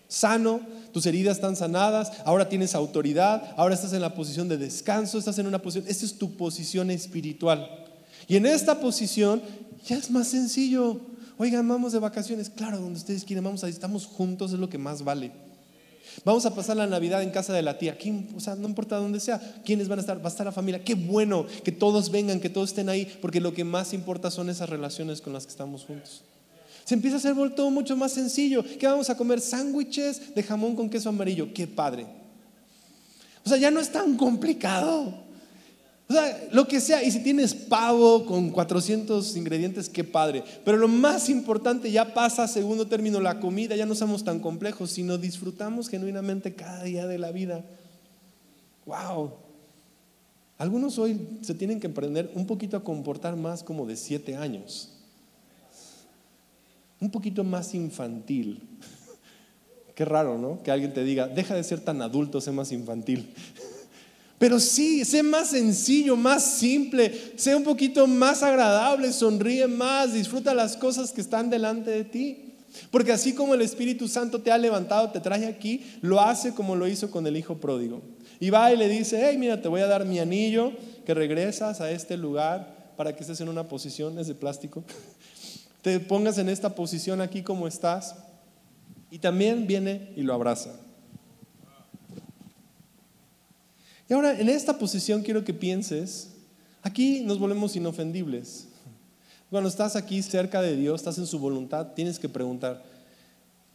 Sano, 0.09 0.61
tus 0.92 1.05
heridas 1.07 1.37
están 1.37 1.57
sanadas, 1.57 2.12
ahora 2.24 2.48
tienes 2.48 2.74
autoridad, 2.74 3.55
ahora 3.57 3.74
estás 3.74 3.92
en 3.92 4.00
la 4.00 4.14
posición 4.14 4.48
de 4.48 4.57
descanso, 4.57 5.18
estás 5.18 5.38
en 5.38 5.46
una 5.46 5.61
posición, 5.61 5.88
esta 5.88 6.05
es 6.05 6.16
tu 6.16 6.37
posición 6.37 6.90
espiritual. 6.90 7.68
Y 8.29 8.37
en 8.37 8.46
esta 8.46 8.81
posición 8.81 9.42
ya 9.87 9.96
es 9.96 10.11
más 10.11 10.29
sencillo. 10.29 11.00
Oigan, 11.38 11.68
vamos 11.68 11.92
de 11.92 11.99
vacaciones, 11.99 12.49
claro, 12.49 12.79
donde 12.79 12.99
ustedes 12.99 13.25
quieren, 13.25 13.44
vamos 13.44 13.62
a 13.62 13.68
estamos 13.68 14.07
juntos, 14.07 14.53
es 14.53 14.59
lo 14.59 14.70
que 14.70 14.79
más 14.79 15.05
vale. 15.05 15.33
Vamos 16.25 16.46
a 16.46 16.55
pasar 16.55 16.77
la 16.77 16.87
Navidad 16.87 17.22
en 17.22 17.31
casa 17.31 17.53
de 17.53 17.62
la 17.62 17.79
tía. 17.79 17.99
O 18.35 18.40
sea, 18.40 18.55
no 18.55 18.66
importa 18.66 18.96
dónde 18.96 19.20
sea. 19.20 19.40
¿Quiénes 19.64 19.87
van 19.88 19.99
a 19.99 20.01
estar? 20.01 20.18
Va 20.18 20.27
a 20.27 20.29
estar 20.29 20.46
la 20.46 20.53
familia. 20.53 20.83
Qué 20.83 20.94
bueno 20.94 21.46
que 21.62 21.72
todos 21.72 22.11
vengan, 22.11 22.40
que 22.40 22.49
todos 22.49 22.70
estén 22.70 22.88
ahí, 22.88 23.18
porque 23.20 23.40
lo 23.40 23.53
que 23.53 23.64
más 23.64 23.92
importa 23.92 24.31
son 24.31 24.49
esas 24.49 24.70
relaciones 24.70 25.20
con 25.20 25.33
las 25.33 25.44
que 25.44 25.51
estamos 25.51 25.85
juntos. 25.85 26.22
Se 26.85 26.94
empieza 26.94 27.16
a 27.16 27.18
hacer 27.18 27.35
todo 27.55 27.70
mucho 27.70 27.96
más 27.96 28.12
sencillo. 28.12 28.64
¿Qué 28.79 28.87
vamos 28.87 29.11
a 29.11 29.16
comer? 29.16 29.40
Sándwiches 29.40 30.35
de 30.35 30.42
jamón 30.42 30.75
con 30.75 30.88
queso 30.88 31.09
amarillo. 31.09 31.53
Qué 31.53 31.66
padre. 31.66 32.07
O 33.44 33.49
sea, 33.49 33.59
ya 33.59 33.70
no 33.70 33.81
es 33.81 33.90
tan 33.90 34.16
complicado. 34.16 35.26
O 36.09 36.12
sea, 36.12 36.49
lo 36.53 36.69
que 36.69 36.81
sea, 36.81 37.03
y 37.03 37.11
si 37.11 37.21
tienes 37.21 37.53
pavo 37.53 38.27
con 38.27 38.51
400 38.51 39.37
ingredientes, 39.37 39.88
qué 39.88 40.05
padre. 40.05 40.45
Pero 40.64 40.77
lo 40.77 40.87
más 40.87 41.29
importante 41.29 41.90
ya 41.90 42.14
pasa 42.14 42.45
a 42.45 42.49
segundo 42.49 42.87
término, 42.87 43.21
la 43.21 43.40
comida, 43.40 43.75
ya 43.75 43.87
no 43.87 43.95
somos 43.97 44.23
tan 44.23 44.38
complejos, 44.38 44.90
sino 44.90 45.19
disfrutamos 45.19 45.88
genuinamente 45.88 46.55
cada 46.55 46.85
día 46.85 47.09
de 47.09 47.19
la 47.19 47.33
vida. 47.33 47.64
¡Wow! 48.85 49.33
Algunos 50.59 50.97
hoy 50.99 51.38
se 51.42 51.55
tienen 51.55 51.81
que 51.81 51.88
aprender 51.88 52.31
un 52.35 52.47
poquito 52.47 52.77
a 52.77 52.85
comportar 52.85 53.35
más 53.35 53.64
como 53.64 53.85
de 53.85 53.97
siete 53.97 54.37
años. 54.37 54.92
Un 57.01 57.11
poquito 57.11 57.42
más 57.42 57.75
infantil. 57.75 58.62
Qué 59.97 60.05
raro, 60.05 60.38
¿no? 60.38 60.62
Que 60.62 60.71
alguien 60.71 60.95
te 60.95 61.03
diga, 61.03 61.27
deja 61.27 61.57
de 61.57 61.64
ser 61.64 61.81
tan 61.81 62.01
adulto, 62.01 62.40
sé 62.40 62.53
más 62.53 62.71
infantil. 62.71 63.35
Pero 64.38 64.61
sí, 64.61 65.05
sé 65.05 65.22
más 65.22 65.51
sencillo, 65.51 66.14
más 66.14 66.44
simple, 66.44 67.33
sé 67.37 67.57
un 67.57 67.64
poquito 67.64 68.07
más 68.07 68.42
agradable, 68.42 69.12
sonríe 69.12 69.66
más, 69.66 70.12
disfruta 70.12 70.53
las 70.53 70.77
cosas 70.77 71.12
que 71.12 71.22
están 71.22 71.49
delante 71.49 71.90
de 71.90 72.05
ti. 72.05 72.42
Porque 72.90 73.12
así 73.12 73.35
como 73.35 73.55
el 73.55 73.62
Espíritu 73.62 74.09
Santo 74.09 74.42
te 74.42 74.53
ha 74.53 74.59
levantado, 74.59 75.11
te 75.11 75.20
trae 75.20 75.46
aquí, 75.46 75.87
lo 76.03 76.20
hace 76.20 76.53
como 76.53 76.77
lo 76.77 76.87
hizo 76.87 77.11
con 77.11 77.27
el 77.27 77.37
Hijo 77.37 77.57
pródigo. 77.57 78.03
Y 78.38 78.51
va 78.51 78.70
y 78.70 78.77
le 78.77 78.88
dice, 78.88 79.27
hey, 79.27 79.38
mira, 79.38 79.62
te 79.62 79.68
voy 79.68 79.81
a 79.81 79.87
dar 79.87 80.05
mi 80.05 80.18
anillo, 80.18 80.72
que 81.07 81.14
regresas 81.14 81.81
a 81.81 81.90
este 81.90 82.18
lugar 82.18 82.92
para 82.96 83.16
que 83.16 83.22
estés 83.22 83.40
en 83.40 83.49
una 83.49 83.68
posición, 83.68 84.18
es 84.18 84.27
de 84.27 84.35
plástico, 84.35 84.85
te 85.83 86.01
pongas 86.01 86.37
en 86.37 86.51
esta 86.51 86.75
posición 86.75 87.22
aquí 87.22 87.42
como 87.42 87.66
estás. 87.66 88.16
Y 89.11 89.18
también 89.18 89.66
viene 89.66 90.12
y 90.16 90.22
lo 90.22 90.35
abraza. 90.35 90.75
Y 94.09 94.14
ahora, 94.14 94.38
en 94.38 94.49
esta 94.49 94.79
posición 94.79 95.23
quiero 95.23 95.45
que 95.45 95.55
pienses, 95.55 96.31
aquí 96.83 97.23
nos 97.23 97.38
volvemos 97.38 97.75
inofendibles. 97.75 98.69
Cuando 99.51 99.69
estás 99.69 99.97
aquí 99.97 100.23
cerca 100.23 100.61
de 100.62 100.77
Dios, 100.77 101.01
estás 101.01 101.19
en 101.19 101.27
su 101.27 101.38
voluntad, 101.38 101.92
tienes 101.95 102.19
que 102.19 102.29
preguntar, 102.29 102.85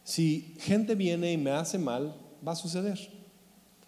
si 0.04 0.54
gente 0.60 0.94
viene 0.94 1.32
y 1.32 1.36
me 1.36 1.50
hace 1.50 1.78
mal, 1.78 2.14
va 2.46 2.52
a 2.52 2.56
suceder. 2.56 2.98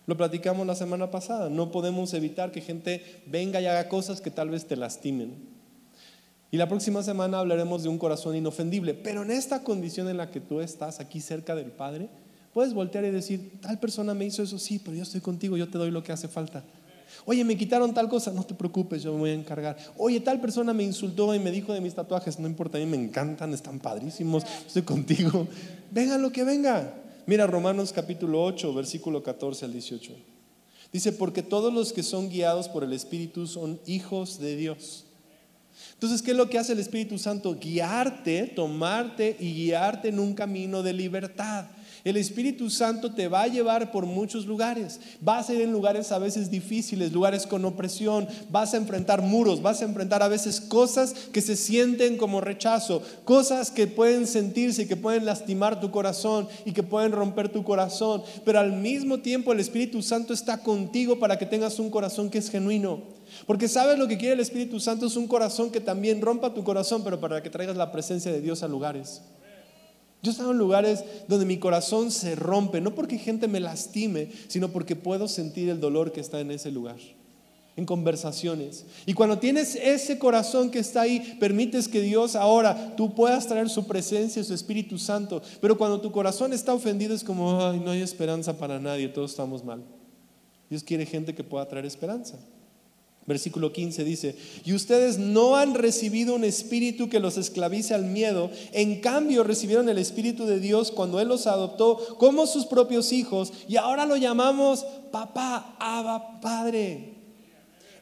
Lo 0.06 0.16
platicamos 0.16 0.66
la 0.66 0.74
semana 0.74 1.10
pasada, 1.10 1.48
no 1.48 1.70
podemos 1.70 2.12
evitar 2.12 2.52
que 2.52 2.60
gente 2.60 3.22
venga 3.26 3.60
y 3.60 3.66
haga 3.66 3.88
cosas 3.88 4.20
que 4.20 4.30
tal 4.30 4.50
vez 4.50 4.66
te 4.66 4.76
lastimen. 4.76 5.34
Y 6.50 6.56
la 6.56 6.68
próxima 6.68 7.02
semana 7.02 7.38
hablaremos 7.38 7.82
de 7.82 7.88
un 7.88 7.98
corazón 7.98 8.36
inofendible, 8.36 8.94
pero 8.94 9.22
en 9.22 9.30
esta 9.30 9.64
condición 9.64 10.08
en 10.08 10.18
la 10.18 10.30
que 10.30 10.40
tú 10.40 10.60
estás 10.60 11.00
aquí 11.00 11.20
cerca 11.20 11.54
del 11.54 11.72
Padre, 11.72 12.08
Puedes 12.54 12.72
voltear 12.72 13.04
y 13.04 13.10
decir, 13.10 13.58
tal 13.60 13.80
persona 13.80 14.14
me 14.14 14.24
hizo 14.24 14.42
eso, 14.42 14.60
sí, 14.60 14.78
pero 14.78 14.96
yo 14.96 15.02
estoy 15.02 15.20
contigo, 15.20 15.56
yo 15.56 15.68
te 15.68 15.76
doy 15.76 15.90
lo 15.90 16.04
que 16.04 16.12
hace 16.12 16.28
falta. 16.28 16.64
Oye, 17.26 17.44
me 17.44 17.56
quitaron 17.56 17.92
tal 17.92 18.08
cosa, 18.08 18.30
no 18.30 18.44
te 18.44 18.54
preocupes, 18.54 19.02
yo 19.02 19.12
me 19.12 19.18
voy 19.18 19.30
a 19.30 19.34
encargar. 19.34 19.76
Oye, 19.96 20.20
tal 20.20 20.40
persona 20.40 20.72
me 20.72 20.84
insultó 20.84 21.34
y 21.34 21.40
me 21.40 21.50
dijo 21.50 21.72
de 21.72 21.80
mis 21.80 21.94
tatuajes, 21.94 22.38
no 22.38 22.46
importa, 22.46 22.78
a 22.78 22.80
mí 22.80 22.86
me 22.86 22.96
encantan, 22.96 23.52
están 23.52 23.80
padrísimos, 23.80 24.44
estoy 24.66 24.82
contigo. 24.82 25.48
Venga 25.90 26.16
lo 26.16 26.30
que 26.30 26.44
venga. 26.44 26.94
Mira 27.26 27.46
Romanos 27.48 27.92
capítulo 27.92 28.44
8, 28.44 28.72
versículo 28.72 29.22
14 29.22 29.64
al 29.64 29.72
18. 29.72 30.12
Dice, 30.92 31.10
porque 31.10 31.42
todos 31.42 31.74
los 31.74 31.92
que 31.92 32.04
son 32.04 32.28
guiados 32.28 32.68
por 32.68 32.84
el 32.84 32.92
Espíritu 32.92 33.48
son 33.48 33.80
hijos 33.84 34.38
de 34.38 34.54
Dios. 34.54 35.06
Entonces, 35.94 36.22
¿qué 36.22 36.32
es 36.32 36.36
lo 36.36 36.48
que 36.48 36.58
hace 36.58 36.72
el 36.72 36.78
Espíritu 36.78 37.18
Santo? 37.18 37.56
Guiarte, 37.58 38.46
tomarte 38.54 39.36
y 39.40 39.54
guiarte 39.54 40.08
en 40.08 40.20
un 40.20 40.34
camino 40.34 40.84
de 40.84 40.92
libertad. 40.92 41.66
El 42.04 42.18
Espíritu 42.18 42.68
Santo 42.68 43.14
te 43.14 43.28
va 43.28 43.44
a 43.44 43.48
llevar 43.48 43.90
por 43.90 44.04
muchos 44.04 44.44
lugares. 44.44 45.00
Vas 45.22 45.48
a 45.48 45.54
ir 45.54 45.62
en 45.62 45.72
lugares 45.72 46.12
a 46.12 46.18
veces 46.18 46.50
difíciles, 46.50 47.12
lugares 47.12 47.46
con 47.46 47.64
opresión. 47.64 48.28
Vas 48.50 48.74
a 48.74 48.76
enfrentar 48.76 49.22
muros, 49.22 49.62
vas 49.62 49.80
a 49.80 49.86
enfrentar 49.86 50.22
a 50.22 50.28
veces 50.28 50.60
cosas 50.60 51.14
que 51.32 51.40
se 51.40 51.56
sienten 51.56 52.18
como 52.18 52.42
rechazo, 52.42 53.02
cosas 53.24 53.70
que 53.70 53.86
pueden 53.86 54.26
sentirse 54.26 54.82
y 54.82 54.86
que 54.86 54.96
pueden 54.96 55.24
lastimar 55.24 55.80
tu 55.80 55.90
corazón 55.90 56.46
y 56.66 56.72
que 56.72 56.82
pueden 56.82 57.10
romper 57.10 57.48
tu 57.48 57.64
corazón. 57.64 58.22
Pero 58.44 58.60
al 58.60 58.72
mismo 58.72 59.20
tiempo 59.20 59.54
el 59.54 59.60
Espíritu 59.60 60.02
Santo 60.02 60.34
está 60.34 60.58
contigo 60.58 61.18
para 61.18 61.38
que 61.38 61.46
tengas 61.46 61.78
un 61.78 61.88
corazón 61.88 62.28
que 62.28 62.36
es 62.36 62.50
genuino. 62.50 63.02
Porque 63.46 63.66
sabes 63.66 63.98
lo 63.98 64.08
que 64.08 64.18
quiere 64.18 64.34
el 64.34 64.40
Espíritu 64.40 64.78
Santo 64.78 65.06
es 65.06 65.16
un 65.16 65.26
corazón 65.26 65.70
que 65.70 65.80
también 65.80 66.20
rompa 66.20 66.52
tu 66.52 66.64
corazón, 66.64 67.02
pero 67.02 67.18
para 67.18 67.42
que 67.42 67.48
traigas 67.48 67.78
la 67.78 67.90
presencia 67.90 68.30
de 68.30 68.42
Dios 68.42 68.62
a 68.62 68.68
lugares. 68.68 69.22
Yo 70.24 70.30
he 70.30 70.32
estado 70.32 70.52
en 70.52 70.58
lugares 70.58 71.04
donde 71.28 71.44
mi 71.44 71.58
corazón 71.58 72.10
se 72.10 72.34
rompe, 72.34 72.80
no 72.80 72.94
porque 72.94 73.18
gente 73.18 73.46
me 73.46 73.60
lastime, 73.60 74.30
sino 74.48 74.70
porque 74.70 74.96
puedo 74.96 75.28
sentir 75.28 75.68
el 75.68 75.80
dolor 75.80 76.12
que 76.12 76.20
está 76.22 76.40
en 76.40 76.50
ese 76.50 76.70
lugar, 76.70 76.96
en 77.76 77.84
conversaciones. 77.84 78.86
Y 79.04 79.12
cuando 79.12 79.38
tienes 79.38 79.74
ese 79.74 80.18
corazón 80.18 80.70
que 80.70 80.78
está 80.78 81.02
ahí, 81.02 81.36
permites 81.38 81.88
que 81.88 82.00
Dios 82.00 82.36
ahora 82.36 82.96
tú 82.96 83.14
puedas 83.14 83.46
traer 83.46 83.68
su 83.68 83.86
presencia, 83.86 84.42
su 84.42 84.54
Espíritu 84.54 84.96
Santo. 84.96 85.42
Pero 85.60 85.76
cuando 85.76 86.00
tu 86.00 86.10
corazón 86.10 86.54
está 86.54 86.72
ofendido 86.72 87.14
es 87.14 87.22
como, 87.22 87.60
ay, 87.60 87.78
no 87.80 87.90
hay 87.90 88.00
esperanza 88.00 88.56
para 88.56 88.80
nadie, 88.80 89.08
todos 89.08 89.32
estamos 89.32 89.62
mal. 89.62 89.84
Dios 90.70 90.82
quiere 90.82 91.04
gente 91.04 91.34
que 91.34 91.44
pueda 91.44 91.68
traer 91.68 91.84
esperanza. 91.84 92.38
Versículo 93.26 93.72
15 93.72 94.04
dice, 94.04 94.36
y 94.66 94.74
ustedes 94.74 95.18
no 95.18 95.56
han 95.56 95.74
recibido 95.74 96.34
un 96.34 96.44
espíritu 96.44 97.08
que 97.08 97.20
los 97.20 97.38
esclavice 97.38 97.94
al 97.94 98.04
miedo, 98.04 98.50
en 98.72 99.00
cambio 99.00 99.44
recibieron 99.44 99.88
el 99.88 99.96
espíritu 99.96 100.44
de 100.44 100.60
Dios 100.60 100.90
cuando 100.90 101.20
Él 101.20 101.28
los 101.28 101.46
adoptó 101.46 102.18
como 102.18 102.46
sus 102.46 102.66
propios 102.66 103.12
hijos 103.12 103.52
y 103.66 103.76
ahora 103.76 104.04
lo 104.04 104.16
llamamos 104.16 104.84
papá, 105.10 105.74
Abba, 105.78 106.40
Padre. 106.40 107.13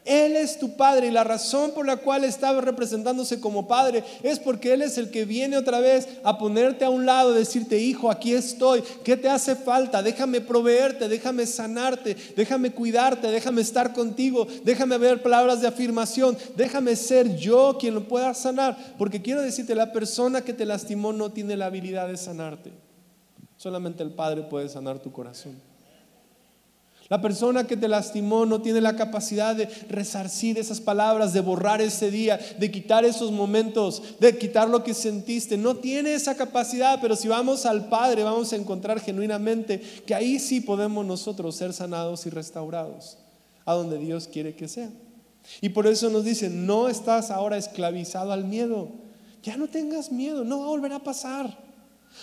Él 0.05 0.35
es 0.35 0.59
tu 0.59 0.75
Padre 0.75 1.07
y 1.07 1.11
la 1.11 1.23
razón 1.23 1.71
por 1.71 1.85
la 1.85 1.97
cual 1.97 2.23
estaba 2.23 2.59
representándose 2.61 3.39
como 3.39 3.67
Padre 3.67 4.03
es 4.21 4.37
porque 4.37 4.73
Él 4.73 4.81
es 4.81 4.97
el 4.97 5.09
que 5.11 5.25
viene 5.25 5.57
otra 5.57 5.79
vez 5.79 6.09
a 6.23 6.37
ponerte 6.37 6.83
a 6.83 6.89
un 6.89 7.05
lado, 7.05 7.33
decirte, 7.33 7.79
hijo, 7.79 8.11
aquí 8.11 8.33
estoy, 8.33 8.83
¿qué 9.03 9.15
te 9.15 9.29
hace 9.29 9.55
falta? 9.55 10.03
Déjame 10.03 10.41
proveerte, 10.41 11.07
déjame 11.07 11.45
sanarte, 11.45 12.17
déjame 12.35 12.71
cuidarte, 12.71 13.27
déjame 13.27 13.61
estar 13.61 13.93
contigo, 13.93 14.45
déjame 14.63 14.97
ver 14.97 15.23
palabras 15.23 15.61
de 15.61 15.67
afirmación, 15.67 16.37
déjame 16.55 16.95
ser 16.95 17.37
yo 17.37 17.77
quien 17.79 17.93
lo 17.93 18.07
pueda 18.07 18.33
sanar, 18.33 18.95
porque 18.97 19.21
quiero 19.21 19.41
decirte, 19.41 19.73
la 19.73 19.93
persona 19.93 20.41
que 20.41 20.53
te 20.53 20.65
lastimó 20.65 21.13
no 21.13 21.31
tiene 21.31 21.55
la 21.55 21.67
habilidad 21.67 22.07
de 22.07 22.17
sanarte, 22.17 22.71
solamente 23.55 24.03
el 24.03 24.11
Padre 24.11 24.43
puede 24.43 24.67
sanar 24.67 24.99
tu 24.99 25.11
corazón. 25.11 25.72
La 27.09 27.21
persona 27.21 27.67
que 27.67 27.75
te 27.75 27.87
lastimó 27.87 28.45
no 28.45 28.61
tiene 28.61 28.79
la 28.79 28.95
capacidad 28.95 29.55
de 29.55 29.67
resarcir 29.89 30.57
esas 30.57 30.79
palabras, 30.79 31.33
de 31.33 31.41
borrar 31.41 31.81
ese 31.81 32.09
día, 32.09 32.39
de 32.57 32.71
quitar 32.71 33.03
esos 33.03 33.31
momentos, 33.31 34.01
de 34.19 34.37
quitar 34.37 34.69
lo 34.69 34.83
que 34.83 34.93
sentiste. 34.93 35.57
No 35.57 35.75
tiene 35.75 36.13
esa 36.13 36.35
capacidad, 36.35 36.99
pero 37.01 37.15
si 37.15 37.27
vamos 37.27 37.65
al 37.65 37.89
Padre 37.89 38.23
vamos 38.23 38.53
a 38.53 38.55
encontrar 38.55 38.99
genuinamente 38.99 39.81
que 40.05 40.15
ahí 40.15 40.39
sí 40.39 40.61
podemos 40.61 41.05
nosotros 41.05 41.55
ser 41.55 41.73
sanados 41.73 42.25
y 42.25 42.29
restaurados, 42.29 43.17
a 43.65 43.73
donde 43.73 43.97
Dios 43.97 44.27
quiere 44.27 44.55
que 44.55 44.67
sea. 44.67 44.89
Y 45.59 45.69
por 45.69 45.87
eso 45.87 46.09
nos 46.09 46.23
dice, 46.23 46.49
no 46.49 46.87
estás 46.87 47.31
ahora 47.31 47.57
esclavizado 47.57 48.31
al 48.31 48.45
miedo. 48.45 48.89
Ya 49.43 49.57
no 49.57 49.67
tengas 49.67 50.09
miedo, 50.09 50.45
no 50.45 50.59
va 50.59 50.65
a 50.65 50.69
volver 50.69 50.93
a 50.93 50.99
pasar. 50.99 51.62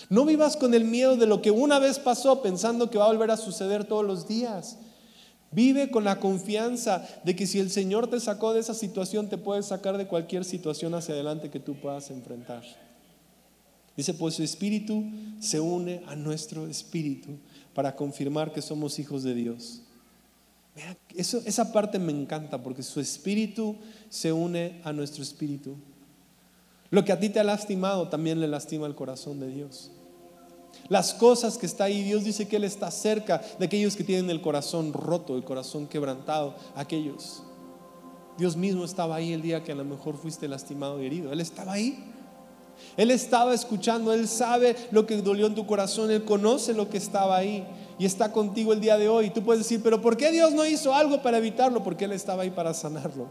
No 0.09 0.25
vivas 0.25 0.57
con 0.57 0.73
el 0.73 0.85
miedo 0.85 1.15
de 1.17 1.25
lo 1.25 1.41
que 1.41 1.51
una 1.51 1.79
vez 1.79 1.99
pasó 1.99 2.41
pensando 2.41 2.89
que 2.89 2.97
va 2.97 3.05
a 3.05 3.11
volver 3.11 3.31
a 3.31 3.37
suceder 3.37 3.85
todos 3.85 4.05
los 4.05 4.27
días. 4.27 4.77
Vive 5.51 5.91
con 5.91 6.05
la 6.05 6.19
confianza 6.19 7.05
de 7.23 7.35
que 7.35 7.45
si 7.45 7.59
el 7.59 7.69
Señor 7.69 8.07
te 8.07 8.19
sacó 8.19 8.53
de 8.53 8.61
esa 8.61 8.73
situación, 8.73 9.27
te 9.27 9.37
puede 9.37 9.63
sacar 9.63 9.97
de 9.97 10.07
cualquier 10.07 10.45
situación 10.45 10.93
hacia 10.93 11.13
adelante 11.13 11.49
que 11.49 11.59
tú 11.59 11.75
puedas 11.75 12.09
enfrentar. 12.09 12.63
Dice, 13.97 14.13
pues 14.13 14.35
su 14.35 14.43
espíritu 14.43 15.03
se 15.39 15.59
une 15.59 16.03
a 16.07 16.15
nuestro 16.15 16.67
espíritu 16.67 17.31
para 17.73 17.95
confirmar 17.95 18.53
que 18.53 18.61
somos 18.61 18.97
hijos 18.99 19.23
de 19.23 19.35
Dios. 19.35 19.81
Esa 21.15 21.73
parte 21.73 21.99
me 21.99 22.13
encanta 22.13 22.63
porque 22.63 22.83
su 22.83 23.01
espíritu 23.01 23.75
se 24.09 24.31
une 24.31 24.79
a 24.85 24.93
nuestro 24.93 25.21
espíritu. 25.21 25.75
Lo 26.91 27.05
que 27.05 27.13
a 27.13 27.19
ti 27.19 27.29
te 27.29 27.39
ha 27.39 27.43
lastimado 27.43 28.09
también 28.09 28.39
le 28.39 28.47
lastima 28.47 28.85
el 28.85 28.95
corazón 28.95 29.39
de 29.39 29.47
Dios. 29.47 29.91
Las 30.89 31.13
cosas 31.13 31.57
que 31.57 31.65
está 31.65 31.85
ahí, 31.85 32.03
Dios 32.03 32.25
dice 32.25 32.47
que 32.47 32.57
Él 32.57 32.65
está 32.65 32.91
cerca 32.91 33.41
de 33.57 33.65
aquellos 33.65 33.95
que 33.95 34.03
tienen 34.03 34.29
el 34.29 34.41
corazón 34.41 34.91
roto, 34.91 35.35
el 35.35 35.43
corazón 35.43 35.87
quebrantado, 35.87 36.53
aquellos. 36.75 37.43
Dios 38.37 38.57
mismo 38.57 38.83
estaba 38.83 39.15
ahí 39.15 39.31
el 39.31 39.41
día 39.41 39.63
que 39.63 39.71
a 39.71 39.75
lo 39.75 39.85
mejor 39.85 40.17
fuiste 40.17 40.47
lastimado 40.49 41.01
y 41.01 41.05
herido. 41.05 41.31
Él 41.31 41.39
estaba 41.39 41.73
ahí. 41.73 42.11
Él 42.97 43.11
estaba 43.11 43.53
escuchando, 43.53 44.11
Él 44.11 44.27
sabe 44.27 44.75
lo 44.91 45.05
que 45.05 45.15
dolió 45.21 45.47
en 45.47 45.55
tu 45.55 45.65
corazón, 45.65 46.11
Él 46.11 46.25
conoce 46.25 46.73
lo 46.73 46.89
que 46.89 46.97
estaba 46.97 47.37
ahí 47.37 47.65
y 47.99 48.05
está 48.05 48.31
contigo 48.31 48.73
el 48.73 48.81
día 48.81 48.97
de 48.97 49.07
hoy. 49.07 49.29
Tú 49.29 49.43
puedes 49.43 49.63
decir, 49.63 49.81
pero 49.83 50.01
¿por 50.01 50.17
qué 50.17 50.31
Dios 50.31 50.53
no 50.53 50.65
hizo 50.65 50.93
algo 50.93 51.21
para 51.21 51.37
evitarlo? 51.37 51.83
Porque 51.83 52.05
Él 52.05 52.11
estaba 52.11 52.43
ahí 52.43 52.49
para 52.49 52.73
sanarlo. 52.73 53.27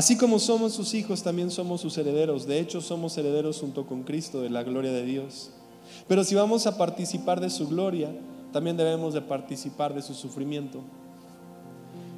Así 0.00 0.16
como 0.16 0.38
somos 0.38 0.72
sus 0.72 0.94
hijos, 0.94 1.22
también 1.22 1.50
somos 1.50 1.82
sus 1.82 1.98
herederos. 1.98 2.46
De 2.46 2.58
hecho, 2.58 2.80
somos 2.80 3.18
herederos 3.18 3.60
junto 3.60 3.84
con 3.84 4.02
Cristo 4.02 4.40
de 4.40 4.48
la 4.48 4.62
gloria 4.62 4.92
de 4.92 5.04
Dios. 5.04 5.50
Pero 6.08 6.24
si 6.24 6.34
vamos 6.34 6.66
a 6.66 6.78
participar 6.78 7.38
de 7.38 7.50
su 7.50 7.68
gloria, 7.68 8.10
también 8.50 8.78
debemos 8.78 9.12
de 9.12 9.20
participar 9.20 9.92
de 9.92 10.00
su 10.00 10.14
sufrimiento. 10.14 10.80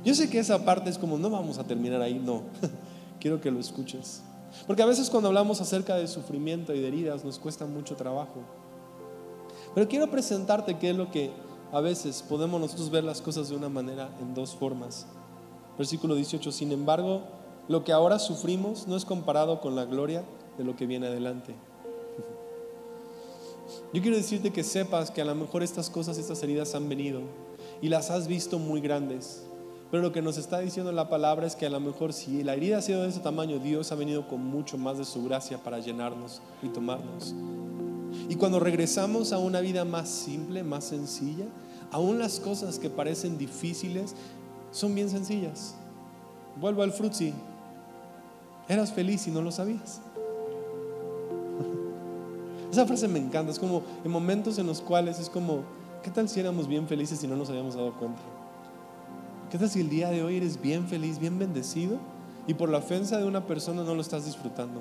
Yo 0.05 0.15
sé 0.15 0.31
que 0.31 0.39
esa 0.39 0.65
parte 0.65 0.91
es 0.91 0.97
como, 0.97 1.19
no 1.19 1.29
vamos 1.29 1.59
a 1.59 1.65
terminar 1.65 2.01
ahí, 2.03 2.21
no. 2.25 2.45
Quiero 3.19 3.41
que 3.41 3.51
lo 3.51 3.59
escuches. 3.59 4.23
Porque 4.69 4.85
a 4.85 4.87
veces 4.87 5.11
cuando 5.11 5.31
hablamos 5.31 5.61
acerca 5.61 5.97
de 5.97 6.07
sufrimiento 6.07 6.73
y 6.73 6.81
de 6.81 6.87
heridas 6.87 7.25
nos 7.25 7.41
cuesta 7.41 7.67
mucho 7.67 7.97
trabajo. 7.97 8.43
Pero 9.75 9.89
quiero 9.89 10.09
presentarte 10.09 10.79
qué 10.79 10.91
es 10.91 10.97
lo 10.97 11.11
que 11.11 11.33
a 11.73 11.81
veces 11.81 12.23
podemos 12.29 12.61
nosotros 12.61 12.91
ver 12.91 13.03
las 13.03 13.21
cosas 13.21 13.49
de 13.49 13.57
una 13.57 13.69
manera 13.69 14.17
en 14.21 14.35
dos 14.35 14.55
formas. 14.55 15.05
Versículo 15.77 16.15
18, 16.15 16.53
sin 16.53 16.71
embargo, 16.71 17.42
lo 17.69 17.85
que 17.85 17.93
ahora 17.93 18.19
sufrimos 18.19 18.87
no 18.87 18.97
es 18.97 19.05
comparado 19.05 19.61
con 19.61 19.77
la 19.77 19.85
gloria 19.85 20.25
de 20.59 20.65
lo 20.65 20.77
que 20.77 20.87
viene 20.87 21.07
adelante. 21.07 21.55
Yo 23.93 24.01
quiero 24.01 24.17
decirte 24.17 24.51
que 24.51 24.65
sepas 24.65 25.11
que 25.11 25.21
a 25.21 25.25
lo 25.25 25.35
mejor 25.35 25.63
estas 25.63 25.91
cosas, 25.91 26.19
estas 26.19 26.43
heridas 26.43 26.75
han 26.75 26.89
venido 26.89 27.21
y 27.81 27.89
las 27.89 28.11
has 28.11 28.27
visto 28.27 28.59
muy 28.59 28.81
grandes. 28.81 29.45
Pero 29.91 30.03
lo 30.03 30.13
que 30.13 30.23
nos 30.23 30.39
está 30.39 30.61
diciendo 30.61 30.91
la 30.93 31.11
palabra 31.11 31.47
es 31.47 31.55
que 31.55 31.67
a 31.67 31.71
lo 31.71 31.79
mejor 31.79 32.15
si 32.15 32.43
la 32.43 32.55
herida 32.55 32.79
ha 32.79 32.83
sido 32.83 33.03
de 33.03 33.11
ese 33.11 33.21
tamaño, 33.21 33.59
Dios 33.59 33.93
ha 33.93 33.95
venido 33.95 34.27
con 34.27 34.43
mucho 34.43 34.79
más 34.79 34.97
de 34.97 35.05
su 35.05 35.23
gracia 35.23 35.59
para 35.59 35.79
llenarnos 35.81 36.41
y 36.63 36.69
tomarnos. 36.69 37.35
Y 38.29 38.37
cuando 38.37 38.59
regresamos 38.59 39.33
a 39.33 39.39
una 39.39 39.61
vida 39.61 39.85
más 39.85 40.09
simple, 40.09 40.63
más 40.63 40.85
sencilla, 40.85 41.45
aún 41.91 42.19
las 42.19 42.41
cosas 42.41 42.79
que 42.79 42.89
parecen 42.89 43.37
difíciles 43.37 44.15
son 44.71 44.95
bien 44.95 45.11
sencillas. 45.11 45.75
Vuelvo 46.57 46.83
al 46.83 46.93
frutzi. 46.93 47.35
Eras 48.69 48.93
feliz 48.93 49.27
y 49.27 49.31
no 49.31 49.43
lo 49.43 49.51
sabías. 49.51 50.01
Esa 52.71 52.87
frase 52.87 53.07
me 53.09 53.19
encanta. 53.19 53.53
Es 53.53 53.59
como 53.59 53.83
en 54.05 54.11
momentos 54.11 54.59
en 54.59 54.67
los 54.67 54.81
cuales 54.81 55.19
es 55.19 55.29
como, 55.29 55.63
¿qué 56.03 56.11
tal 56.11 56.29
si 56.29 56.41
éramos 56.41 56.67
bien 56.69 56.89
felices 56.89 57.23
y 57.23 57.27
no 57.27 57.37
nos 57.37 57.51
habíamos 57.51 57.75
dado 57.75 57.93
cuenta? 57.95 58.23
¿Qué 59.51 59.59
tal 59.59 59.69
si 59.69 59.81
el 59.81 59.91
día 59.91 60.09
de 60.09 60.23
hoy 60.23 60.39
eres 60.39 60.61
bien 60.61 60.87
feliz, 60.87 61.19
bien 61.19 61.39
bendecido 61.39 61.99
y 62.47 62.55
por 62.55 62.71
la 62.71 62.79
ofensa 62.79 63.19
de 63.19 63.25
una 63.25 63.47
persona 63.47 63.83
no 63.85 63.95
lo 63.95 64.01
estás 64.01 64.25
disfrutando? 64.25 64.81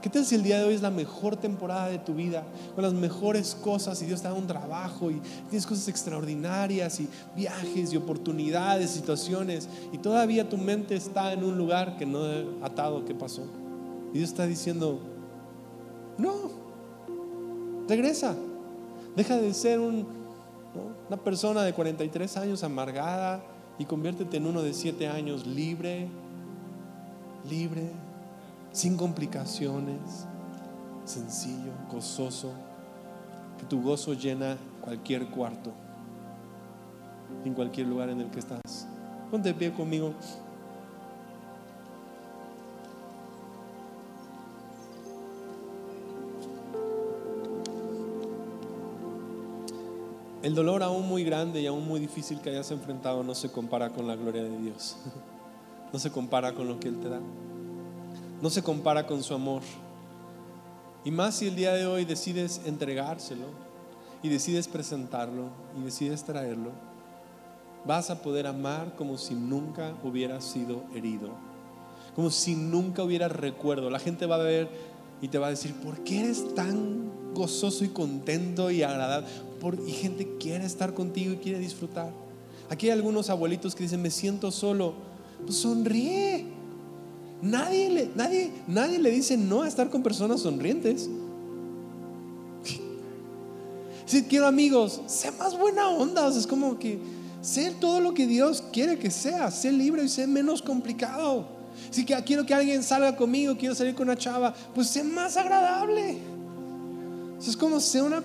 ¿Qué 0.00 0.10
tal 0.10 0.24
si 0.24 0.34
el 0.34 0.42
día 0.42 0.58
de 0.58 0.64
hoy 0.64 0.74
es 0.74 0.82
la 0.82 0.90
mejor 0.90 1.36
temporada 1.36 1.88
de 1.88 1.98
tu 1.98 2.14
vida, 2.14 2.44
con 2.74 2.84
las 2.84 2.92
mejores 2.92 3.54
cosas 3.54 4.00
y 4.02 4.06
Dios 4.06 4.22
te 4.22 4.28
da 4.28 4.34
un 4.34 4.46
trabajo 4.46 5.10
y 5.10 5.20
tienes 5.48 5.66
cosas 5.66 5.88
extraordinarias 5.88 7.00
y 7.00 7.08
viajes 7.34 7.92
y 7.92 7.96
oportunidades, 7.96 8.90
situaciones 8.90 9.68
y 9.92 9.98
todavía 9.98 10.48
tu 10.48 10.56
mente 10.56 10.94
está 10.94 11.32
en 11.32 11.44
un 11.44 11.56
lugar 11.56 11.96
que 11.96 12.06
no 12.06 12.20
atado 12.62 13.04
qué 13.04 13.14
pasó? 13.14 13.42
Y 14.12 14.18
Dios 14.18 14.30
está 14.30 14.46
diciendo, 14.46 15.00
no, 16.18 16.50
regresa, 17.88 18.34
deja 19.14 19.36
de 19.36 19.52
ser 19.52 19.80
una 19.80 21.16
persona 21.22 21.62
de 21.62 21.72
43 21.72 22.36
años 22.36 22.62
amargada, 22.62 23.42
y 23.78 23.84
conviértete 23.84 24.38
en 24.38 24.46
uno 24.46 24.62
de 24.62 24.72
siete 24.72 25.08
años 25.08 25.46
libre, 25.46 26.08
libre, 27.48 27.90
sin 28.76 28.98
complicaciones, 28.98 30.26
sencillo, 31.06 31.72
gozoso, 31.90 32.52
que 33.58 33.64
tu 33.64 33.80
gozo 33.80 34.12
llena 34.12 34.58
cualquier 34.82 35.28
cuarto, 35.28 35.72
en 37.46 37.54
cualquier 37.54 37.86
lugar 37.86 38.10
en 38.10 38.20
el 38.20 38.30
que 38.30 38.38
estás. 38.38 38.86
Ponte 39.30 39.54
pie 39.54 39.72
conmigo. 39.72 40.12
El 50.42 50.54
dolor 50.54 50.82
aún 50.82 51.08
muy 51.08 51.24
grande 51.24 51.62
y 51.62 51.66
aún 51.66 51.88
muy 51.88 51.98
difícil 51.98 52.42
que 52.42 52.50
hayas 52.50 52.70
enfrentado 52.72 53.22
no 53.22 53.34
se 53.34 53.50
compara 53.50 53.88
con 53.88 54.06
la 54.06 54.16
gloria 54.16 54.42
de 54.42 54.58
Dios. 54.58 54.98
No 55.92 56.00
se 56.00 56.10
compara 56.10 56.52
con 56.52 56.66
lo 56.66 56.80
que 56.80 56.88
Él 56.88 56.98
te 57.00 57.08
da. 57.08 57.20
No 58.42 58.50
se 58.50 58.62
compara 58.62 59.06
con 59.06 59.22
su 59.22 59.34
amor. 59.34 59.62
Y 61.04 61.10
más 61.10 61.36
si 61.36 61.48
el 61.48 61.56
día 61.56 61.72
de 61.72 61.86
hoy 61.86 62.04
decides 62.04 62.60
entregárselo 62.66 63.46
y 64.22 64.28
decides 64.28 64.68
presentarlo 64.68 65.50
y 65.78 65.84
decides 65.84 66.24
traerlo, 66.24 66.72
vas 67.86 68.10
a 68.10 68.20
poder 68.22 68.46
amar 68.46 68.96
como 68.96 69.16
si 69.16 69.34
nunca 69.34 69.94
hubieras 70.02 70.44
sido 70.44 70.82
herido. 70.94 71.30
Como 72.14 72.30
si 72.30 72.56
nunca 72.56 73.02
hubieras 73.02 73.32
recuerdo. 73.32 73.90
La 73.90 73.98
gente 73.98 74.26
va 74.26 74.36
a 74.36 74.38
ver 74.38 74.68
y 75.22 75.28
te 75.28 75.38
va 75.38 75.46
a 75.46 75.50
decir, 75.50 75.74
¿por 75.74 76.02
qué 76.02 76.20
eres 76.20 76.54
tan 76.54 77.34
gozoso 77.34 77.84
y 77.84 77.88
contento 77.88 78.70
y 78.70 78.82
agradable? 78.82 79.28
y 79.86 79.90
gente 79.90 80.36
quiere 80.38 80.64
estar 80.64 80.94
contigo 80.94 81.32
y 81.32 81.36
quiere 81.38 81.58
disfrutar. 81.58 82.12
Aquí 82.68 82.86
hay 82.86 82.92
algunos 82.92 83.30
abuelitos 83.30 83.74
que 83.74 83.84
dicen, 83.84 84.02
me 84.02 84.10
siento 84.10 84.50
solo. 84.50 84.94
Pues 85.44 85.56
sonríe. 85.56 86.46
Nadie 87.42 87.90
le, 87.90 88.10
nadie, 88.14 88.50
nadie 88.66 88.98
le 88.98 89.10
dice 89.10 89.36
no 89.36 89.62
a 89.62 89.68
estar 89.68 89.90
con 89.90 90.02
personas 90.02 90.40
sonrientes. 90.40 91.08
Si 94.06 94.22
quiero 94.22 94.46
amigos, 94.46 95.02
sé 95.06 95.32
más 95.32 95.58
buena 95.58 95.88
onda. 95.88 96.28
es 96.28 96.46
como 96.46 96.78
que 96.78 97.00
sé 97.42 97.72
todo 97.72 98.00
lo 98.00 98.14
que 98.14 98.26
Dios 98.26 98.62
quiere 98.72 98.98
que 98.98 99.10
sea. 99.10 99.50
Sé 99.50 99.72
libre 99.72 100.04
y 100.04 100.08
sé 100.08 100.26
menos 100.26 100.62
complicado. 100.62 101.48
Si 101.90 102.04
quiero 102.04 102.46
que 102.46 102.54
alguien 102.54 102.82
salga 102.82 103.16
conmigo, 103.16 103.56
quiero 103.58 103.74
salir 103.74 103.94
con 103.94 104.08
una 104.08 104.16
chava, 104.16 104.54
pues 104.74 104.88
sé 104.88 105.02
más 105.02 105.36
agradable. 105.36 106.18
Es 107.38 107.56
como 107.56 107.80
ser 107.80 108.04
una. 108.04 108.22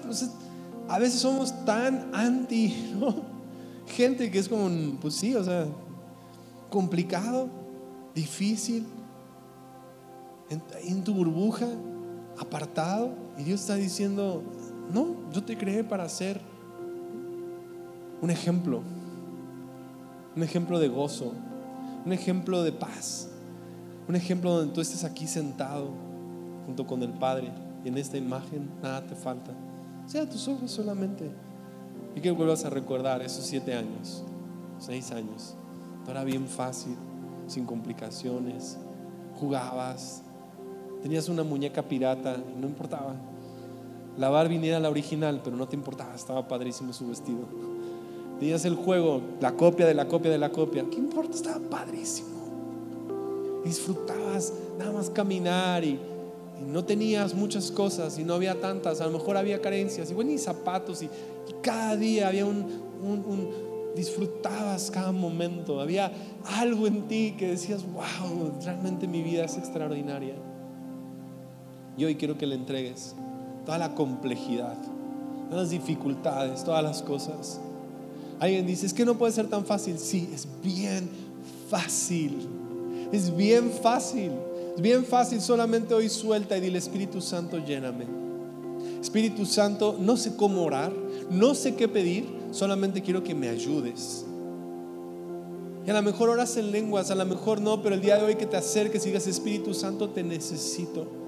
A 0.88 1.00
veces 1.00 1.20
somos 1.20 1.54
tan 1.66 2.10
anti, 2.14 2.94
¿no? 3.00 3.24
Gente 3.88 4.32
que 4.32 4.40
es 4.40 4.48
como, 4.48 4.70
pues 5.00 5.16
sí, 5.16 5.36
o 5.36 5.44
sea, 5.44 5.66
complicado, 6.70 7.50
difícil, 8.16 8.86
en, 10.52 11.04
tu 11.04 11.14
burbuja, 11.14 11.68
apartado, 12.38 13.14
y 13.38 13.44
Dios 13.44 13.62
está 13.62 13.76
diciendo, 13.76 14.44
no, 14.94 15.16
yo 15.32 15.44
te 15.44 15.58
creé 15.58 15.84
para 15.84 16.08
ser 16.10 16.42
un 18.22 18.30
ejemplo, 18.30 18.82
un 20.36 20.44
ejemplo 20.44 20.80
de 20.80 20.90
gozo, 20.90 21.34
un 22.06 22.14
ejemplo 22.14 22.64
de 22.64 22.72
paz, 22.72 23.30
un 24.08 24.16
ejemplo 24.16 24.52
donde 24.52 24.74
tú 24.74 24.82
estés 24.82 25.04
aquí 25.04 25.28
sentado 25.28 25.90
junto 26.66 26.86
con 26.86 27.02
el 27.02 27.12
Padre 27.12 27.52
y 27.84 27.88
en 27.88 27.98
esta 27.98 28.18
imagen 28.18 28.70
nada 28.82 29.06
te 29.06 29.16
falta. 29.16 29.52
Sea 30.06 30.30
tus 30.30 30.48
ojos 30.48 30.72
solamente. 30.72 31.32
Y 32.16 32.20
que 32.20 32.32
vuelvas 32.32 32.66
a 32.66 32.70
recordar 32.70 33.22
esos 33.22 33.46
siete 33.46 33.74
años, 33.74 34.24
seis 34.80 35.12
años. 35.12 35.56
Era 36.10 36.24
bien 36.24 36.48
fácil, 36.48 36.96
sin 37.48 37.66
complicaciones. 37.66 38.78
Jugabas. 39.40 40.24
Tenías 41.02 41.30
una 41.30 41.44
muñeca 41.44 41.82
pirata 41.82 42.38
y 42.56 42.60
no 42.60 42.68
importaba. 42.68 43.16
La 44.18 44.30
Barbie 44.30 44.68
era 44.68 44.80
la 44.80 44.90
original, 44.90 45.42
pero 45.44 45.56
no 45.56 45.68
te 45.68 45.76
importaba. 45.76 46.14
Estaba 46.16 46.48
padrísimo 46.48 46.94
su 46.94 47.08
vestido. 47.08 47.46
Tenías 48.40 48.66
el 48.66 48.76
juego, 48.76 49.22
la 49.40 49.54
copia 49.54 49.86
de 49.86 49.94
la 49.94 50.08
copia 50.08 50.32
de 50.32 50.38
la 50.38 50.52
copia. 50.52 50.86
¿Qué 50.90 50.98
importa? 50.98 51.36
Estaba 51.36 51.60
padrísimo. 51.70 52.30
Disfrutabas 53.64 54.54
nada 54.78 54.92
más 54.92 55.10
caminar 55.10 55.84
y, 55.84 56.00
no 56.68 56.84
tenías 56.86 57.34
muchas 57.34 57.72
cosas 57.72 58.20
y 58.20 58.24
no 58.24 58.36
había 58.36 58.60
tantas. 58.60 59.02
A 59.02 59.08
lo 59.08 59.14
mejor 59.18 59.36
había 59.36 59.60
carencias, 59.62 60.12
igual 60.12 60.28
ni 60.28 60.38
zapatos 60.38 61.02
y, 61.02 61.10
cada 61.62 61.96
día 61.96 62.28
había 62.28 62.46
un, 62.46 62.66
disfrutabas 63.96 64.92
cada 64.92 65.12
momento. 65.12 65.82
Había 65.82 66.12
algo 66.46 66.86
en 66.86 67.08
ti 67.08 67.36
que 67.38 67.48
decías, 67.48 67.84
wow, 67.92 68.54
realmente 68.64 69.08
mi 69.08 69.24
vida 69.24 69.46
es 69.46 69.58
extraordinaria. 69.58 70.36
Y 71.98 72.06
hoy 72.06 72.16
quiero 72.16 72.38
que 72.38 72.48
le 72.48 72.56
entregues 72.56 73.16
toda 73.66 73.78
la 73.78 73.94
complejidad, 73.96 74.76
todas 75.50 75.64
las 75.64 75.70
dificultades, 75.70 76.64
todas 76.64 76.84
las 76.84 77.02
cosas. 77.02 77.60
Alguien 78.40 78.66
dice, 78.66 78.86
es 78.86 78.94
que 78.94 79.06
no 79.06 79.18
puede 79.18 79.34
ser 79.34 79.48
tan 79.48 79.66
fácil. 79.66 80.00
Sí, 80.00 80.30
es 80.34 80.48
bien 80.64 81.10
fácil. 81.70 82.48
Es 83.12 83.36
bien 83.36 83.70
fácil. 83.70 84.32
Es 84.76 84.82
bien 84.82 85.06
fácil. 85.06 85.42
Solamente 85.42 85.94
hoy 85.94 86.10
suelta 86.10 86.58
y 86.58 86.62
dile, 86.62 86.80
Espíritu 86.80 87.22
Santo, 87.22 87.64
lléname. 87.64 88.06
Espíritu 89.00 89.46
Santo, 89.46 89.96
no 90.00 90.18
sé 90.18 90.36
cómo 90.36 90.64
orar, 90.64 90.92
no 91.30 91.56
sé 91.56 91.76
qué 91.76 91.88
pedir, 91.88 92.28
solamente 92.52 93.02
quiero 93.02 93.24
que 93.24 93.34
me 93.34 93.50
ayudes. 93.50 94.26
Y 95.86 95.90
a 95.90 95.94
lo 95.94 96.04
mejor 96.04 96.30
oras 96.30 96.56
en 96.58 96.72
lenguas, 96.72 97.10
a 97.10 97.16
lo 97.16 97.26
mejor 97.26 97.62
no, 97.62 97.82
pero 97.82 97.96
el 97.96 98.02
día 98.02 98.18
de 98.18 98.24
hoy 98.24 98.36
que 98.36 98.46
te 98.46 98.58
acerques 98.58 99.04
y 99.04 99.08
digas, 99.08 99.26
Espíritu 99.26 99.74
Santo, 99.74 100.10
te 100.10 100.24
necesito. 100.24 101.21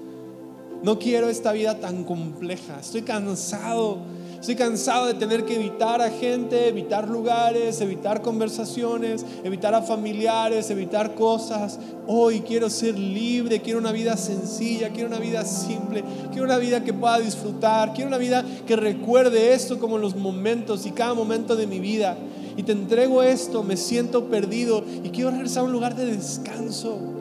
No 0.84 0.98
quiero 0.98 1.30
esta 1.30 1.52
vida 1.52 1.80
tan 1.80 2.04
compleja. 2.04 2.78
Estoy 2.78 3.00
cansado. 3.00 4.00
Estoy 4.38 4.54
cansado 4.54 5.06
de 5.06 5.14
tener 5.14 5.46
que 5.46 5.54
evitar 5.54 6.02
a 6.02 6.10
gente, 6.10 6.68
evitar 6.68 7.08
lugares, 7.08 7.80
evitar 7.80 8.20
conversaciones, 8.20 9.24
evitar 9.44 9.74
a 9.74 9.80
familiares, 9.80 10.68
evitar 10.68 11.14
cosas. 11.14 11.78
Hoy 12.06 12.42
quiero 12.42 12.68
ser 12.68 12.98
libre, 12.98 13.62
quiero 13.62 13.78
una 13.78 13.92
vida 13.92 14.18
sencilla, 14.18 14.90
quiero 14.90 15.08
una 15.08 15.20
vida 15.20 15.46
simple, 15.46 16.04
quiero 16.30 16.44
una 16.44 16.58
vida 16.58 16.84
que 16.84 16.92
pueda 16.92 17.18
disfrutar, 17.18 17.94
quiero 17.94 18.08
una 18.08 18.18
vida 18.18 18.44
que 18.66 18.76
recuerde 18.76 19.54
esto 19.54 19.78
como 19.78 19.96
los 19.96 20.14
momentos 20.14 20.84
y 20.84 20.90
cada 20.90 21.14
momento 21.14 21.56
de 21.56 21.66
mi 21.66 21.80
vida. 21.80 22.18
Y 22.58 22.62
te 22.62 22.72
entrego 22.72 23.22
esto, 23.22 23.62
me 23.62 23.78
siento 23.78 24.26
perdido 24.26 24.84
y 25.02 25.08
quiero 25.08 25.30
regresar 25.30 25.62
a 25.62 25.64
un 25.64 25.72
lugar 25.72 25.96
de 25.96 26.04
descanso. 26.14 27.13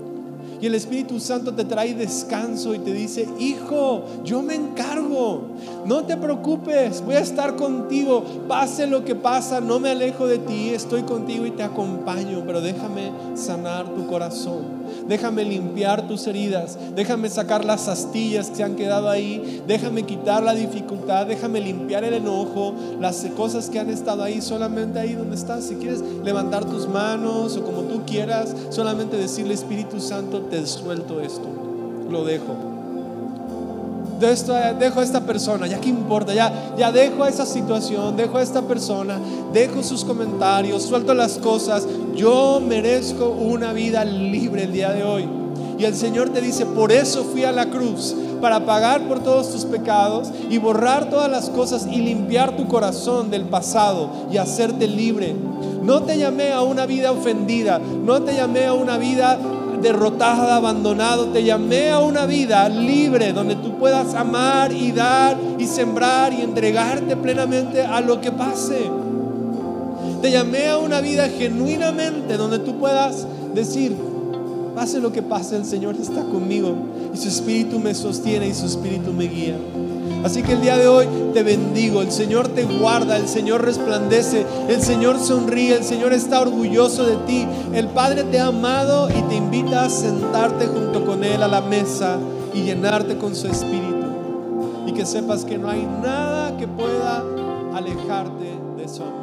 Y 0.64 0.68
el 0.68 0.76
Espíritu 0.76 1.20
Santo 1.20 1.53
te 1.53 1.66
trae 1.66 1.93
descanso 1.93 2.74
y 2.74 2.80
te 2.80 2.93
dice, 2.93 3.28
hijo, 3.38 4.05
yo 4.24 4.41
me 4.41 4.55
encargo. 4.55 5.41
No 5.86 6.05
te 6.05 6.16
preocupes, 6.16 7.03
voy 7.03 7.16
a 7.16 7.20
estar 7.20 7.57
contigo. 7.57 8.24
Pase 8.47 8.88
lo 8.88 9.03
que 9.03 9.14
pasa, 9.14 9.59
no 9.59 9.82
me 9.82 9.89
alejo 9.89 10.26
de 10.26 10.38
ti, 10.38 10.70
estoy 10.70 11.01
contigo 11.01 11.45
y 11.45 11.51
te 11.51 11.64
acompaño. 11.64 12.43
Pero 12.47 12.61
déjame 12.61 13.11
sanar 13.36 13.93
tu 13.93 14.07
corazón. 14.07 14.84
Déjame 15.07 15.43
limpiar 15.43 16.07
tus 16.07 16.28
heridas. 16.28 16.78
Déjame 16.95 17.30
sacar 17.30 17.66
las 17.66 17.89
astillas 17.89 18.49
que 18.49 18.55
se 18.55 18.64
han 18.64 18.76
quedado 18.76 19.09
ahí. 19.09 19.61
Déjame 19.68 20.03
quitar 20.03 20.43
la 20.43 20.53
dificultad. 20.53 21.28
Déjame 21.28 21.59
limpiar 21.59 22.05
el 22.05 22.14
enojo. 22.14 22.74
Las 23.01 23.26
cosas 23.36 23.70
que 23.70 23.80
han 23.80 23.89
estado 23.89 24.24
ahí, 24.24 24.41
solamente 24.41 24.99
ahí 24.99 25.14
donde 25.14 25.36
estás. 25.36 25.66
Si 25.66 25.76
quieres 25.76 26.01
levantar 26.24 26.64
tus 26.64 26.88
manos 26.88 27.57
o 27.57 27.64
como 27.64 27.82
tú 27.82 28.03
quieras, 28.05 28.55
solamente 28.70 29.18
decirle 29.18 29.53
Espíritu 29.53 29.99
Santo, 29.99 30.43
te 30.53 30.67
suelto 30.67 31.19
esto, 31.19 31.47
lo 32.11 32.23
dejo. 32.25 32.55
dejo 34.19 34.99
a 34.99 35.03
esta 35.03 35.21
persona, 35.21 35.65
ya 35.65 35.81
que 35.81 35.89
importa, 35.89 36.31
ya, 36.31 36.75
ya 36.77 36.91
dejo 36.91 37.23
a 37.23 37.29
esa 37.29 37.47
situación, 37.47 38.15
dejo 38.15 38.37
a 38.37 38.43
esta 38.43 38.61
persona, 38.61 39.19
dejo 39.51 39.81
sus 39.81 40.05
comentarios, 40.05 40.83
suelto 40.83 41.15
las 41.15 41.39
cosas. 41.39 41.87
Yo 42.15 42.61
merezco 42.63 43.29
una 43.29 43.73
vida 43.73 44.05
libre 44.05 44.65
el 44.65 44.73
día 44.73 44.91
de 44.91 45.03
hoy. 45.03 45.27
Y 45.79 45.85
el 45.85 45.95
Señor 45.95 46.29
te 46.29 46.39
dice, 46.39 46.67
por 46.67 46.91
eso 46.91 47.23
fui 47.23 47.45
a 47.45 47.51
la 47.51 47.71
cruz, 47.71 48.15
para 48.39 48.63
pagar 48.63 49.07
por 49.07 49.23
todos 49.23 49.51
tus 49.51 49.65
pecados 49.65 50.29
y 50.51 50.59
borrar 50.59 51.09
todas 51.09 51.31
las 51.31 51.49
cosas 51.49 51.87
y 51.89 51.95
limpiar 51.95 52.55
tu 52.55 52.67
corazón 52.67 53.31
del 53.31 53.45
pasado 53.45 54.09
y 54.31 54.37
hacerte 54.37 54.85
libre. 54.85 55.35
No 55.81 56.03
te 56.03 56.15
llamé 56.17 56.51
a 56.51 56.61
una 56.61 56.85
vida 56.85 57.11
ofendida, 57.11 57.79
no 57.79 58.21
te 58.21 58.35
llamé 58.35 58.67
a 58.67 58.73
una 58.73 58.97
vida 58.97 59.39
derrotada, 59.84 60.55
abandonado. 60.55 61.27
Te 61.27 61.43
llamé 61.43 61.91
a 61.91 61.99
una 61.99 62.25
vida 62.25 62.67
libre 62.69 63.34
donde 63.34 63.55
tú 63.55 63.77
puedas 63.77 64.15
amar 64.15 64.71
y 64.71 64.91
dar 64.91 65.38
y 65.59 65.67
sembrar 65.67 66.34
y 66.34 66.41
entregarte 66.41 67.15
plenamente 67.15 67.81
a 67.81 68.01
lo 68.01 68.19
que 68.19 68.31
pase. 68.31 68.89
Te 70.21 70.31
llamé 70.31 70.69
a 70.69 70.77
una 70.77 71.01
vida 71.01 71.27
genuinamente 71.29 72.38
donde 72.38 72.59
tú 72.59 72.79
puedas 72.79 73.27
decir, 73.53 73.95
pase 74.73 74.99
lo 74.99 75.11
que 75.11 75.21
pase, 75.21 75.57
el 75.57 75.65
Señor 75.65 75.95
está 75.95 76.23
conmigo 76.23 76.75
y 77.13 77.17
su 77.17 77.27
espíritu 77.27 77.77
me 77.77 77.93
sostiene 77.93 78.47
y 78.47 78.53
su 78.53 78.65
espíritu 78.65 79.13
me 79.13 79.25
guía. 79.25 79.57
Así 80.24 80.41
que 80.41 80.53
el 80.53 80.61
día 80.61 80.78
de 80.78 80.88
hoy 80.88 81.05
te 81.34 81.43
bendigo, 81.43 82.01
el 82.01 82.11
Señor 82.11 82.47
te 82.47 82.63
guarda, 82.63 83.17
el 83.17 83.28
Señor 83.28 83.63
resplandece, 83.63 84.45
el 84.69 84.82
Señor 84.82 85.19
sonríe, 85.19 85.76
el 85.76 85.84
Señor 85.84 86.13
está 86.13 86.41
orgulloso 86.41 87.05
de 87.05 87.17
ti, 87.28 87.45
el 87.74 87.88
Padre 87.89 88.24
te 88.24 88.39
ha 88.39 88.47
amado 88.47 89.09
y 89.09 89.21
te 89.24 89.36
invita 89.36 89.86
a 89.86 89.89
sentarte 89.89 90.67
junto 90.67 91.05
con 91.05 91.24
Él 91.24 91.43
a 91.43 91.47
la 91.47 91.61
mesa 91.61 92.17
y 92.53 92.61
llenarte 92.63 93.17
con 93.17 93.36
su 93.36 93.47
espíritu. 93.47 94.07
Y 94.88 94.93
que 94.93 95.05
sepas 95.05 95.43
que 95.43 95.57
no 95.57 95.69
hay 95.69 95.86
nada 96.01 96.55
que 96.57 96.67
pueda 96.67 97.24
alejarte 97.74 98.59
de 98.78 98.88
su 98.88 99.03
amor. 99.03 99.22